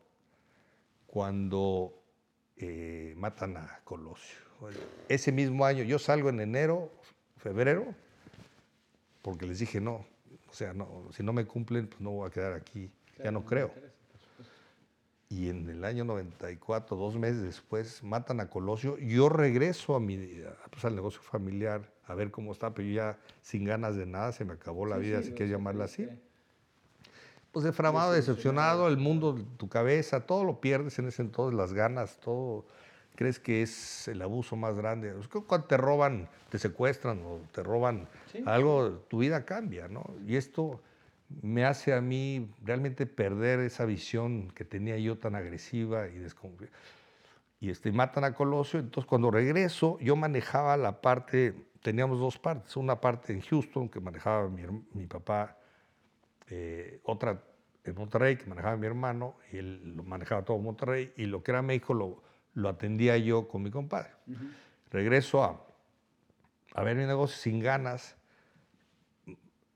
cuando 1.06 2.03
eh, 2.56 3.14
matan 3.16 3.56
a 3.56 3.80
Colosio. 3.84 4.38
Ese 5.08 5.32
mismo 5.32 5.64
año, 5.64 5.82
yo 5.82 5.98
salgo 5.98 6.28
en 6.28 6.40
enero, 6.40 6.90
febrero, 7.36 7.94
porque 9.22 9.46
les 9.46 9.58
dije 9.58 9.80
no, 9.80 10.06
o 10.48 10.52
sea, 10.52 10.72
no, 10.72 11.08
si 11.12 11.22
no 11.22 11.32
me 11.32 11.44
cumplen, 11.46 11.88
pues 11.88 12.00
no 12.00 12.10
voy 12.12 12.28
a 12.28 12.30
quedar 12.30 12.52
aquí, 12.54 12.90
claro, 13.16 13.24
ya 13.24 13.30
no 13.32 13.44
creo. 13.44 13.74
Y 15.28 15.48
en 15.48 15.68
el 15.68 15.84
año 15.84 16.04
94, 16.04 16.96
dos 16.96 17.16
meses 17.16 17.42
después, 17.42 18.02
matan 18.04 18.40
a 18.40 18.48
Colosio. 18.48 18.96
Yo 18.98 19.28
regreso 19.28 19.96
a 19.96 20.00
mi, 20.00 20.16
pues, 20.70 20.84
al 20.84 20.94
negocio 20.94 21.20
familiar 21.22 21.90
a 22.04 22.14
ver 22.14 22.30
cómo 22.30 22.52
está, 22.52 22.72
pero 22.72 22.86
yo 22.86 22.94
ya 22.94 23.18
sin 23.42 23.64
ganas 23.64 23.96
de 23.96 24.06
nada, 24.06 24.32
se 24.32 24.44
me 24.44 24.52
acabó 24.52 24.86
la 24.86 24.96
sí, 24.96 25.02
vida, 25.02 25.22
sí, 25.22 25.28
si 25.28 25.32
quieres 25.32 25.50
llamarla 25.50 25.86
así. 25.86 26.08
Pues 27.54 27.62
deframado, 27.62 28.12
decepcionado, 28.12 28.88
el 28.88 28.96
mundo, 28.96 29.38
tu 29.56 29.68
cabeza, 29.68 30.26
todo 30.26 30.42
lo 30.42 30.60
pierdes 30.60 30.98
en 30.98 31.06
ese 31.06 31.22
entonces, 31.22 31.56
las 31.56 31.72
ganas, 31.72 32.18
todo. 32.18 32.66
Crees 33.14 33.38
que 33.38 33.62
es 33.62 34.08
el 34.08 34.20
abuso 34.22 34.56
más 34.56 34.76
grande. 34.76 35.14
Cuando 35.46 35.68
te 35.68 35.76
roban, 35.76 36.28
te 36.48 36.58
secuestran 36.58 37.22
o 37.24 37.38
te 37.52 37.62
roban 37.62 38.08
sí, 38.32 38.42
algo, 38.44 39.04
tu 39.08 39.18
vida 39.18 39.44
cambia, 39.44 39.86
¿no? 39.86 40.04
Y 40.26 40.34
esto 40.34 40.80
me 41.42 41.64
hace 41.64 41.94
a 41.94 42.00
mí 42.00 42.50
realmente 42.64 43.06
perder 43.06 43.60
esa 43.60 43.84
visión 43.84 44.50
que 44.50 44.64
tenía 44.64 44.98
yo 44.98 45.16
tan 45.16 45.36
agresiva 45.36 46.08
y 46.08 46.18
desconfiada. 46.18 46.72
Y 47.60 47.70
este, 47.70 47.92
matan 47.92 48.24
a 48.24 48.34
Colosio, 48.34 48.80
entonces 48.80 49.08
cuando 49.08 49.30
regreso 49.30 49.96
yo 50.00 50.16
manejaba 50.16 50.76
la 50.76 51.00
parte, 51.00 51.54
teníamos 51.82 52.18
dos 52.18 52.36
partes, 52.36 52.76
una 52.76 53.00
parte 53.00 53.32
en 53.32 53.42
Houston 53.42 53.88
que 53.88 54.00
manejaba 54.00 54.48
mi, 54.48 54.62
mi 54.92 55.06
papá, 55.06 55.56
eh, 56.48 57.00
otra 57.04 57.42
en 57.84 57.94
Monterrey 57.94 58.36
que 58.36 58.46
manejaba 58.46 58.76
mi 58.76 58.86
hermano, 58.86 59.36
y 59.52 59.58
él 59.58 59.94
lo 59.94 60.04
manejaba 60.04 60.44
todo 60.44 60.58
Monterrey, 60.58 61.12
y 61.16 61.26
lo 61.26 61.42
que 61.42 61.50
era 61.50 61.62
México 61.62 61.92
lo, 61.92 62.22
lo 62.54 62.68
atendía 62.68 63.16
yo 63.18 63.46
con 63.46 63.62
mi 63.62 63.70
compadre. 63.70 64.10
Uh 64.26 64.32
-huh. 64.32 64.54
Regreso 64.90 65.44
a, 65.44 65.64
a 66.74 66.82
ver 66.82 66.96
mi 66.96 67.04
negocio 67.04 67.36
sin 67.36 67.60
ganas, 67.60 68.16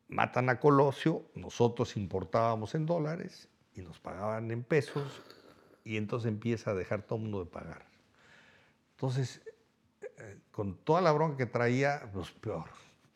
matan 0.09 0.49
a 0.49 0.59
Colosio, 0.59 1.23
nosotros 1.35 1.97
importábamos 1.97 2.75
en 2.75 2.87
dólares 2.87 3.49
y 3.75 3.83
nos 3.83 3.99
pagaban 4.01 4.51
en 4.51 4.65
pesos 4.65 5.23
y 5.85 5.97
entonces 5.97 6.29
empieza 6.29 6.71
a 6.71 6.75
dejar 6.75 7.03
todo 7.03 7.17
el 7.17 7.23
mundo 7.25 7.45
de 7.45 7.51
pagar. 7.51 7.85
Entonces, 8.93 9.43
eh, 10.01 10.39
con 10.51 10.77
toda 10.77 11.01
la 11.03 11.13
bronca 11.13 11.37
que 11.37 11.47
traía, 11.47 12.09
pues 12.13 12.31
peor, 12.31 12.65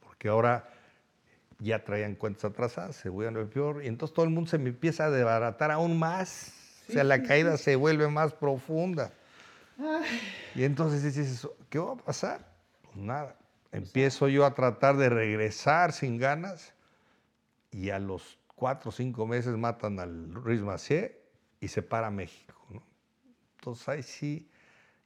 porque 0.00 0.28
ahora 0.28 0.68
ya 1.62 1.84
traían 1.84 2.14
cuentas 2.16 2.44
atrasadas, 2.44 2.96
se 2.96 3.08
vuelve 3.08 3.40
el 3.40 3.48
peor 3.48 3.84
y 3.84 3.88
entonces 3.88 4.14
todo 4.14 4.24
el 4.24 4.30
mundo 4.30 4.50
se 4.50 4.58
me 4.58 4.70
empieza 4.70 5.06
a 5.06 5.10
desbaratar 5.10 5.70
aún 5.70 5.98
más, 5.98 6.28
sí, 6.28 6.84
o 6.88 6.92
sea, 6.94 7.04
la 7.04 7.16
sí, 7.16 7.22
caída 7.22 7.56
sí. 7.56 7.64
se 7.64 7.76
vuelve 7.76 8.08
más 8.08 8.34
profunda. 8.34 9.12
Ay. 9.78 10.20
Y 10.54 10.64
entonces 10.64 11.02
dices, 11.02 11.48
¿qué 11.70 11.78
va 11.78 11.92
a 11.92 11.96
pasar? 11.96 12.52
Pues 12.82 12.96
nada, 12.96 13.36
empiezo 13.70 14.28
yo 14.28 14.44
a 14.44 14.54
tratar 14.54 14.96
de 14.96 15.08
regresar 15.08 15.92
sin 15.92 16.18
ganas 16.18 16.74
y 17.70 17.90
a 17.90 17.98
los 17.98 18.38
cuatro 18.54 18.90
o 18.90 18.92
cinco 18.92 19.26
meses 19.26 19.56
matan 19.56 19.98
al 20.00 20.34
Ruiz 20.34 20.60
Macié 20.60 21.20
y 21.60 21.68
se 21.68 21.82
para 21.82 22.10
México. 22.10 22.54
¿no? 22.70 22.82
Entonces 23.58 23.88
ahí 23.88 24.02
sí, 24.02 24.50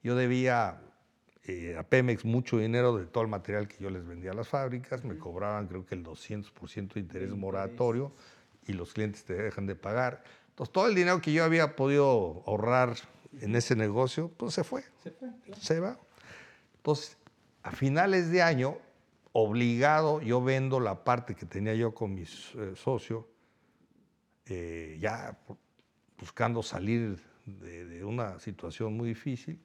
yo 0.02 0.16
debía 0.16 0.80
eh, 1.48 1.76
a 1.78 1.84
Pemex 1.84 2.24
mucho 2.24 2.58
dinero 2.58 2.96
de 2.96 3.06
todo 3.06 3.22
el 3.22 3.30
material 3.30 3.68
que 3.68 3.76
yo 3.78 3.88
les 3.88 4.04
vendía 4.04 4.32
a 4.32 4.34
las 4.34 4.48
fábricas, 4.48 5.04
me 5.04 5.16
cobraban 5.16 5.68
creo 5.68 5.86
que 5.86 5.94
el 5.94 6.04
200% 6.04 6.94
de 6.94 7.00
interés 7.00 7.30
moratorio 7.30 8.12
y 8.66 8.72
los 8.72 8.92
clientes 8.92 9.24
te 9.24 9.34
dejan 9.34 9.66
de 9.66 9.76
pagar. 9.76 10.24
Entonces 10.48 10.72
todo 10.72 10.88
el 10.88 10.94
dinero 10.94 11.20
que 11.20 11.32
yo 11.32 11.44
había 11.44 11.76
podido 11.76 12.42
ahorrar 12.46 12.96
en 13.40 13.54
ese 13.54 13.76
negocio, 13.76 14.28
pues 14.36 14.54
se 14.54 14.64
fue. 14.64 14.82
Se 15.02 15.10
fue, 15.12 15.28
claro. 15.44 15.62
Se 15.62 15.78
va. 15.78 15.98
Entonces, 16.78 17.16
a 17.62 17.70
finales 17.70 18.30
de 18.30 18.42
año, 18.42 18.78
obligado, 19.32 20.20
yo 20.22 20.42
vendo 20.42 20.80
la 20.80 21.04
parte 21.04 21.34
que 21.34 21.46
tenía 21.46 21.74
yo 21.74 21.94
con 21.94 22.14
mi 22.14 22.22
eh, 22.22 22.72
socio, 22.74 23.28
eh, 24.46 24.96
ya 25.00 25.38
buscando 26.18 26.62
salir 26.62 27.20
de, 27.44 27.84
de, 27.84 28.04
una 28.04 28.38
situación 28.38 28.96
muy 28.96 29.10
difícil, 29.10 29.60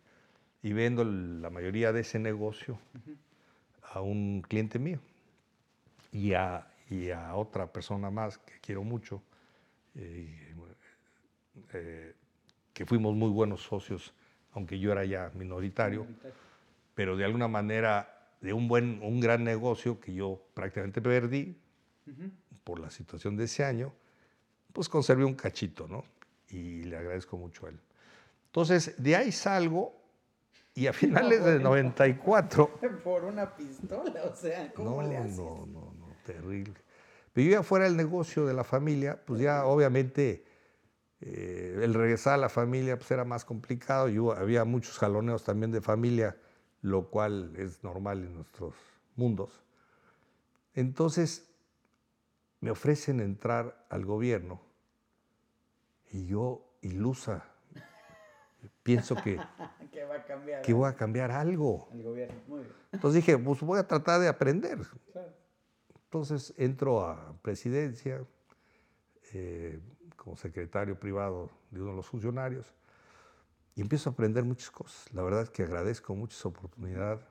y 0.64 0.74
vendo 0.74 1.04
la 1.04 1.50
mayoría 1.50 1.92
de 1.92 2.02
ese 2.02 2.20
negocio 2.20 2.80
a 3.94 4.02
un 4.02 4.42
cliente 4.42 4.80
mío 4.80 5.00
y 6.12 6.34
a, 6.34 6.68
y 6.90 7.10
a, 7.10 7.36
otra 7.36 7.72
persona 7.72 8.12
más 8.12 8.38
que 8.38 8.60
quiero 8.62 8.84
mucho, 8.84 9.22
eh, 9.96 10.54
eh, 11.74 12.16
que 12.74 12.86
fuimos 12.86 13.16
muy 13.16 13.30
buenos 13.30 13.64
socios, 13.64 14.14
aunque 14.54 14.80
yo 14.80 14.92
era 14.92 15.04
ya 15.06 15.32
minoritario, 15.34 16.02
minoritario. 16.02 16.38
pero 16.94 17.18
de 17.18 17.26
alguna 17.26 17.48
manera 17.48 18.30
de 18.40 18.54
un 18.54 18.68
buen, 18.68 19.02
un 19.02 19.20
gran 19.20 19.44
negocio 19.44 20.00
que 20.00 20.14
yo 20.14 20.42
prácticamente 20.54 21.02
perdí 21.02 21.56
uh 22.08 22.10
-huh. 22.12 22.32
por 22.64 22.80
la 22.80 22.90
situación 22.90 23.36
de 23.36 23.46
ese 23.46 23.64
año, 23.64 23.94
pues 24.74 24.90
conservé 24.90 25.26
un 25.26 25.36
cachito, 25.36 25.88
¿no? 25.88 26.06
Y 26.50 26.84
le 26.84 26.98
agradezco 26.98 27.38
mucho 27.38 27.66
a 27.66 27.70
él. 27.70 27.80
Entonces, 28.48 28.96
de 28.98 29.16
ahí 29.16 29.32
salgo 29.32 30.01
y 30.74 30.88
a 30.88 30.94
finales 30.94 31.40
no, 31.42 31.46
del 31.46 31.64
94... 31.64 32.80
Por 33.04 33.26
una 33.26 33.56
pistola, 33.56 34.24
o 34.32 34.36
sea, 34.36 34.72
¿cómo 34.74 35.02
no, 35.02 35.08
le 35.08 35.18
haces? 35.18 35.38
No, 35.38 35.66
no, 35.66 35.94
no, 36.00 36.08
terrible. 36.26 36.74
Pero 37.34 37.46
yo 37.46 37.52
ya 37.52 37.64
fuera 37.64 37.86
del 37.86 37.98
negocio 37.98 38.46
de 38.46 38.54
la 38.54 38.64
familia, 38.64 39.20
pues 39.26 39.42
ya 39.42 39.66
obviamente 39.66 40.46
Eh, 41.24 41.82
el 41.84 41.94
regresar 41.94 42.34
a 42.34 42.38
la 42.38 42.50
familia 42.50 42.98
pues, 42.98 43.12
era 43.12 43.24
más 43.24 43.46
complicado. 43.46 44.10
Yo, 44.10 44.32
había 44.34 44.66
muchos 44.66 44.98
jaloneos 44.98 45.44
también 45.44 45.72
de 45.72 45.80
familia, 45.80 46.36
lo 46.82 47.10
cual 47.12 47.54
es 47.58 47.84
normal 47.84 48.24
en 48.24 48.34
nuestros 48.34 48.74
mundos. 49.16 49.64
Entonces, 50.74 51.48
me 52.60 52.72
ofrecen 52.72 53.20
entrar 53.20 53.86
al 53.90 54.04
gobierno 54.04 54.62
y 56.12 56.26
yo, 56.26 56.76
ilusa, 56.82 57.51
pienso 58.84 59.16
que, 59.16 59.40
que 59.92 60.04
va 60.06 60.16
a 60.18 60.26
cambiar. 60.26 60.62
que 60.62 60.74
voy 60.74 60.90
a 60.90 60.96
cambiar 60.96 61.32
algo. 61.32 61.90
El 61.94 62.04
gobierno, 62.04 62.36
muy 62.48 62.60
bien. 62.62 62.74
Entonces 62.92 63.24
dije, 63.24 63.38
pues 63.38 63.62
voy 63.62 63.80
a 63.80 63.88
tratar 63.88 64.20
de 64.20 64.28
aprender. 64.28 64.80
Claro. 65.12 65.34
Entonces 66.06 66.54
entro 66.58 67.06
a 67.06 67.34
presidencia 67.42 68.22
eh, 69.34 69.80
como 70.18 70.36
secretario 70.36 71.00
privado 71.00 71.50
de 71.70 71.82
uno 71.82 71.92
de 71.92 71.96
los 71.96 72.06
funcionarios 72.06 72.74
y 73.76 73.82
empiezo 73.82 74.10
a 74.10 74.14
aprender 74.14 74.44
muchas 74.44 74.70
cosas. 74.72 75.12
La 75.14 75.24
verdad 75.24 75.44
es 75.44 75.50
que 75.50 75.64
agradezco 75.64 76.14
mucho 76.14 76.38
esa 76.38 76.50
oportunidad, 76.50 77.22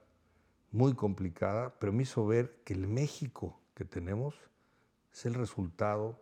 muy 0.73 0.95
complicada, 0.95 1.75
pero 1.79 1.93
me 1.93 2.05
hizo 2.05 2.27
ver 2.27 2.57
que 2.65 2.73
el 2.73 2.89
México 2.89 3.61
que 3.75 3.85
tenemos 3.85 4.35
es 5.13 5.27
el 5.27 5.35
resultado 5.35 6.19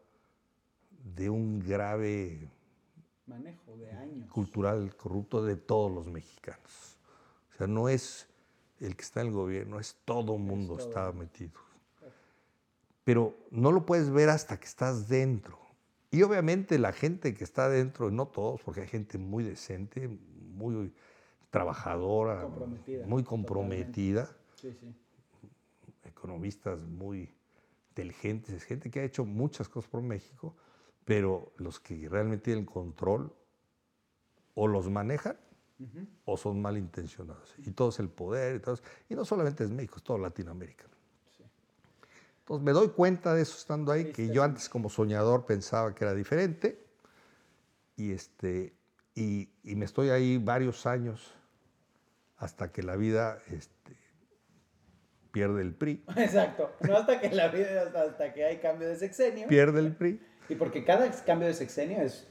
de 0.91 1.31
un 1.31 1.61
grave 1.61 2.51
Manejo 3.29 3.77
de 3.77 3.91
años. 3.93 4.31
cultural 4.31 4.97
corrupto 4.97 5.45
de 5.45 5.57
todos 5.57 5.93
los 5.93 6.07
mexicanos. 6.07 6.97
O 7.53 7.57
sea, 7.57 7.67
no 7.67 7.89
es 7.89 8.27
el 8.81 8.97
que 8.97 9.03
está 9.03 9.21
en 9.21 9.29
el 9.29 9.33
gobierno, 9.33 9.79
es 9.81 9.97
todo 10.05 10.35
el 10.37 10.43
mundo 10.43 10.77
todo. 10.77 10.89
está 10.89 11.13
metido. 11.13 11.53
Pero 13.05 13.37
no 13.51 13.73
lo 13.73 13.87
puedes 13.87 14.11
ver 14.11 14.29
hasta 14.29 14.59
que 14.59 14.67
estás 14.67 15.09
dentro. 15.09 15.59
Y 16.11 16.23
obviamente 16.23 16.79
la 16.79 16.93
gente 16.93 17.35
que 17.35 17.45
está 17.45 17.69
dentro, 17.69 18.11
no 18.11 18.29
todos, 18.29 18.61
porque 18.63 18.83
hay 18.83 18.87
gente 18.89 19.19
muy 19.19 19.45
decente, 19.45 20.09
muy 20.09 20.93
trabajadora, 21.51 22.43
Comprometida, 22.43 23.07
muy 23.07 23.25
comprometida, 23.25 24.29
Sí, 24.55 24.73
sí. 24.73 24.95
economistas 26.05 26.81
muy 26.81 27.31
inteligentes, 27.91 28.63
gente 28.65 28.91
que 28.91 29.01
ha 29.01 29.05
hecho 29.05 29.25
muchas 29.25 29.69
cosas 29.69 29.91
por 29.91 30.03
México, 30.03 30.55
pero 31.09 31.55
los 31.57 31.81
que 31.81 32.07
realmente 32.07 32.45
tienen 32.45 32.67
control 32.67 33.33
o 34.55 34.69
los 34.69 34.91
manejan 34.91 35.39
o 36.27 36.37
son 36.37 36.61
malintencionados. 36.61 37.55
Y 37.65 37.71
todo 37.71 37.89
es 37.89 37.99
el 37.99 38.11
poder, 38.11 38.57
y, 38.57 38.59
todo 38.61 38.75
es- 38.75 38.83
y 39.09 39.15
no 39.15 39.25
solamente 39.25 39.65
es 39.65 39.71
México, 39.71 39.95
es 39.97 40.03
toda 40.03 40.19
Latinoamérica. 40.19 40.85
Sí. 41.35 41.45
Entonces 42.41 42.63
me 42.63 42.73
doy 42.73 42.89
cuenta 42.91 43.33
de 43.33 43.41
eso 43.41 43.57
estando 43.57 43.91
ahí, 43.91 44.13
que 44.13 44.29
yo 44.29 44.43
antes 44.43 44.69
como 44.69 44.91
soñador 44.91 45.47
pensaba 45.47 45.95
que 45.95 46.05
era 46.05 46.13
diferente, 46.13 46.85
y, 47.97 48.13
este, 48.13 48.75
y, 49.15 49.49
y 49.63 49.77
me 49.77 49.87
estoy 49.87 50.11
ahí 50.11 50.37
varios 50.37 50.85
años 50.85 51.35
hasta 52.37 52.71
que 52.71 52.83
la 52.83 52.97
vida 52.97 53.39
este, 53.51 53.97
pierde 55.33 55.63
el 55.63 55.73
PRI. 55.75 56.05
Exacto. 56.17 56.71
No 56.87 56.99
hasta 56.99 57.19
que 57.19 57.31
la 57.31 57.49
vida, 57.49 57.85
hasta, 57.87 58.03
hasta 58.03 58.35
que 58.35 58.45
hay 58.45 58.59
cambio 58.59 58.89
de 58.89 58.97
sexenio. 58.97 59.49
Pierde 59.49 59.81
el 59.81 59.97
PRI. 59.97 60.21
Y 60.49 60.55
porque 60.55 60.85
cada 60.85 61.11
cambio 61.25 61.49
de 61.49 61.55
sexenio 61.55 62.01
es. 62.03 62.27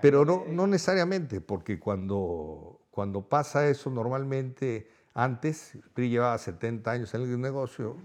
Pero 0.00 0.24
no, 0.24 0.44
no 0.46 0.66
necesariamente, 0.66 1.40
porque 1.40 1.80
cuando, 1.80 2.80
cuando 2.90 3.22
pasa 3.22 3.68
eso, 3.68 3.90
normalmente 3.90 4.88
antes, 5.14 5.72
PRI 5.94 6.10
llevaba 6.10 6.38
70 6.38 6.88
años 6.88 7.12
en 7.14 7.22
el 7.22 7.40
negocio, 7.40 7.96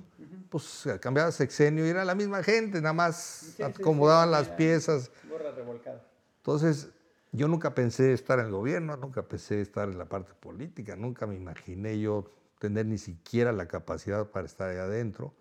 pues 0.49 0.87
cambiaba 0.99 1.31
sexenio 1.31 1.85
y 1.85 1.89
era 1.89 2.03
la 2.03 2.15
misma 2.15 2.41
gente, 2.41 2.81
nada 2.81 2.93
más 2.93 3.21
sí, 3.21 3.53
sí, 3.57 3.63
acomodaban 3.63 4.31
las 4.31 4.49
piezas. 4.49 5.11
Borra 5.29 5.51
revolcada. 5.51 6.01
Entonces, 6.37 6.89
yo 7.31 7.47
nunca 7.47 7.75
pensé 7.75 8.13
estar 8.13 8.39
en 8.39 8.47
el 8.47 8.51
gobierno, 8.51 8.97
nunca 8.97 9.21
pensé 9.21 9.61
estar 9.61 9.89
en 9.89 9.99
la 9.99 10.05
parte 10.05 10.33
política, 10.33 10.95
nunca 10.95 11.27
me 11.27 11.35
imaginé 11.35 11.99
yo 11.99 12.31
tener 12.57 12.87
ni 12.87 12.97
siquiera 12.97 13.51
la 13.51 13.67
capacidad 13.67 14.27
para 14.29 14.47
estar 14.47 14.69
ahí 14.69 14.77
adentro. 14.77 15.33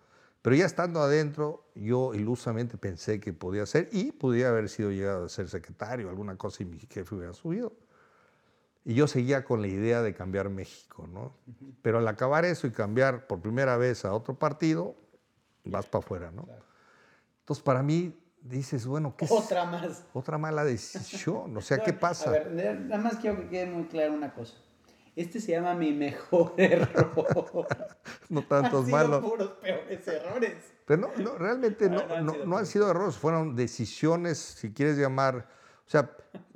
Pero 0.43 0.57
ya 0.57 0.65
estando 0.65 1.01
adentro, 1.01 1.63
yo 1.73 2.13
ilusamente 2.13 2.77
pensé 2.77 3.21
que 3.21 3.31
podía 3.31 3.65
ser 3.65 3.87
y 3.93 4.11
podía 4.11 4.49
haber 4.49 4.67
sido 4.67 4.91
llegado 4.91 5.25
a 5.25 5.29
ser 5.29 5.47
secretario, 5.47 6.09
alguna 6.09 6.35
cosa 6.35 6.63
y 6.63 6.65
mi 6.65 6.79
jefe 6.79 7.15
hubiera 7.15 7.33
subido. 7.33 7.71
Y 8.83 8.93
yo 8.93 9.07
seguía 9.07 9.45
con 9.45 9.61
la 9.61 9.67
idea 9.67 10.01
de 10.01 10.13
cambiar 10.13 10.49
México, 10.49 11.07
¿no? 11.07 11.33
Pero 11.81 11.99
al 11.99 12.07
acabar 12.09 12.43
eso 12.43 12.67
y 12.67 12.71
cambiar 12.71 13.25
por 13.25 13.39
primera 13.39 13.77
vez 13.77 14.03
a 14.03 14.13
otro 14.13 14.37
partido, 14.37 14.97
vas 15.63 15.85
para 15.85 16.03
afuera, 16.03 16.31
¿no? 16.31 16.45
Entonces, 17.39 17.63
para 17.63 17.81
mí, 17.81 18.13
dices, 18.41 18.85
bueno, 18.85 19.15
¿qué 19.15 19.23
es? 19.23 19.31
Otra 19.31 19.63
más. 19.63 20.03
Otra 20.11 20.37
mala 20.37 20.65
decisión. 20.65 21.55
O 21.55 21.61
sea, 21.61 21.77
¿qué 21.85 21.93
pasa? 21.93 22.29
A 22.29 22.33
ver, 22.33 22.51
nada 22.51 23.01
más 23.01 23.15
quiero 23.15 23.37
que 23.37 23.47
quede 23.47 23.67
muy 23.67 23.85
clara 23.85 24.11
una 24.11 24.33
cosa. 24.33 24.55
Este 25.15 25.39
se 25.39 25.51
llama 25.51 25.75
mi 25.75 25.93
mejor 25.93 26.53
error. 26.57 27.67
no 28.29 28.41
tantos 28.43 28.79
Han 28.81 28.85
sido 28.85 28.97
malos. 28.97 29.23
puros 29.23 29.49
peores 29.61 30.07
errores. 30.07 30.55
Pero 30.85 31.01
no, 31.01 31.23
no, 31.23 31.37
realmente 31.37 31.89
no, 31.89 32.05
no 32.07 32.13
han 32.15 32.25
no, 32.25 32.33
sido 32.33 32.45
no 32.45 32.57
han 32.57 32.65
sido 32.65 32.91
errores, 32.91 33.15
fueron 33.15 33.55
decisiones, 33.55 34.37
si 34.37 34.73
quieres 34.73 34.97
llamar. 34.97 35.47
O 35.85 35.89
sea, 35.89 36.09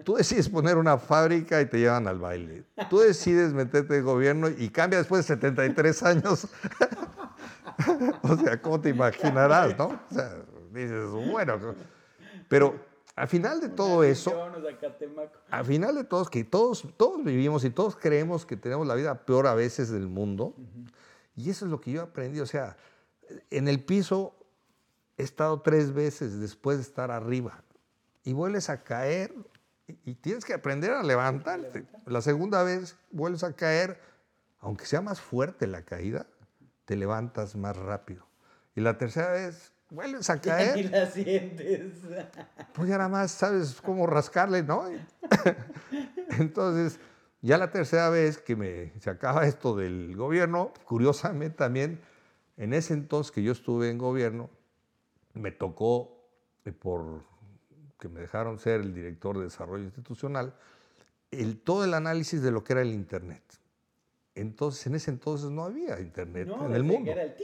tú 0.04 0.16
decides 0.16 0.50
poner 0.50 0.78
una 0.78 0.98
fábrica 0.98 1.62
y 1.62 1.66
te 1.66 1.80
llevan 1.80 2.08
al 2.08 2.18
baile. 2.18 2.64
Tú 2.90 3.00
decides 3.00 3.54
meterte 3.54 3.98
en 3.98 4.06
gobierno 4.06 4.50
y 4.50 4.70
cambia 4.70 5.00
después 5.00 5.28
de 5.28 5.36
73 5.36 6.04
años. 6.04 6.48
o 8.24 8.38
sea, 8.38 8.62
¿cómo 8.62 8.82
te 8.82 8.90
imaginarás, 8.90 9.78
no? 9.78 10.00
O 10.10 10.14
sea, 10.14 10.32
dices, 10.72 11.10
bueno. 11.10 11.76
Pero 12.48 12.76
al 13.18 13.28
final 13.28 13.60
de 13.60 13.70
todo 13.70 14.04
eso, 14.04 14.32
al 15.50 15.66
final 15.66 15.96
de 15.96 16.04
todos, 16.04 16.30
que 16.30 16.44
todos, 16.44 16.88
todos 16.98 17.24
vivimos 17.24 17.66
y 17.66 17.72
todos 17.72 17.96
creemos 17.96 18.46
que 18.46 18.56
tenemos 18.56 18.86
la 18.86 18.94
vida 18.94 19.26
peor 19.26 19.48
a 19.48 19.56
veces 19.56 19.90
del 19.90 20.08
mundo. 20.08 20.54
Y 21.36 21.50
eso 21.50 21.66
es 21.66 21.72
lo 21.72 21.82
que 21.82 21.94
yo 21.94 22.04
aprendí. 22.04 22.40
O 22.42 22.46
sea, 22.46 22.78
en 23.50 23.68
el 23.68 23.84
piso 23.84 24.36
he 25.18 25.24
estado 25.24 25.62
tres 25.62 25.96
veces 25.96 26.40
después 26.40 26.78
de 26.78 26.84
estar 26.84 27.10
arriba. 27.10 27.64
Y 28.24 28.34
vuelves 28.34 28.70
a 28.70 28.84
caer 28.84 29.34
y, 29.88 29.98
y 30.12 30.14
tienes 30.14 30.46
que 30.46 30.54
aprender 30.54 30.92
a 30.92 31.02
levantarte. 31.02 31.88
La 32.06 32.22
segunda 32.22 32.62
vez 32.62 32.98
vuelves 33.10 33.44
a 33.44 33.54
caer, 33.54 34.00
aunque 34.60 34.86
sea 34.86 35.02
más 35.02 35.20
fuerte 35.20 35.66
la 35.66 35.82
caída, 35.82 36.28
te 36.86 36.96
levantas 36.96 37.56
más 37.56 37.76
rápido. 37.76 38.28
Y 38.76 38.82
la 38.82 39.00
tercera 39.00 39.32
vez 39.32 39.74
vuelves 39.90 40.30
a 40.30 40.40
caer. 40.40 40.76
ni 40.76 40.84
la 40.84 41.06
sientes. 41.08 41.94
Pues 42.74 42.90
ya 42.90 42.98
nada 42.98 43.10
más 43.10 43.32
sabes 43.32 43.82
cómo 43.82 44.06
rascarle, 44.06 44.62
¿no? 44.62 44.86
Entonces, 46.38 47.00
ya 47.42 47.58
la 47.58 47.72
tercera 47.72 48.10
vez 48.10 48.38
que 48.38 48.56
me, 48.56 48.92
se 49.00 49.10
acaba 49.10 49.48
esto 49.48 49.76
del 49.76 50.16
gobierno, 50.16 50.74
curiosamente 50.86 51.58
también, 51.58 52.00
en 52.56 52.74
ese 52.74 52.94
entonces 52.94 53.32
que 53.32 53.42
yo 53.42 53.52
estuve 53.52 53.90
en 53.90 53.98
gobierno, 53.98 54.50
me 55.34 55.52
tocó, 55.52 56.24
eh, 56.66 56.72
por 56.72 57.24
que 58.00 58.10
me 58.10 58.22
dejaron 58.22 58.60
ser 58.60 58.82
el 58.82 58.94
director 58.94 59.38
de 59.38 59.46
desarrollo 59.46 59.86
institucional, 59.86 60.54
el, 61.32 61.60
todo 61.60 61.84
el 61.84 61.94
análisis 61.94 62.42
de 62.42 62.52
lo 62.52 62.64
que 62.64 62.74
era 62.74 62.82
el 62.82 62.94
Internet. 62.94 63.42
Entonces, 64.38 64.86
en 64.88 64.96
ese 64.96 65.12
entonces 65.12 65.50
no 65.50 65.64
había 65.64 66.00
Internet 66.00 66.48
No, 66.48 66.66
en 66.66 66.76
el 66.76 66.84
mundo. 66.84 67.12
era 67.12 67.24
el 67.24 67.36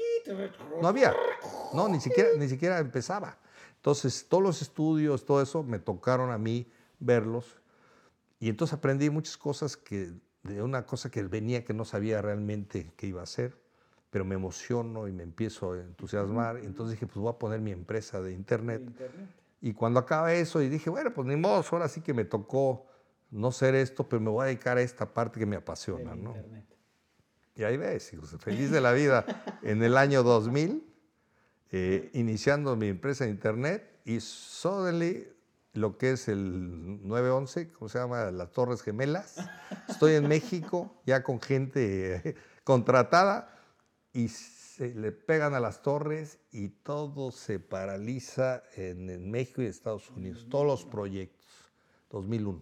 No 0.81 0.87
había. 0.87 1.13
No, 1.73 1.89
ni 1.89 1.99
siquiera, 1.99 2.29
ni 2.37 2.47
siquiera 2.47 2.79
empezaba. 2.79 3.37
Entonces, 3.77 4.27
todos 4.29 4.43
los 4.43 4.61
estudios, 4.61 5.25
todo 5.25 5.41
eso, 5.41 5.63
me 5.63 5.79
tocaron 5.79 6.31
a 6.31 6.37
mí 6.37 6.71
verlos. 6.99 7.59
Y 8.39 8.49
entonces 8.49 8.77
aprendí 8.77 9.09
muchas 9.09 9.37
cosas 9.37 9.75
que, 9.75 10.13
de 10.43 10.61
una 10.61 10.85
cosa 10.85 11.09
que 11.09 11.23
venía 11.23 11.65
que 11.65 11.73
no 11.73 11.83
sabía 11.83 12.21
realmente 12.21 12.91
qué 12.95 13.07
iba 13.07 13.21
a 13.21 13.23
hacer, 13.23 13.57
pero 14.09 14.23
me 14.23 14.35
emociono 14.35 15.07
y 15.07 15.11
me 15.11 15.23
empiezo 15.23 15.73
a 15.73 15.79
entusiasmar. 15.79 16.57
Entonces 16.57 16.99
dije, 16.99 17.07
pues 17.07 17.17
voy 17.17 17.31
a 17.31 17.39
poner 17.39 17.59
mi 17.59 17.71
empresa 17.71 18.21
de 18.21 18.33
internet. 18.33 18.81
Internet. 18.85 19.29
Y 19.61 19.73
cuando 19.73 19.99
acaba 19.99 20.33
eso, 20.33 20.61
y 20.61 20.69
dije, 20.69 20.89
bueno, 20.89 21.13
pues 21.13 21.25
ni 21.27 21.35
modo, 21.37 21.63
ahora 21.71 21.87
sí 21.87 22.01
que 22.01 22.13
me 22.13 22.25
tocó 22.25 22.85
no 23.31 23.51
ser 23.51 23.75
esto, 23.75 24.07
pero 24.07 24.21
me 24.21 24.29
voy 24.29 24.43
a 24.43 24.45
dedicar 24.47 24.77
a 24.77 24.81
esta 24.81 25.11
parte 25.11 25.39
que 25.39 25.45
me 25.45 25.55
apasiona, 25.55 26.15
¿no? 26.15 26.35
internet. 26.35 26.72
Y 27.55 27.63
ahí 27.63 27.77
ves, 27.77 28.11
hijos, 28.13 28.35
feliz 28.39 28.71
de 28.71 28.81
la 28.81 28.93
vida 28.93 29.25
en 29.61 29.83
el 29.83 29.97
año 29.97 30.23
2000, 30.23 30.83
eh, 31.71 32.09
iniciando 32.13 32.75
mi 32.75 32.87
empresa 32.87 33.25
de 33.25 33.31
internet 33.31 33.99
y 34.05 34.19
suddenly 34.19 35.27
lo 35.73 35.97
que 35.97 36.11
es 36.11 36.27
el 36.27 37.05
911, 37.07 37.71
¿cómo 37.71 37.89
se 37.89 37.99
llama? 37.99 38.31
Las 38.31 38.51
Torres 38.51 38.81
Gemelas. 38.81 39.37
Estoy 39.87 40.13
en 40.13 40.27
México 40.27 41.01
ya 41.05 41.23
con 41.23 41.41
gente 41.41 42.15
eh, 42.15 42.35
contratada 42.63 43.59
y 44.13 44.27
se 44.27 44.93
le 44.93 45.11
pegan 45.11 45.53
a 45.53 45.59
las 45.59 45.81
torres 45.81 46.39
y 46.51 46.69
todo 46.69 47.31
se 47.31 47.59
paraliza 47.59 48.63
en, 48.75 49.09
en 49.09 49.29
México 49.29 49.61
y 49.61 49.65
Estados 49.65 50.09
Unidos, 50.11 50.47
todos 50.49 50.65
los 50.65 50.85
proyectos. 50.85 51.43
2001. 52.13 52.59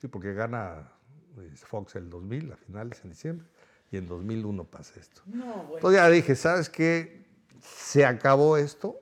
Sí, 0.00 0.08
porque 0.08 0.32
gana 0.32 0.92
eh, 1.38 1.50
Fox 1.56 1.96
el 1.96 2.08
2000, 2.08 2.52
a 2.52 2.56
finales 2.56 3.00
en 3.04 3.10
diciembre, 3.10 3.46
y 3.94 3.96
en 3.96 4.08
2001 4.08 4.64
pasa 4.64 4.98
esto. 4.98 5.22
No, 5.26 5.44
bueno. 5.44 5.76
Entonces 5.76 6.00
ya 6.00 6.10
dije, 6.10 6.34
¿sabes 6.34 6.68
qué? 6.68 7.24
Se 7.60 8.04
acabó 8.04 8.56
esto 8.56 9.00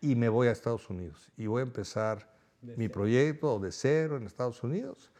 y 0.00 0.16
me 0.16 0.28
voy 0.28 0.48
a 0.48 0.50
Estados 0.50 0.90
Unidos 0.90 1.30
y 1.36 1.46
voy 1.46 1.60
a 1.60 1.62
empezar 1.62 2.28
mi 2.60 2.88
proyecto 2.88 3.58
de 3.60 3.70
cero 3.70 4.16
en 4.16 4.26
Estados 4.26 4.62
Unidos. 4.62 5.12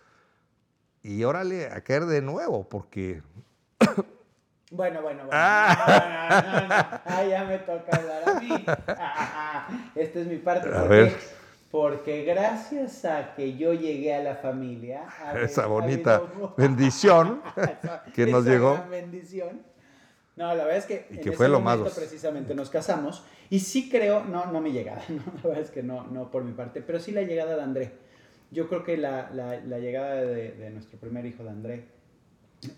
Y 1.03 1.23
órale, 1.23 1.67
a 1.67 1.81
caer 1.83 2.07
de 2.07 2.23
nuevo, 2.23 2.69
porque 2.69 3.23
Bueno, 4.71 5.03
bueno, 5.03 5.25
bueno. 5.27 5.31
Ah. 5.33 6.41
No, 6.43 6.51
no, 6.51 6.61
no, 6.61 6.69
no. 6.69 7.01
Ah, 7.05 7.25
ya 7.25 7.45
me 7.45 7.59
toca 7.59 7.97
hablar 7.97 8.29
a 8.29 8.41
mí. 8.41 8.65
Esta 9.95 10.21
es 10.21 10.27
mi 10.27 10.39
parte. 10.39 10.69
A 10.75 10.83
ver. 10.83 11.17
Porque 11.75 12.23
gracias 12.23 13.05
a 13.05 13.35
que 13.35 13.57
yo 13.57 13.75
llegué 13.75 14.15
a 14.15 14.23
la 14.23 14.37
familia. 14.37 15.09
ha 15.09 15.37
esa 15.41 15.67
bonita 15.67 16.23
bendición 16.57 17.43
que 18.15 18.27
nos 18.27 18.43
esa 18.45 18.53
llegó. 18.53 18.75
gran 18.75 18.91
bendición. 18.91 19.61
No, 20.37 20.55
la 20.55 20.63
verdad 20.63 20.77
es 20.77 20.87
que, 20.87 21.07
Y 21.11 21.15
en 21.15 21.21
que 21.23 21.29
ese 21.31 21.37
fue 21.37 21.49
lo 21.49 21.59
más- 21.59 21.81
precisamente 21.97 22.55
nos 22.55 22.71
casamos 22.71 23.25
y 23.51 23.59
sí 23.59 23.89
creo, 23.91 24.25
no, 24.25 24.47
no 24.53 24.61
mi 24.61 24.71
llegada, 24.71 25.03
no, 25.09 25.21
la 25.43 25.49
verdad 25.49 25.65
es 25.65 25.71
que 25.73 25.83
no, 25.83 26.07
no 26.07 26.31
por 26.31 26.45
mi 26.45 26.53
parte, 26.53 26.81
pero 26.81 27.01
sí 27.01 27.11
la 27.11 27.23
llegada 27.23 27.57
de 27.57 27.63
André. 27.63 27.91
Yo 28.53 28.69
creo 28.69 28.85
que 28.85 28.97
la, 28.97 29.31
la- 29.33 29.59
la 29.59 29.79
llegada 29.81 30.15
de, 30.23 30.53
de 30.53 30.71
nuestro 30.71 30.97
primer 31.01 31.27
hijo 31.27 31.43
de 31.43 31.51
André 31.51 31.85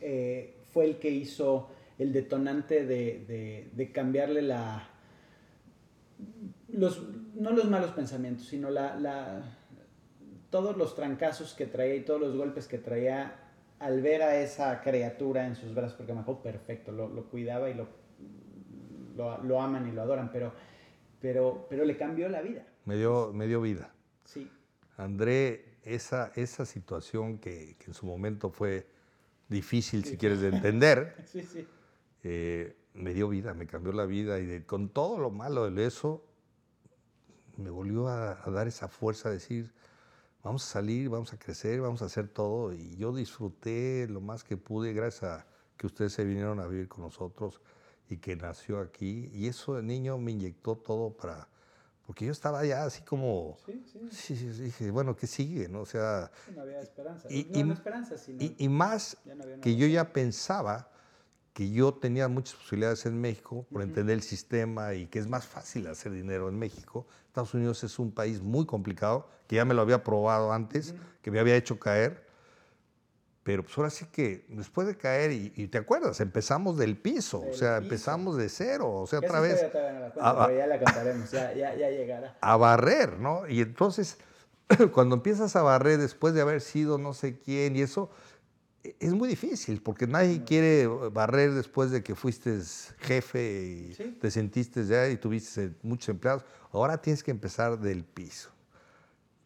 eh, 0.01 0.55
fue 0.73 0.87
el 0.87 0.97
que 0.99 1.11
hizo 1.11 1.69
el 1.99 2.15
detonante 2.15 2.87
de, 2.87 3.27
de- 3.29 3.69
de 3.75 3.93
cambiarle 3.93 4.41
la, 4.41 4.89
los, 6.69 7.03
no 7.37 7.51
los 7.53 7.69
malos 7.71 7.93
pensamientos, 7.93 8.47
sino 8.47 8.71
la, 8.71 8.97
la- 8.97 9.43
todos 10.51 10.77
los 10.77 10.95
trancazos 10.95 11.55
que 11.55 11.67
traía 11.67 11.95
y 11.97 12.05
todos 12.05 12.21
los 12.21 12.37
golpes 12.37 12.67
que 12.67 12.79
traía 12.79 13.37
al 13.79 14.01
ver 14.01 14.23
a 14.23 14.41
esa 14.41 14.81
criatura 14.81 15.47
en 15.47 15.55
sus 15.55 15.75
brazos, 15.75 15.95
porque 15.97 16.15
me 16.15 16.21
acuerdo 16.21 16.43
perfecto, 16.43 16.93
lo, 16.93 17.09
lo 17.09 17.25
cuidaba 17.29 17.69
y 17.69 17.75
lo, 17.75 17.87
lo, 19.17 19.43
lo 19.43 19.61
aman 19.61 19.87
y 19.89 19.93
lo 19.93 20.03
adoran, 20.03 20.31
pero, 20.33 20.53
pero, 21.21 21.67
pero 21.69 21.85
le 21.85 21.97
cambió 21.97 22.29
la 22.29 22.41
vida. 22.43 22.65
me 22.85 22.97
dio, 22.97 23.33
me 23.33 23.47
dio 23.47 23.61
vida. 23.61 23.91
Sí, 24.25 24.51
André, 24.97 25.77
esa, 25.85 26.33
esa 26.37 26.65
situación 26.65 27.39
que, 27.39 27.77
que 27.79 27.87
en 27.87 27.95
su 27.95 28.07
momento 28.07 28.51
fue 28.51 28.87
difícil, 29.49 30.05
si 30.05 30.17
quieres, 30.17 30.41
de 30.41 30.49
entender, 30.57 31.15
sí, 31.27 31.43
sí. 31.43 31.67
eh, 32.25 32.77
me 32.95 33.13
dio 33.13 33.29
vida, 33.29 33.53
me 33.53 33.67
cambió 33.67 33.93
la 33.93 34.07
vida 34.07 34.39
y 34.39 34.47
de- 34.47 34.65
con 34.65 34.89
todo 34.89 35.19
lo 35.19 35.31
malo 35.31 35.71
de 35.71 35.87
eso, 35.87 36.25
me 37.57 37.71
volvió 37.71 38.09
a, 38.09 38.33
a 38.45 38.51
dar 38.51 38.69
esa 38.69 38.89
fuerza 38.89 39.29
de 39.29 39.37
decir, 39.37 39.73
vamos 40.43 40.65
a 40.65 40.73
salir, 40.73 41.09
vamos 41.09 41.33
a 41.33 41.39
crecer, 41.39 41.81
vamos 41.81 42.03
a 42.03 42.07
hacer 42.07 42.29
todo. 42.29 42.73
Y 42.73 42.97
yo 42.97 43.15
disfruté 43.15 44.07
lo 44.09 44.21
más 44.21 44.45
que 44.45 44.57
pude 44.57 44.93
gracias 44.93 45.25
a 45.41 45.47
que 45.77 45.87
ustedes 45.87 46.13
se 46.13 46.25
vinieron 46.25 46.61
a 46.61 46.67
vivir 46.67 46.89
con 46.89 47.03
nosotros 47.05 47.61
y 48.09 48.19
que 48.19 48.37
nació 48.37 48.81
aquí. 48.81 49.31
Y 49.35 49.49
eso 49.49 49.75
de 49.75 49.83
niño 49.83 50.19
me 50.19 50.33
inyectó 50.33 50.77
todo 50.77 51.11
para... 51.11 51.49
Porque 52.07 52.25
yo 52.25 52.31
estaba 52.33 52.65
ya 52.65 52.85
así 52.85 53.03
como... 53.03 53.57
Sí, 53.67 53.85
sí, 53.85 54.09
Sí, 54.11 54.35
dije, 54.63 54.91
bueno, 54.93 55.17
¿qué 55.17 55.27
sigue? 55.27 55.69
No? 55.69 55.81
O 55.81 55.87
sea, 55.87 56.31
no 56.55 56.63
había 56.63 56.81
esperanza. 56.81 57.27
Y- 57.29 57.45
no, 57.53 57.59
y- 57.59 57.65
no 57.65 57.73
esperanza, 57.75 58.17
sino 58.17 58.43
y, 58.45 58.55
y 58.59 58.69
más 58.69 59.17
no 59.27 59.61
que 59.61 59.75
yo 59.75 59.89
ya 59.89 60.13
pensaba 60.13 60.89
que 61.57 61.71
yo 61.71 61.95
tenía 61.95 62.29
muchas 62.29 62.55
posibilidades 62.57 63.07
en 63.07 63.19
México 63.19 63.65
por 63.73 63.81
Ujú. 63.81 63.89
entender 63.89 64.13
el 64.13 64.23
sistema 64.23 64.93
y 64.93 65.07
que 65.07 65.19
es 65.19 65.27
más 65.27 65.47
fácil 65.47 65.87
hacer 65.87 66.13
dinero 66.13 66.51
en 66.51 66.59
México. 66.59 67.07
Estados 67.29 67.55
Unidos 67.55 67.83
es 67.83 67.99
un 67.99 68.13
país 68.13 68.43
muy 68.43 68.67
complicado, 68.67 69.27
que 69.49 69.57
ya 69.57 69.65
me 69.65 69.73
lo 69.73 69.81
había 69.81 70.05
probado 70.05 70.53
antes, 70.53 70.91
Ujú. 70.91 70.99
que 71.23 71.31
me 71.31 71.41
había 71.41 71.57
hecho 71.57 71.79
caer. 71.81 72.27
Pero 73.43 73.63
pues 73.63 73.79
ahora 73.79 73.89
sí 73.89 74.05
que 74.13 74.45
después 74.51 74.87
de 74.87 74.99
caer, 74.99 75.33
y, 75.33 75.51
y 75.57 75.69
te 75.69 75.79
acuerdas, 75.79 76.21
empezamos 76.21 76.77
del 76.77 76.95
piso, 76.99 77.41
o 77.41 77.45
Del 77.47 77.55
sea, 77.55 77.79
piso. 77.79 77.85
empezamos 77.85 78.37
de 78.37 78.51
cero, 78.51 78.93
o 78.93 79.07
sea, 79.07 79.21
otra 79.21 79.41
vez 79.41 79.63
la 79.63 80.13
pero 80.13 80.59
ya 80.59 80.67
la 80.67 80.79
contaremos, 80.79 81.31
ya, 81.31 81.55
ya, 81.55 81.75
ya 81.75 81.89
llegará. 81.89 82.37
a 82.43 82.57
barrer, 82.59 83.19
¿no? 83.19 83.49
Y 83.49 83.63
entonces, 83.63 84.19
cuando 84.93 85.15
empiezas 85.15 85.57
a 85.57 85.63
barrer 85.63 85.97
después 85.97 86.35
de 86.35 86.43
haber 86.43 86.61
sido 86.61 86.99
no 86.99 87.15
sé 87.15 87.39
quién 87.39 87.77
y 87.77 87.81
eso, 87.81 88.11
es 89.01 89.13
muy 89.13 89.29
difícil, 89.29 89.83
porque 89.83 90.07
nadie 90.07 90.45
quiere 90.45 90.87
barrer 90.87 91.53
después 91.53 91.91
de 91.91 92.03
que 92.03 92.15
fuiste 92.15 92.61
jefe 92.99 93.65
y 93.91 93.95
Sí. 93.95 94.17
te 94.21 94.31
sentiste 94.31 94.85
ya 94.85 95.09
y 95.09 95.17
tuviste 95.17 95.73
muchos 95.83 96.11
empleados. 96.11 96.45
Ahora 96.73 96.99
tienes 97.01 97.23
que 97.23 97.31
empezar 97.31 97.79
del 97.81 98.05
piso. 98.05 98.51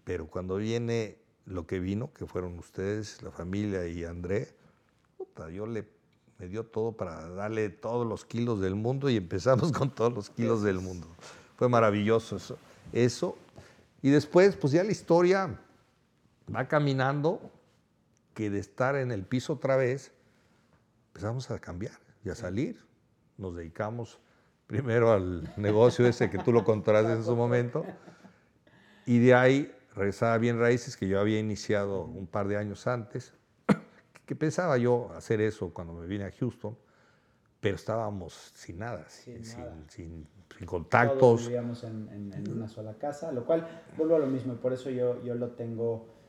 Pero 0.04 0.26
cuando 0.26 0.56
viene 0.56 1.18
lo 1.46 1.66
que 1.66 1.78
vino, 1.80 2.12
que 2.12 2.26
fueron 2.26 2.58
ustedes, 2.58 3.22
la 3.22 3.30
familia 3.30 3.86
y 3.86 4.04
André, 4.04 4.54
puta, 5.16 5.48
yo 5.50 5.66
le 5.66 5.86
me 6.38 6.48
dio 6.48 6.64
todo 6.64 6.92
para 6.92 7.28
darle 7.28 7.68
todos 7.68 8.06
los 8.06 8.24
kilos 8.24 8.62
del 8.62 8.74
mundo 8.74 9.10
y 9.10 9.16
empezamos 9.16 9.72
con 9.72 9.94
todos 9.94 10.12
los 10.14 10.30
kilos 10.30 10.62
del 10.62 10.80
mundo. 10.80 11.06
Fue 11.56 11.68
maravilloso 11.68 12.36
eso. 12.36 12.56
eso. 12.92 13.36
Y 14.00 14.08
después, 14.08 14.56
pues 14.56 14.72
ya 14.72 14.82
la 14.82 14.90
historia 14.90 15.60
va 16.54 16.66
caminando, 16.66 17.38
que 18.40 18.48
de 18.48 18.58
estar 18.58 18.96
en 18.96 19.12
el 19.12 19.26
piso 19.26 19.52
otra 19.52 19.76
vez, 19.76 20.12
empezamos 21.08 21.50
a 21.50 21.58
cambiar 21.58 21.92
y 22.24 22.30
a 22.30 22.34
salir. 22.34 22.82
Nos 23.36 23.54
dedicamos 23.54 24.18
primero 24.66 25.12
al 25.12 25.42
negocio 25.58 26.06
ese 26.06 26.30
que 26.30 26.38
tú 26.38 26.50
lo 26.50 26.64
contarás 26.64 27.04
en 27.04 27.22
su 27.22 27.36
momento. 27.36 27.84
Y 29.04 29.18
de 29.18 29.34
ahí 29.34 29.74
regresaba 29.94 30.32
a 30.32 30.38
Bien 30.38 30.58
Raíces, 30.58 30.96
que 30.96 31.06
yo 31.06 31.20
había 31.20 31.38
iniciado 31.38 32.04
un 32.04 32.26
par 32.26 32.48
de 32.48 32.56
años 32.56 32.86
antes, 32.86 33.34
que 34.24 34.34
pensaba 34.34 34.78
yo 34.78 35.12
hacer 35.14 35.42
eso 35.42 35.74
cuando 35.74 35.92
me 35.92 36.06
vine 36.06 36.24
a 36.24 36.30
Houston, 36.32 36.78
pero 37.60 37.76
estábamos 37.76 38.52
sin 38.54 38.78
nada, 38.78 39.06
sin, 39.10 39.44
Sin 39.44 39.58
nada. 39.58 39.74
sin- 39.74 39.90
sin- 39.90 40.08
sin 40.08 40.26
Todos 40.48 40.66
contactos. 40.70 41.42
vivíamos 41.42 41.84
en, 41.84 42.08
en- 42.08 42.32
en 42.32 42.52
una 42.52 42.68
sola 42.68 42.94
casa, 42.94 43.32
lo 43.32 43.44
cual 43.44 43.68
vuelvo 43.98 44.16
a 44.16 44.18
lo 44.18 44.26
mismo 44.28 44.54
y 44.54 44.56
por 44.56 44.72
eso 44.72 44.88
yo, 44.88 45.22
yo 45.24 45.34
lo 45.34 45.50
tengo 45.50 46.19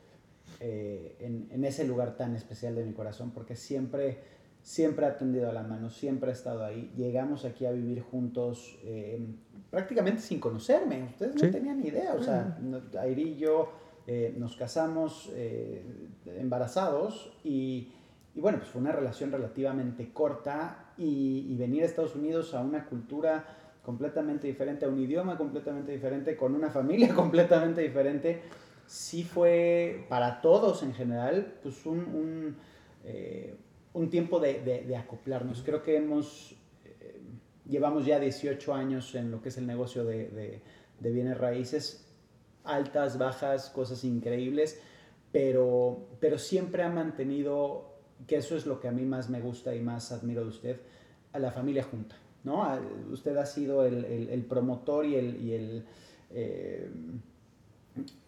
eh, 0.60 1.16
en, 1.20 1.48
en 1.50 1.64
ese 1.64 1.84
lugar 1.86 2.16
tan 2.16 2.34
especial 2.36 2.74
de 2.74 2.84
mi 2.84 2.92
corazón, 2.92 3.30
porque 3.32 3.56
siempre, 3.56 4.18
siempre 4.62 5.06
ha 5.06 5.16
tendido 5.16 5.48
a 5.50 5.52
la 5.52 5.62
mano, 5.62 5.90
siempre 5.90 6.30
ha 6.30 6.32
estado 6.32 6.64
ahí. 6.64 6.92
Llegamos 6.96 7.44
aquí 7.44 7.66
a 7.66 7.72
vivir 7.72 8.02
juntos 8.02 8.78
eh, 8.84 9.20
prácticamente 9.70 10.20
sin 10.20 10.38
conocerme, 10.40 11.04
ustedes 11.04 11.34
Sí. 11.40 11.46
no 11.46 11.52
tenían 11.52 11.80
ni 11.80 11.88
idea, 11.88 12.14
o 12.14 12.22
sea, 12.22 12.58
no- 12.60 12.80
Airi 13.00 13.22
y 13.30 13.36
yo 13.36 13.72
eh, 14.06 14.34
nos 14.36 14.56
casamos 14.56 15.30
eh, 15.34 15.82
embarazados 16.38 17.32
y, 17.44 17.92
y 18.34 18.40
bueno, 18.40 18.58
pues 18.58 18.70
fue 18.70 18.80
una 18.80 18.92
relación 18.92 19.30
relativamente 19.32 20.12
corta 20.12 20.92
y, 20.98 21.46
y 21.48 21.56
venir 21.56 21.82
a 21.82 21.86
Estados 21.86 22.14
Unidos 22.16 22.52
a 22.54 22.60
una 22.60 22.84
cultura 22.86 23.44
completamente 23.82 24.46
diferente, 24.46 24.84
a 24.84 24.88
un 24.88 24.98
idioma 25.00 25.36
completamente 25.36 25.92
diferente, 25.92 26.36
con 26.36 26.54
una 26.54 26.70
familia 26.70 27.14
completamente 27.14 27.80
diferente, 27.80 28.40
sí 28.92 29.24
fue 29.24 30.04
para 30.10 30.42
todos 30.42 30.82
en 30.82 30.92
general, 30.92 31.54
pues 31.62 31.86
un, 31.86 31.98
un, 32.00 32.56
eh, 33.04 33.54
un 33.94 34.10
tiempo 34.10 34.38
de, 34.38 34.60
de- 34.60 34.82
de 34.82 34.96
acoplarnos. 34.96 35.62
Creo 35.62 35.82
que 35.82 35.96
hemos, 35.96 36.54
eh, 37.00 37.16
llevamos 37.66 38.04
ya 38.04 38.20
18 38.20 38.74
años 38.74 39.14
en 39.14 39.30
lo 39.30 39.40
que 39.40 39.48
es 39.48 39.56
el 39.56 39.66
negocio 39.66 40.04
de, 40.04 40.60
de- 41.00 41.10
bienes 41.10 41.38
raíces, 41.38 42.06
altas, 42.64 43.16
bajas, 43.18 43.70
cosas 43.70 44.04
increíbles, 44.04 44.78
pero, 45.32 46.06
pero 46.20 46.36
siempre 46.38 46.82
ha 46.82 46.90
mantenido, 46.90 47.94
que 48.26 48.36
eso 48.36 48.56
es 48.56 48.66
lo 48.66 48.78
que 48.78 48.88
a 48.88 48.92
mí 48.92 49.04
más 49.06 49.30
me 49.30 49.40
gusta 49.40 49.74
y 49.74 49.80
más 49.80 50.12
admiro 50.12 50.42
de 50.42 50.48
usted, 50.50 50.80
a 51.32 51.38
la 51.38 51.50
familia 51.50 51.82
junta. 51.84 52.14
¿no? 52.44 52.62
A- 52.62 52.78
Usted 53.10 53.36
ha 53.38 53.46
sido 53.46 53.86
el, 53.86 54.04
el- 54.04 54.28
el 54.28 54.44
promotor 54.44 55.06
y 55.06 55.14
el... 55.16 55.42
y 55.42 55.52
el, 55.54 55.84
eh, 56.30 56.90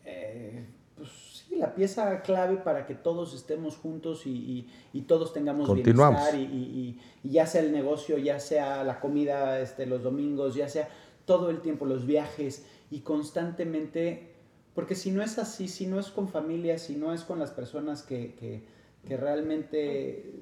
eh, 0.05 0.67
pues 0.97 1.09
sí, 1.49 1.57
la 1.57 1.75
pieza 1.75 2.21
clave 2.23 2.57
para 2.57 2.87
que 2.87 2.95
todos 2.95 3.35
estemos 3.35 3.77
juntos 3.77 4.27
y, 4.27 4.31
y- 4.31 4.71
y 4.93 5.03
todos 5.03 5.33
tengamos 5.33 5.67
Continuamos. 5.69 6.21
bienestar 6.31 6.41
y, 6.41 6.45
y- 6.57 6.99
y- 7.23 7.29
y 7.29 7.33
ya 7.33 7.47
sea 7.47 7.63
el 7.63 7.73
negocio, 7.73 8.17
ya 8.19 8.39
sea 8.39 8.85
la 8.85 9.01
comida 9.01 9.59
este, 9.61 9.87
los 9.87 10.03
domingos, 10.03 10.55
ya 10.55 10.69
sea 10.69 10.89
todo 11.25 11.51
el 11.51 11.61
tiempo 11.61 11.85
los 11.87 12.07
viajes 12.07 12.67
y 12.91 13.01
constantemente, 13.01 14.35
porque 14.75 14.95
si 14.95 15.11
no 15.11 15.23
es 15.23 15.39
así, 15.39 15.69
si 15.69 15.87
no 15.87 15.99
es 15.99 16.09
con 16.09 16.29
familia, 16.29 16.79
si 16.79 16.97
no 16.97 17.13
es 17.13 17.23
con 17.25 17.39
las 17.39 17.51
personas 17.51 18.03
que, 18.03 18.35
que- 18.35 18.63
que 19.07 19.17
realmente 19.17 20.33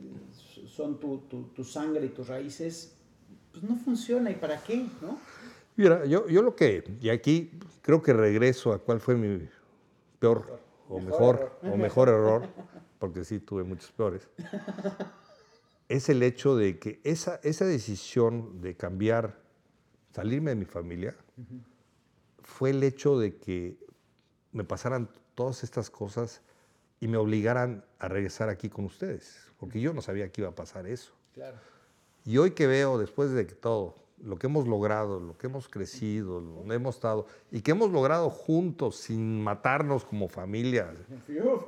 son 0.68 1.00
tu, 1.00 1.18
tu- 1.28 1.48
tu 1.54 1.64
sangre 1.64 2.06
y 2.06 2.08
tus 2.10 2.28
raíces, 2.28 2.94
pues 3.50 3.64
no 3.64 3.76
funciona 3.76 4.30
y 4.30 4.34
para 4.34 4.62
qué, 4.62 4.86
¿no? 5.00 5.18
Mira, 5.82 6.04
yo, 6.06 6.28
yo 6.28 6.42
lo 6.42 6.54
que, 6.54 6.84
y 7.00 7.08
aquí 7.08 7.58
creo 7.80 8.00
que 8.02 8.12
regreso 8.12 8.72
a 8.72 8.78
cuál 8.78 9.00
fue 9.00 9.16
mi 9.16 9.48
peor 10.20 10.60
o 10.88 11.00
Mejor 11.00 11.58
o 11.60 11.76
mejor 11.76 12.08
error, 12.08 12.48
porque 13.00 13.24
sí 13.24 13.40
tuve 13.40 13.64
muchos 13.64 13.90
peores, 13.90 14.28
es 15.88 16.08
el 16.08 16.22
hecho 16.22 16.54
de 16.54 16.78
que 16.78 17.00
esa, 17.02 17.40
esa 17.42 17.64
decisión 17.64 18.60
de 18.60 18.76
cambiar, 18.76 19.40
salirme 20.14 20.52
de 20.52 20.54
mi 20.54 20.66
familia, 20.66 21.16
fue 22.44 22.70
el 22.70 22.84
hecho 22.84 23.18
de 23.18 23.38
que 23.38 23.76
me 24.52 24.62
pasaran 24.62 25.10
todas 25.34 25.64
estas 25.64 25.90
cosas 25.90 26.42
y 27.00 27.08
me 27.08 27.16
obligaran 27.16 27.84
a 27.98 28.06
regresar 28.06 28.50
aquí 28.50 28.68
con 28.68 28.84
ustedes, 28.84 29.50
porque 29.58 29.80
yo 29.80 29.92
no 29.92 30.00
sabía 30.00 30.30
que 30.30 30.42
iba 30.42 30.50
a 30.50 30.54
pasar 30.54 30.86
eso. 30.86 31.12
Claro. 31.34 31.56
Y 32.24 32.38
hoy 32.38 32.52
que 32.52 32.68
veo, 32.68 32.98
después 32.98 33.32
de 33.32 33.48
que 33.48 33.56
todo, 33.56 34.01
lo 34.22 34.38
que 34.38 34.46
hemos 34.46 34.68
logrado, 34.68 35.18
lo 35.18 35.36
que 35.36 35.48
hemos 35.48 35.68
crecido, 35.68 36.40
donde 36.40 36.76
hemos 36.76 36.94
estado 36.94 37.26
y 37.50 37.60
que 37.60 37.72
hemos 37.72 37.90
logrado 37.90 38.30
juntos 38.30 38.96
sin 38.96 39.42
matarnos 39.42 40.04
como 40.04 40.28
familia, 40.28 40.94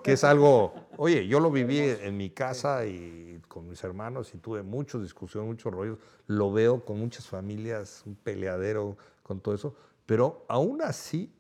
que 0.03 0.13
es 0.13 0.25
algo, 0.25 0.73
oye, 0.97 1.27
yo 1.27 1.41
lo 1.41 1.51
viví 1.51 1.79
en 1.79 2.17
mi 2.17 2.31
casa 2.31 2.87
y 2.87 3.41
con 3.49 3.69
mis 3.69 3.83
hermanos 3.83 4.35
y 4.35 4.39
tuve 4.39 4.63
muchas 4.63 5.03
discusiones, 5.03 5.49
muchos 5.49 5.73
rollos, 5.73 5.99
lo 6.27 6.53
veo 6.53 6.85
con 6.85 6.99
muchas 6.99 7.27
familias, 7.27 8.03
un 8.07 8.15
peleadero 8.15 8.97
con 9.23 9.41
todo 9.41 9.55
eso, 9.55 9.75
pero 10.07 10.45
aún 10.49 10.81
así, 10.83 11.33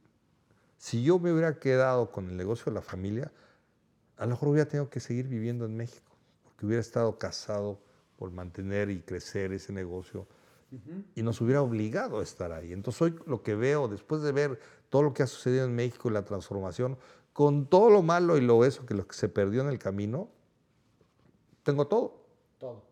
si 0.78 1.04
yo 1.04 1.18
me 1.18 1.32
hubiera 1.32 1.58
quedado 1.60 2.10
con 2.10 2.28
el 2.28 2.36
negocio 2.36 2.66
de 2.66 2.72
la 2.72 2.82
familia, 2.82 3.30
a 4.16 4.24
lo 4.24 4.30
mejor 4.30 4.48
hubiera 4.48 4.68
tenido 4.68 4.90
que 4.90 5.00
seguir 5.00 5.28
viviendo 5.28 5.64
en 5.64 5.76
México, 5.76 6.16
porque 6.42 6.66
hubiera 6.66 6.80
estado 6.80 7.18
casado 7.18 7.78
por 8.16 8.32
mantener 8.32 8.90
y 8.90 9.00
crecer 9.00 9.52
ese 9.52 9.72
negocio 9.72 10.26
y 11.14 11.22
nos 11.22 11.40
hubiera 11.40 11.62
obligado 11.62 12.20
a 12.20 12.22
estar 12.22 12.52
ahí. 12.52 12.72
Entonces 12.72 13.02
hoy 13.02 13.14
lo 13.26 13.42
que 13.42 13.54
veo, 13.54 13.88
después 13.88 14.22
de 14.22 14.32
ver 14.32 14.58
todo 14.88 15.02
lo 15.02 15.14
que 15.14 15.22
ha 15.22 15.26
sucedido 15.26 15.64
en 15.64 15.74
México 15.74 16.08
y 16.08 16.12
la 16.12 16.24
transformación, 16.24 16.96
con 17.32 17.66
todo 17.66 17.90
lo 17.90 18.02
malo 18.02 18.36
y 18.36 18.40
lo 18.40 18.64
eso 18.64 18.86
que, 18.86 18.94
lo 18.94 19.06
que 19.06 19.14
se 19.14 19.28
perdió 19.28 19.62
en 19.62 19.68
el 19.68 19.78
camino, 19.78 20.28
tengo 21.62 21.86
todo. 21.86 22.22
Todo. 22.58 22.82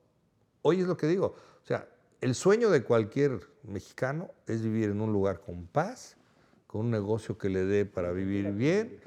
Hoy 0.62 0.80
es 0.80 0.86
lo 0.86 0.96
que 0.96 1.06
digo. 1.06 1.34
O 1.62 1.66
sea, 1.66 1.88
el 2.20 2.34
sueño 2.34 2.70
de 2.70 2.82
cualquier 2.82 3.40
mexicano 3.62 4.30
es 4.46 4.62
vivir 4.62 4.90
en 4.90 5.00
un 5.00 5.12
lugar 5.12 5.40
con 5.40 5.66
paz, 5.66 6.16
con 6.66 6.82
un 6.82 6.90
negocio 6.90 7.36
que 7.36 7.48
le 7.48 7.64
dé 7.64 7.84
para 7.84 8.12
vivir 8.12 8.52
bien, 8.52 9.00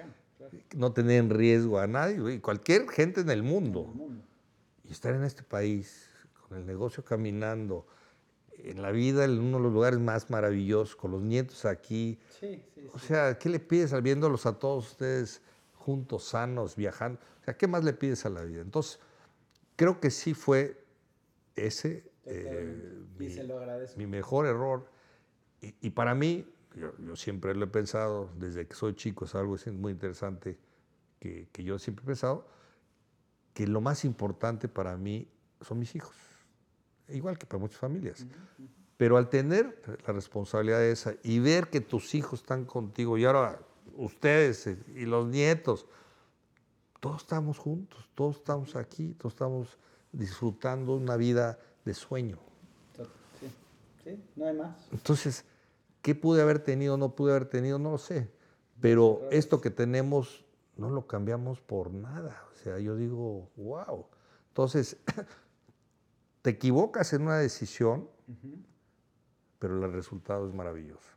no 0.76 0.94
tener 0.94 1.20
en 1.20 1.30
riesgo 1.30 1.80
a 1.80 1.88
nadie, 1.88 2.40
cualquier 2.42 2.88
gente 2.90 3.22
en 3.22 3.30
el 3.30 3.44
mundo. 3.44 3.94
Y 4.84 4.92
estar 4.92 5.16
en 5.16 5.24
este 5.24 5.44
país, 5.44 6.10
con 6.48 6.58
el 6.58 6.66
negocio 6.66 7.04
caminando, 7.04 7.88
en 8.60 8.82
la 8.82 8.92
vida, 8.92 9.26
en 9.26 9.40
uno 9.40 9.58
de 9.58 9.64
los 9.64 9.74
lugares 9.74 10.00
más 10.00 10.30
maravillosos, 10.30 10.96
con 10.96 11.12
los 11.12 11.22
nietos 11.22 11.66
aquí. 11.66 12.20
Sí, 12.40 12.64
sí, 12.74 12.88
O 12.94 13.00
sea, 13.00 13.38
¿qué 13.38 13.50
le 13.50 13.60
pides 13.60 13.94
al 13.94 14.02
viéndolos 14.02 14.46
a 14.46 14.58
todos 14.58 14.92
ustedes 14.92 15.42
juntos, 15.74 16.26
sanos, 16.26 16.76
viajando? 16.76 17.20
O 17.42 17.46
sea, 17.46 17.58
¿qué 17.58 17.68
más 17.68 17.84
le 17.84 17.94
pides 17.94 18.26
a 18.26 18.30
la 18.30 18.42
vida? 18.42 18.62
Entonces, 18.62 19.00
creo 19.76 20.00
que 20.00 20.10
sí 20.10 20.34
fue 20.34 20.84
ese 21.56 22.12
eh, 22.26 23.04
agradezco. 23.58 23.98
mi 23.98 24.08
mejor 24.08 24.46
error. 24.46 24.90
Y, 25.62 25.76
y 25.82 25.90
para 25.92 26.16
mí, 26.16 26.48
yo, 26.76 26.98
yo, 26.98 27.16
siempre 27.16 27.54
lo 27.56 27.66
he 27.66 27.70
pensado, 27.70 28.30
desde 28.36 28.68
que 28.68 28.76
soy 28.76 28.96
chico, 28.96 29.26
es 29.26 29.36
algo 29.36 29.56
muy 29.74 29.94
interesante 29.94 30.58
que, 31.20 31.48
que 31.52 31.64
yo 31.64 31.80
siempre 31.80 32.04
he 32.04 32.08
pensado, 32.08 32.48
que 33.54 33.68
lo 33.68 33.80
más 33.80 34.06
importante 34.06 34.68
para 34.68 34.98
mí 34.98 35.30
son 35.62 35.80
mis 35.80 35.96
hijos 35.96 36.16
igual 37.10 37.38
que 37.38 37.46
para 37.46 37.60
muchas 37.60 37.80
familias. 37.80 38.26
Pero 38.98 39.18
al 39.18 39.30
tener 39.30 39.82
la 40.06 40.14
responsabilidad 40.14 40.80
de 40.80 40.92
esa 40.92 41.16
y 41.24 41.40
ver 41.40 41.70
que 41.70 41.82
tus 41.82 42.16
hijos 42.16 42.42
están 42.42 42.66
contigo 42.66 43.18
y 43.18 43.26
ahora 43.26 43.60
ustedes 43.96 44.68
y 44.96 45.06
los 45.06 45.28
nietos, 45.28 45.86
todos 47.00 47.22
estamos 47.22 47.58
juntos, 47.58 48.10
todos 48.16 48.38
estamos 48.38 48.76
aquí, 48.76 49.14
todos 49.14 49.34
estamos 49.34 49.78
disfrutando 50.12 50.96
una 50.96 51.18
vida 51.18 51.60
de 51.84 51.94
sueño. 51.94 52.40
Sí, 53.40 53.48
sí, 54.04 54.24
no 54.36 54.48
hay 54.48 54.56
más. 54.56 54.88
Entonces, 54.92 55.44
¿qué 56.02 56.16
pude 56.16 56.42
haber 56.42 56.60
tenido, 56.60 56.98
no 56.98 57.16
pude 57.16 57.32
haber 57.32 57.46
tenido? 57.46 57.78
No 57.78 57.92
lo 57.92 57.98
sé. 57.98 58.32
Pero 58.80 59.22
esto 59.32 59.62
que 59.62 59.70
tenemos 59.70 60.46
no 60.78 60.90
lo 60.90 61.06
cambiamos 61.06 61.62
por 61.62 61.92
nada. 61.92 62.44
O 62.54 62.56
sea, 62.56 62.80
yo 62.80 62.96
digo, 62.96 63.50
wow. 63.56 64.06
Entonces, 64.50 64.98
te 66.46 66.52
equivocas 66.52 67.12
en 67.14 67.24
una 67.24 67.40
decisión, 67.40 68.08
uh 68.28 68.32
-huh. 68.32 68.66
pero 69.58 69.84
el 69.84 69.92
resultado 69.92 70.48
es 70.48 70.54
maravilloso. 70.54 71.10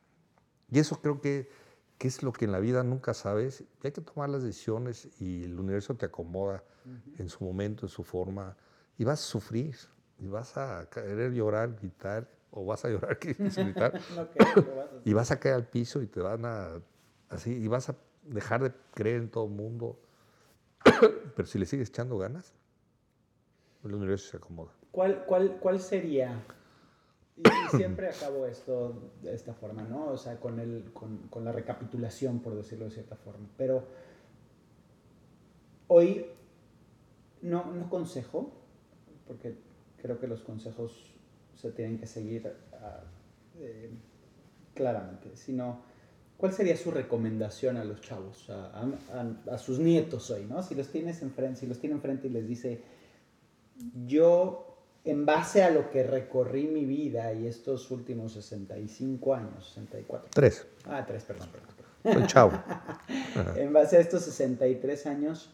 Y 0.71 0.79
eso 0.79 1.03
creo 1.03 1.21
que, 1.21 1.51
que, 1.99 2.09
es 2.09 2.23
lo 2.23 2.33
que 2.33 2.47
en 2.47 2.53
la 2.53 2.61
vida 2.61 2.83
nunca 2.83 3.13
sabes. 3.13 3.61
Y 3.61 3.87
hay 3.87 3.93
que 3.93 4.01
tomar 4.01 4.31
las 4.31 4.43
decisiones 4.43 5.07
y 5.21 5.45
el 5.45 5.61
universo 5.61 5.95
te 5.97 6.07
acomoda 6.07 6.65
uh 6.87 6.89
-huh. 6.89 7.21
en 7.21 7.29
su 7.29 7.45
momento, 7.45 7.85
en 7.85 7.91
su 7.91 8.05
forma, 8.05 8.57
y 8.97 9.05
vas 9.05 9.21
a 9.21 9.23
sufrir, 9.23 9.77
y 10.19 10.29
vas 10.29 10.57
a 10.57 10.89
querer 10.89 11.35
llorar, 11.35 11.75
gritar, 11.75 12.27
o 12.51 12.65
vas 12.65 12.87
a 12.87 12.89
llorar, 12.89 13.19
gritar, 13.21 14.01
no 14.17 14.31
creo, 14.31 14.77
vas 14.77 14.89
y 15.05 15.13
vas 15.13 15.31
a 15.31 15.39
caer 15.39 15.57
al 15.57 15.67
piso 15.67 16.01
y 16.01 16.07
te 16.07 16.21
van 16.21 16.47
a, 16.47 16.81
así, 17.29 17.53
y 17.53 17.69
vas 17.69 17.91
a 17.91 17.97
dejar 18.23 18.63
de 18.63 18.73
creer 18.95 19.21
en 19.21 19.31
todo 19.31 19.45
el 19.45 19.51
mundo. 19.51 20.01
pero 21.37 21.47
si 21.47 21.59
le 21.59 21.67
sigues 21.67 21.91
echando 21.91 22.17
ganas, 22.17 22.55
el 23.85 23.95
universo 23.95 24.31
se 24.31 24.39
acomoda. 24.39 24.78
¿Cuál, 24.91 25.25
cuál, 25.27 25.59
cuál 25.61 25.81
sería? 25.81 26.45
Y, 27.37 27.43
siempre 27.77 28.09
acabo 28.09 28.47
esto 28.47 29.13
de 29.23 29.35
esta 29.35 29.55
forma, 29.55 29.83
¿no? 29.83 30.07
O 30.09 30.17
sea, 30.17 30.41
con, 30.41 30.59
el, 30.61 30.93
con, 30.93 31.29
con, 31.29 31.45
la 31.45 31.53
recapitulación, 31.53 32.41
por 32.41 32.55
decirlo 32.55 32.87
de 32.87 32.91
cierta 32.91 33.17
forma. 33.17 33.47
Pero 33.57 33.85
hoy 35.89 36.27
no, 37.43 37.73
no 37.73 37.89
consejo, 37.89 38.53
porque 39.27 39.57
creo 39.99 40.19
que 40.19 40.27
los 40.27 40.43
consejos 40.43 41.15
se 41.55 41.71
tienen 41.73 41.99
que 41.99 42.07
seguir 42.07 42.47
uh, 42.47 43.61
eh, 43.61 43.91
claramente, 44.75 45.37
sino 45.37 45.81
¿cuál 46.37 46.53
sería 46.53 46.77
su 46.77 46.91
recomendación 46.91 47.77
a 47.77 47.85
los 47.85 48.01
chavos, 48.01 48.49
a, 48.49 48.81
a, 48.81 49.55
a, 49.55 49.59
sus 49.59 49.79
nietos 49.81 50.31
hoy, 50.31 50.47
¿no? 50.47 50.63
Si 50.63 50.75
los 50.75 50.89
tienes 50.89 51.21
enfrente, 51.23 51.61
si 51.61 51.67
los 51.67 51.81
tiene 51.81 51.97
enfrente 51.97 52.29
y 52.29 52.31
les 52.31 52.47
dice, 52.47 52.83
yo 54.07 54.68
en 55.11 55.25
base 55.25 55.63
a 55.63 55.71
lo 55.71 55.91
que 55.91 56.03
recorrí 56.03 56.67
mi 56.67 56.85
vida 56.85 57.33
y 57.33 57.47
estos 57.47 57.91
últimos 57.91 58.33
65 58.33 59.35
años, 59.35 59.67
64. 59.69 60.29
Tres. 60.33 60.67
Ah, 60.85 61.05
tres, 61.07 61.25
perdón. 61.25 61.49
perdón, 62.03 62.27
chao. 62.27 62.53
en 63.57 63.73
base 63.73 63.97
a 63.97 64.01
estos 64.01 64.23
63 64.25 65.07
años, 65.07 65.51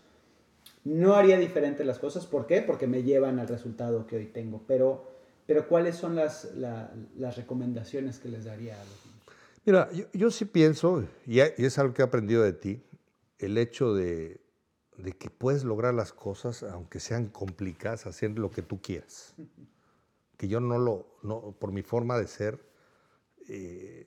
no 0.83 1.15
haría 1.15 1.39
diferente 1.39 1.85
las 1.85 2.01
cosas. 2.01 2.27
¿Por 2.27 2.47
qué? 2.47 2.63
Porque 2.63 2.89
me 2.89 3.05
llevan 3.05 3.39
al 3.39 3.47
resultado 3.47 4.07
que 4.09 4.17
hoy 4.17 4.27
tengo. 4.27 4.63
Pero, 4.67 5.05
pero 5.47 5.69
¿cuáles 5.69 5.95
son 5.95 6.17
las, 6.17 6.57
la, 6.57 6.93
las 7.17 7.37
recomendaciones 7.37 8.19
que 8.19 8.29
les 8.29 8.45
daría 8.45 8.75
a 8.75 8.85
los 8.85 9.07
niños? 9.07 9.15
Mira, 9.65 9.89
yo, 9.93 10.05
yo 10.13 10.31
sí 10.31 10.47
pienso, 10.47 11.05
y 11.27 11.41
es 11.41 11.79
algo 11.79 11.95
que 11.95 12.03
he 12.03 12.05
aprendido 12.05 12.43
de 12.43 12.53
ti, 12.53 12.83
el 13.39 13.57
hecho 13.57 13.95
de, 13.95 14.44
de 14.97 15.13
que 15.13 15.31
puedes 15.31 15.65
lograr 15.65 15.95
las 15.95 16.13
cosas, 16.13 16.63
aunque 16.63 17.01
sean 17.01 17.27
complicadas, 17.29 18.07
hacer 18.07 18.39
lo 18.39 18.51
que 18.51 18.63
tú 18.63 18.81
quieras. 18.81 19.35
Que 20.37 20.49
yo 20.49 20.61
no 20.61 20.79
lo, 20.79 21.07
no, 21.23 21.53
por 21.59 21.73
mi 21.73 21.83
forma 21.83 22.19
de 22.19 22.27
ser, 22.27 22.65
eh, 23.49 24.07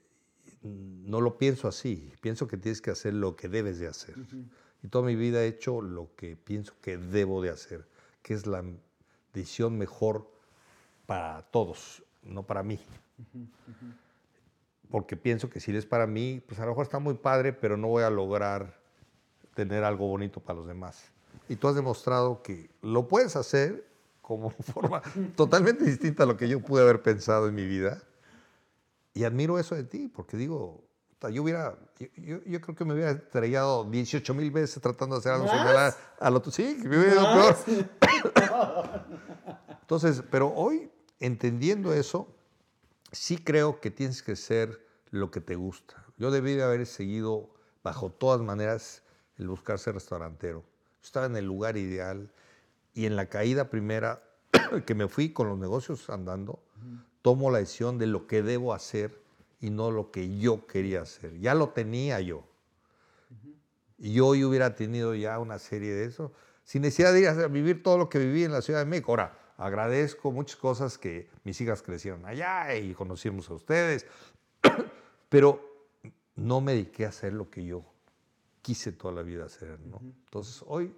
no 0.61 1.21
lo 1.21 1.38
pienso 1.38 1.67
así. 1.67 2.11
Pienso 2.21 2.47
que 2.47 2.57
tienes 2.57 2.81
que 2.81 2.91
hacer 2.91 3.13
lo 3.13 3.35
que 3.35 3.47
debes 3.47 3.79
de 3.79 3.88
hacer. 3.88 4.17
Uh 4.17 4.23
-huh. 4.23 4.45
Y 4.83 4.88
toda 4.88 5.05
mi 5.05 5.15
vida 5.15 5.43
he 5.43 5.47
hecho 5.47 5.81
lo 5.81 6.15
que 6.15 6.35
pienso 6.35 6.73
que 6.81 6.97
debo 6.97 7.41
de 7.41 7.49
hacer, 7.49 7.88
que 8.21 8.33
es 8.33 8.45
la 8.45 8.63
decisión 9.33 9.77
mejor 9.77 10.29
para 11.05 11.43
todos, 11.51 12.03
no 12.23 12.43
para 12.43 12.63
mí. 12.63 12.79
Uh 13.17 13.38
-huh. 13.38 13.47
Porque 14.89 15.17
pienso 15.17 15.49
que 15.49 15.59
si 15.59 15.75
es 15.75 15.85
para 15.85 16.07
mí, 16.07 16.41
pues 16.47 16.59
a 16.59 16.63
lo 16.63 16.71
mejor 16.71 16.83
está 16.83 16.99
muy 16.99 17.15
padre, 17.15 17.51
pero 17.51 17.75
no 17.75 17.88
voy 17.88 18.03
a 18.03 18.09
lograr 18.09 18.86
tener 19.57 19.83
algo 19.83 20.07
bonito 20.07 20.39
para 20.39 20.59
los 20.59 20.67
demás. 20.67 21.03
Y 21.49 21.55
tú 21.55 21.67
has 21.67 21.73
demostrado 21.73 22.43
que 22.43 22.69
lo 22.83 23.07
puedes 23.07 23.35
hacer 23.35 23.87
como 24.21 24.51
forma 24.73 25.01
totalmente 25.35 25.83
distinta 25.83 26.23
a 26.23 26.25
lo 26.27 26.37
que 26.37 26.47
yo 26.47 26.59
pude 26.59 26.83
haber 26.83 27.01
pensado 27.01 27.47
en 27.47 27.55
mi 27.55 27.65
vida. 27.65 28.03
Y 29.15 29.23
admiro 29.23 29.57
eso 29.57 29.73
de 29.73 29.83
ti, 29.83 30.11
porque 30.15 30.37
digo, 30.37 30.83
yo 31.31 31.41
hubiera, 31.41 31.75
yo, 32.17 32.43
yo 32.45 32.61
creo 32.61 32.75
que 32.75 32.85
me 32.85 32.93
hubiera 32.93 33.09
estrellado 33.09 33.83
18 33.85 34.31
mil 34.35 34.51
veces 34.51 34.79
tratando 34.79 35.15
de 35.15 35.19
hacer 35.21 35.31
algo 35.31 35.47
similar 35.49 35.95
al 36.19 36.35
otro. 36.35 36.51
Sí, 36.51 36.77
que 36.79 36.87
me 36.87 36.99
hubiera 36.99 37.15
ido 37.15 37.55
peor. 38.35 39.05
Entonces, 39.81 40.21
pero 40.29 40.53
hoy, 40.53 40.91
entendiendo 41.19 41.93
eso, 41.93 42.27
sí 43.11 43.39
creo 43.39 43.79
que 43.79 43.89
tienes 43.89 44.21
que 44.21 44.35
ser 44.35 44.85
lo 45.09 45.31
que 45.31 45.41
te 45.41 45.55
gusta. 45.55 45.95
Yo 46.17 46.29
debí 46.29 46.53
de 46.53 46.61
haber 46.61 46.85
seguido, 46.85 47.49
bajo 47.83 48.11
todas 48.11 48.41
maneras, 48.41 49.01
el 49.38 49.47
buscarse 49.47 49.91
restaurantero. 49.91 50.63
Estaba 51.01 51.25
en 51.25 51.35
el 51.35 51.45
lugar 51.45 51.77
ideal 51.77 52.29
y 52.93 53.05
en 53.05 53.15
la 53.15 53.27
caída 53.27 53.69
primera 53.69 54.23
que 54.85 54.95
me 54.95 55.07
fui 55.07 55.31
con 55.31 55.47
los 55.47 55.57
negocios 55.57 56.09
andando, 56.09 56.59
tomo 57.21 57.51
la 57.51 57.59
decisión 57.59 57.97
de 57.97 58.07
lo 58.07 58.27
que 58.27 58.41
debo 58.41 58.73
hacer 58.73 59.21
y 59.59 59.69
no 59.69 59.91
lo 59.91 60.11
que 60.11 60.38
yo 60.38 60.65
quería 60.67 61.01
hacer. 61.01 61.39
Ya 61.39 61.53
lo 61.53 61.69
tenía 61.69 62.19
yo. 62.21 62.43
Y 63.97 64.13
yo 64.13 64.27
hoy 64.27 64.43
hubiera 64.43 64.75
tenido 64.75 65.15
ya 65.15 65.39
una 65.39 65.57
serie 65.57 65.93
de 65.93 66.05
eso, 66.05 66.31
sin 66.63 66.83
necesidad 66.83 67.13
de 67.13 67.21
ir 67.21 67.27
a 67.27 67.47
vivir 67.47 67.81
todo 67.81 67.97
lo 67.97 68.09
que 68.09 68.19
viví 68.19 68.43
en 68.43 68.51
la 68.51 68.61
Ciudad 68.61 68.79
de 68.79 68.85
México. 68.85 69.11
Ahora, 69.11 69.38
agradezco 69.57 70.31
muchas 70.31 70.57
cosas 70.57 70.97
que 70.97 71.29
mis 71.43 71.59
hijas 71.61 71.81
crecieron 71.81 72.25
allá 72.25 72.75
y 72.75 72.93
conocimos 72.93 73.49
a 73.49 73.55
ustedes, 73.55 74.05
pero 75.29 75.88
no 76.35 76.61
me 76.61 76.73
dediqué 76.73 77.05
a 77.05 77.09
hacer 77.09 77.33
lo 77.33 77.49
que 77.49 77.65
yo 77.65 77.83
quise 78.68 78.91
toda 78.91 79.13
la 79.13 79.24
vida 79.24 79.45
hacer, 79.45 79.80
¿no? 79.80 79.95
Uh 79.95 80.01
-huh. 80.01 80.13
Entonces, 80.26 80.61
hoy, 80.68 80.93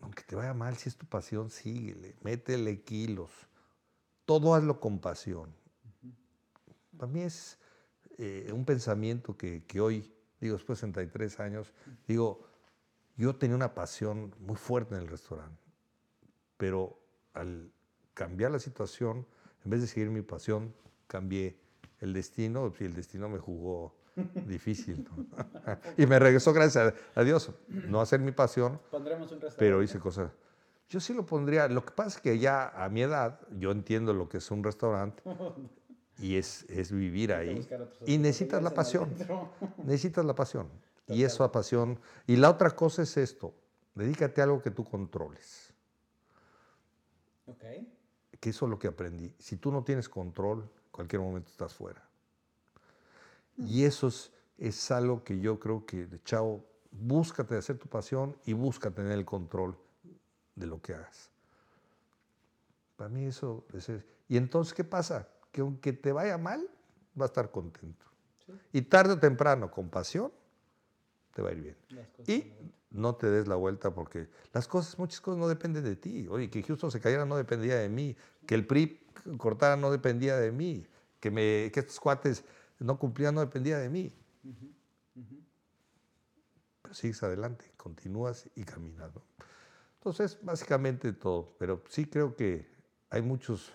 aunque 0.00 0.22
te 0.22 0.34
vaya 0.34 0.54
mal, 0.54 0.74
si 0.74 0.88
es 0.88 0.96
tu 0.96 1.04
pasión, 1.04 1.50
síguele, 1.50 2.16
métele 2.22 2.80
kilos. 2.80 3.30
Todo 4.24 4.54
hazlo 4.54 4.80
con 4.80 5.00
pasión. 5.00 5.50
Uh 5.50 6.06
-huh. 6.06 6.96
Para 6.96 7.12
mí 7.12 7.20
es 7.20 7.58
eh, 8.16 8.50
un 8.54 8.64
pensamiento 8.64 9.36
que, 9.36 9.66
que, 9.66 9.82
hoy, 9.82 10.10
digo, 10.40 10.54
después 10.54 10.78
de 10.78 10.86
63 10.86 11.40
años, 11.40 11.74
digo, 12.08 12.46
yo 13.18 13.36
tenía 13.36 13.54
una 13.54 13.74
pasión 13.74 14.34
muy 14.38 14.56
fuerte 14.56 14.94
en 14.94 15.02
el 15.02 15.08
restaurante, 15.08 15.62
pero 16.56 16.98
al 17.34 17.70
cambiar 18.14 18.50
la 18.50 18.60
situación, 18.60 19.26
en 19.62 19.70
vez 19.70 19.82
de 19.82 19.86
seguir 19.86 20.08
mi 20.08 20.22
pasión, 20.22 20.74
cambié 21.06 21.60
el 21.98 22.14
destino 22.14 22.72
y 22.80 22.84
el 22.84 22.94
destino 22.94 23.28
me 23.28 23.38
jugó 23.38 23.99
difícil. 24.46 25.08
y 25.96 26.06
me 26.06 26.18
regresó, 26.18 26.52
gracias 26.52 26.94
a, 27.14 27.22
Dios, 27.22 27.50
no 27.68 28.00
hacer 28.00 28.20
mi 28.20 28.32
pasión, 28.32 28.80
pero 29.58 29.82
hice 29.82 29.98
cosas. 29.98 30.30
Yo 30.88 30.98
sí 30.98 31.14
lo 31.14 31.24
pondría. 31.24 31.68
Lo 31.68 31.84
que 31.84 31.92
pasa 31.92 32.16
es 32.16 32.20
que 32.20 32.38
ya 32.38 32.68
a 32.68 32.88
mi 32.88 33.02
edad, 33.02 33.40
yo 33.58 33.70
entiendo 33.70 34.12
lo 34.12 34.28
que 34.28 34.38
es 34.38 34.50
un 34.50 34.64
restaurante 34.64 35.22
y 36.18 36.36
es, 36.36 36.64
es 36.68 36.90
vivir 36.90 37.32
ahí. 37.32 37.66
Y 38.06 38.18
necesitas 38.18 38.62
la 38.62 38.70
pasión. 38.70 39.14
necesitas 39.84 40.24
la 40.24 40.34
pasión. 40.34 40.68
Y 41.06 41.24
eso 41.24 41.50
pasión. 41.50 41.98
Y 42.26 42.36
la 42.36 42.50
otra 42.50 42.70
cosa 42.70 43.02
es 43.02 43.16
esto. 43.16 43.54
Dedícate 43.94 44.40
a 44.40 44.44
algo 44.44 44.62
que 44.62 44.70
tú 44.70 44.84
controles. 44.84 45.72
Ok. 47.46 47.64
Que 48.38 48.50
eso 48.50 48.66
es 48.66 48.70
lo 48.70 48.78
que 48.78 48.88
aprendí. 48.88 49.34
Si 49.38 49.56
tú 49.56 49.72
no 49.72 49.82
tienes 49.82 50.08
control, 50.08 50.68
cualquier 50.90 51.20
momento 51.20 51.50
estás 51.50 51.74
fuera. 51.74 52.09
Y 53.66 53.84
eso 53.84 54.08
es, 54.08 54.32
es 54.58 54.90
algo 54.90 55.22
que 55.24 55.40
yo 55.40 55.58
creo 55.58 55.84
que, 55.86 56.08
chao, 56.24 56.64
búscate 56.90 57.56
hacer 57.56 57.78
tu 57.78 57.88
pasión 57.88 58.36
y 58.44 58.52
búscate 58.52 58.96
tener 58.96 59.12
el 59.12 59.24
control 59.24 59.76
de 60.54 60.66
lo 60.66 60.80
que 60.80 60.94
hagas. 60.94 61.30
Para 62.96 63.08
mí 63.08 63.26
eso 63.26 63.64
es... 63.72 63.90
Y 64.28 64.36
entonces, 64.36 64.74
¿qué 64.74 64.84
pasa? 64.84 65.28
Que 65.50 65.62
aunque 65.62 65.92
te 65.92 66.12
vaya 66.12 66.38
mal, 66.38 66.68
va 67.18 67.24
a 67.24 67.26
estar 67.26 67.50
contento. 67.50 68.06
Y 68.72 68.82
tarde 68.82 69.14
o 69.14 69.18
temprano, 69.18 69.70
con 69.70 69.88
pasión, 69.88 70.32
te 71.32 71.42
va 71.42 71.50
a 71.50 71.52
ir 71.52 71.60
bien. 71.62 71.76
Y 72.26 72.52
no 72.90 73.14
te 73.14 73.30
des 73.30 73.46
la 73.46 73.54
vuelta 73.54 73.94
porque 73.94 74.28
las 74.52 74.66
cosas, 74.66 74.98
muchas 74.98 75.20
cosas 75.20 75.38
no 75.38 75.48
dependen 75.48 75.84
de 75.84 75.96
ti. 75.96 76.26
Oye, 76.28 76.50
que 76.50 76.62
Houston 76.62 76.90
se 76.90 77.00
cayera 77.00 77.24
no 77.24 77.36
dependía 77.36 77.76
de 77.76 77.88
mí, 77.88 78.16
que 78.46 78.54
el 78.54 78.66
PRI 78.66 79.00
cortara 79.38 79.76
no 79.76 79.90
dependía 79.90 80.36
de 80.36 80.50
mí, 80.50 80.86
que, 81.20 81.30
me, 81.30 81.70
que 81.72 81.80
estos 81.80 82.00
cuates 82.00 82.44
no 82.84 82.98
cumplían 82.98 83.34
no 83.34 83.40
dependía 83.40 83.78
de 83.78 83.88
mí. 83.88 84.12
Pero 86.82 86.94
sigues 86.94 87.22
adelante, 87.22 87.72
continúas 87.76 88.48
y 88.56 88.64
caminas. 88.64 89.10
Entonces, 89.94 90.38
básicamente 90.42 91.12
todo. 91.12 91.54
Pero 91.58 91.82
sí 91.88 92.06
creo 92.06 92.34
que 92.34 92.66
hay 93.10 93.22
muchos 93.22 93.72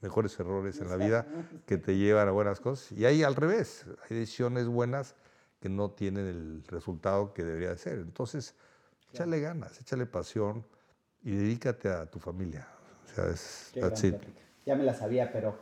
mejores 0.00 0.38
errores 0.40 0.80
en 0.80 0.88
la 0.88 0.96
vida 0.96 1.26
que 1.66 1.76
te 1.76 1.96
llevan 1.96 2.28
a 2.28 2.30
buenas 2.30 2.60
cosas. 2.60 2.92
Y 2.92 3.04
hay 3.04 3.22
al 3.22 3.36
revés, 3.36 3.84
hay 4.08 4.16
decisiones 4.16 4.66
buenas 4.66 5.14
que 5.60 5.68
no 5.68 5.90
tienen 5.90 6.26
el 6.26 6.64
resultado 6.64 7.34
que 7.34 7.44
debería 7.44 7.70
de 7.70 7.78
ser. 7.78 7.98
Entonces, 7.98 8.54
échale 9.12 9.40
ganas, 9.40 9.78
échale 9.80 10.06
pasión 10.06 10.64
y 11.22 11.36
dedícate 11.36 11.90
a 11.90 12.06
tu 12.06 12.18
familia. 12.18 12.66
O 13.04 13.14
sea, 13.14 13.28
es, 13.28 13.72
Ya 14.64 14.74
me 14.74 14.84
la 14.84 14.94
sabía, 14.94 15.30
pero 15.30 15.58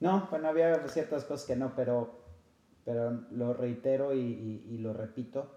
no, 0.00 0.28
bueno, 0.30 0.48
había 0.48 0.86
ciertas 0.88 1.24
cosas 1.24 1.46
que 1.46 1.56
no, 1.56 1.74
pero, 1.74 2.20
pero 2.84 3.10
lo 3.32 3.52
reitero 3.52 4.14
y, 4.14 4.78
lo 4.78 4.92
repito. 4.92 5.54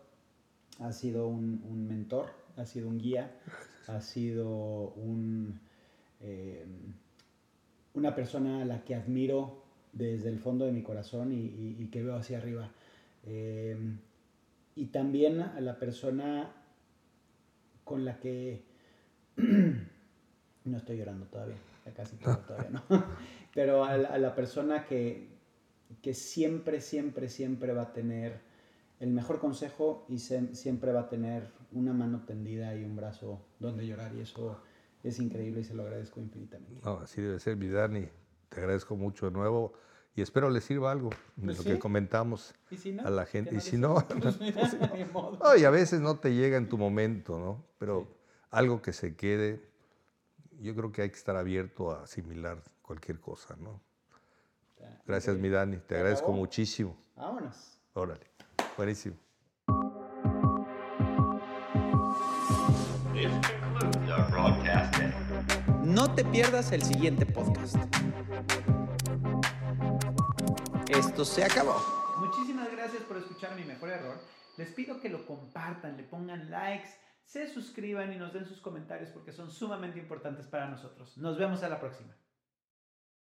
Ha 0.79 0.91
sido 0.91 1.27
un, 1.27 1.87
mentor, 1.87 2.25
ha 2.57 2.65
sido 2.65 2.87
un 2.87 2.97
guía, 2.97 3.39
ha 3.87 4.01
sido 4.01 4.93
un, 4.95 5.59
eh, 6.21 6.65
una 7.93 8.15
persona 8.15 8.61
a 8.63 8.65
la 8.65 8.83
que 8.83 8.95
admiro 8.95 9.63
desde 9.93 10.29
el 10.29 10.39
fondo 10.39 10.65
de 10.65 10.71
mi 10.71 10.81
corazón 10.81 11.31
y 11.33 11.87
que 11.91 12.01
veo 12.01 12.15
hacia 12.15 12.37
arriba. 12.37 12.71
Em, 13.23 13.99
y 14.75 14.87
también 14.87 15.41
a 15.41 15.59
la 15.61 15.77
persona 15.77 16.51
con 17.83 18.05
la 18.05 18.19
que... 18.19 18.63
no 20.65 20.77
estoy 20.77 20.97
llorando 20.97 21.25
todavía, 21.25 21.57
casi 21.95 22.15
todavía 22.17 22.69
no. 22.69 22.83
Pero 23.53 23.83
a 23.83 23.97
la, 23.97 24.35
persona 24.35 24.85
que, 24.85 25.27
que 26.01 26.13
siempre, 26.13 26.79
siempre, 26.81 27.29
siempre 27.29 27.73
va 27.73 27.83
a 27.83 27.93
tener 27.93 28.39
el 28.99 29.11
mejor 29.11 29.39
consejo 29.39 30.05
y 30.07 30.19
siempre 30.19 30.91
va 30.91 31.01
a 31.01 31.09
tener 31.09 31.49
una 31.73 31.91
mano 31.91 32.23
tendida 32.25 32.75
y 32.75 32.83
un 32.83 32.95
brazo 32.95 33.41
donde 33.59 33.85
llorar. 33.85 34.13
Y 34.15 34.21
eso 34.21 34.61
es 35.03 35.19
increíble 35.19 35.61
y 35.61 35.63
se 35.63 35.73
lo 35.73 35.83
agradezco 35.83 36.21
infinitamente. 36.21 36.81
No, 36.83 36.99
así 36.99 37.21
debe 37.21 37.39
ser, 37.39 37.57
mi 37.57 37.67
Dani. 37.67 38.07
Te 38.49 38.59
agradezco 38.59 38.95
mucho 38.95 39.25
de 39.25 39.31
nuevo 39.31 39.73
y 40.13 40.21
espero 40.21 40.49
les 40.49 40.65
sirva 40.65 40.91
algo 40.91 41.09
de 41.37 41.45
pues 41.45 41.57
lo 41.57 41.63
que 41.63 41.79
comentamos 41.79 42.53
a 43.03 43.09
la 43.09 43.25
gente. 43.25 43.55
Y 43.55 43.61
si 43.61 43.77
no, 43.77 43.95
pues, 44.21 44.37
y 45.59 45.63
a 45.63 45.69
veces 45.69 46.01
no 46.01 46.19
te 46.19 46.33
llega 46.33 46.57
en 46.57 46.67
tu 46.67 46.77
momento, 46.77 47.39
¿no? 47.39 47.65
Pero 47.77 48.07
algo 48.49 48.81
que 48.81 48.91
se 48.93 49.15
quede, 49.15 49.61
yo 50.61 50.75
creo 50.75 50.91
que 50.91 51.01
hay 51.01 51.09
que 51.09 51.15
estar 51.15 51.35
abierto 51.35 51.91
a 51.91 52.03
asimilar 52.03 52.61
cualquier 52.81 53.19
cosa, 53.19 53.55
¿no? 53.57 53.81
Gracias, 55.05 55.37
mi 55.37 55.49
Dani, 55.49 55.77
te 55.77 55.95
agradezco 55.95 56.31
muchísimo. 56.31 56.95
Vámonos. 57.15 57.79
Órale, 57.93 58.31
buenísimo. 58.77 59.15
No 65.83 66.13
te 66.15 66.23
pierdas 66.25 66.71
el 66.71 66.81
siguiente 66.83 67.25
podcast. 67.25 67.75
Esto 70.87 71.25
se 71.25 71.43
acabó. 71.43 71.75
Muchísimas 72.19 72.71
gracias 72.71 73.03
por 73.03 73.17
escuchar 73.17 73.55
mi 73.55 73.63
mejor 73.63 73.89
error. 73.89 74.15
Les 74.57 74.69
pido 74.69 74.99
que 74.99 75.09
lo 75.09 75.25
compartan, 75.25 75.97
le 75.97 76.03
pongan 76.03 76.49
likes, 76.49 76.89
se 77.31 77.47
suscriban 77.47 78.11
y 78.11 78.17
nos 78.17 78.33
den 78.33 78.45
sus 78.45 78.59
comentarios 78.59 79.09
porque 79.11 79.31
son 79.31 79.49
sumamente 79.49 79.97
importantes 79.97 80.47
para 80.47 80.67
nosotros. 80.67 81.17
Nos 81.17 81.37
vemos 81.37 81.63
a 81.63 81.69
la 81.69 81.79
próxima. 81.79 82.13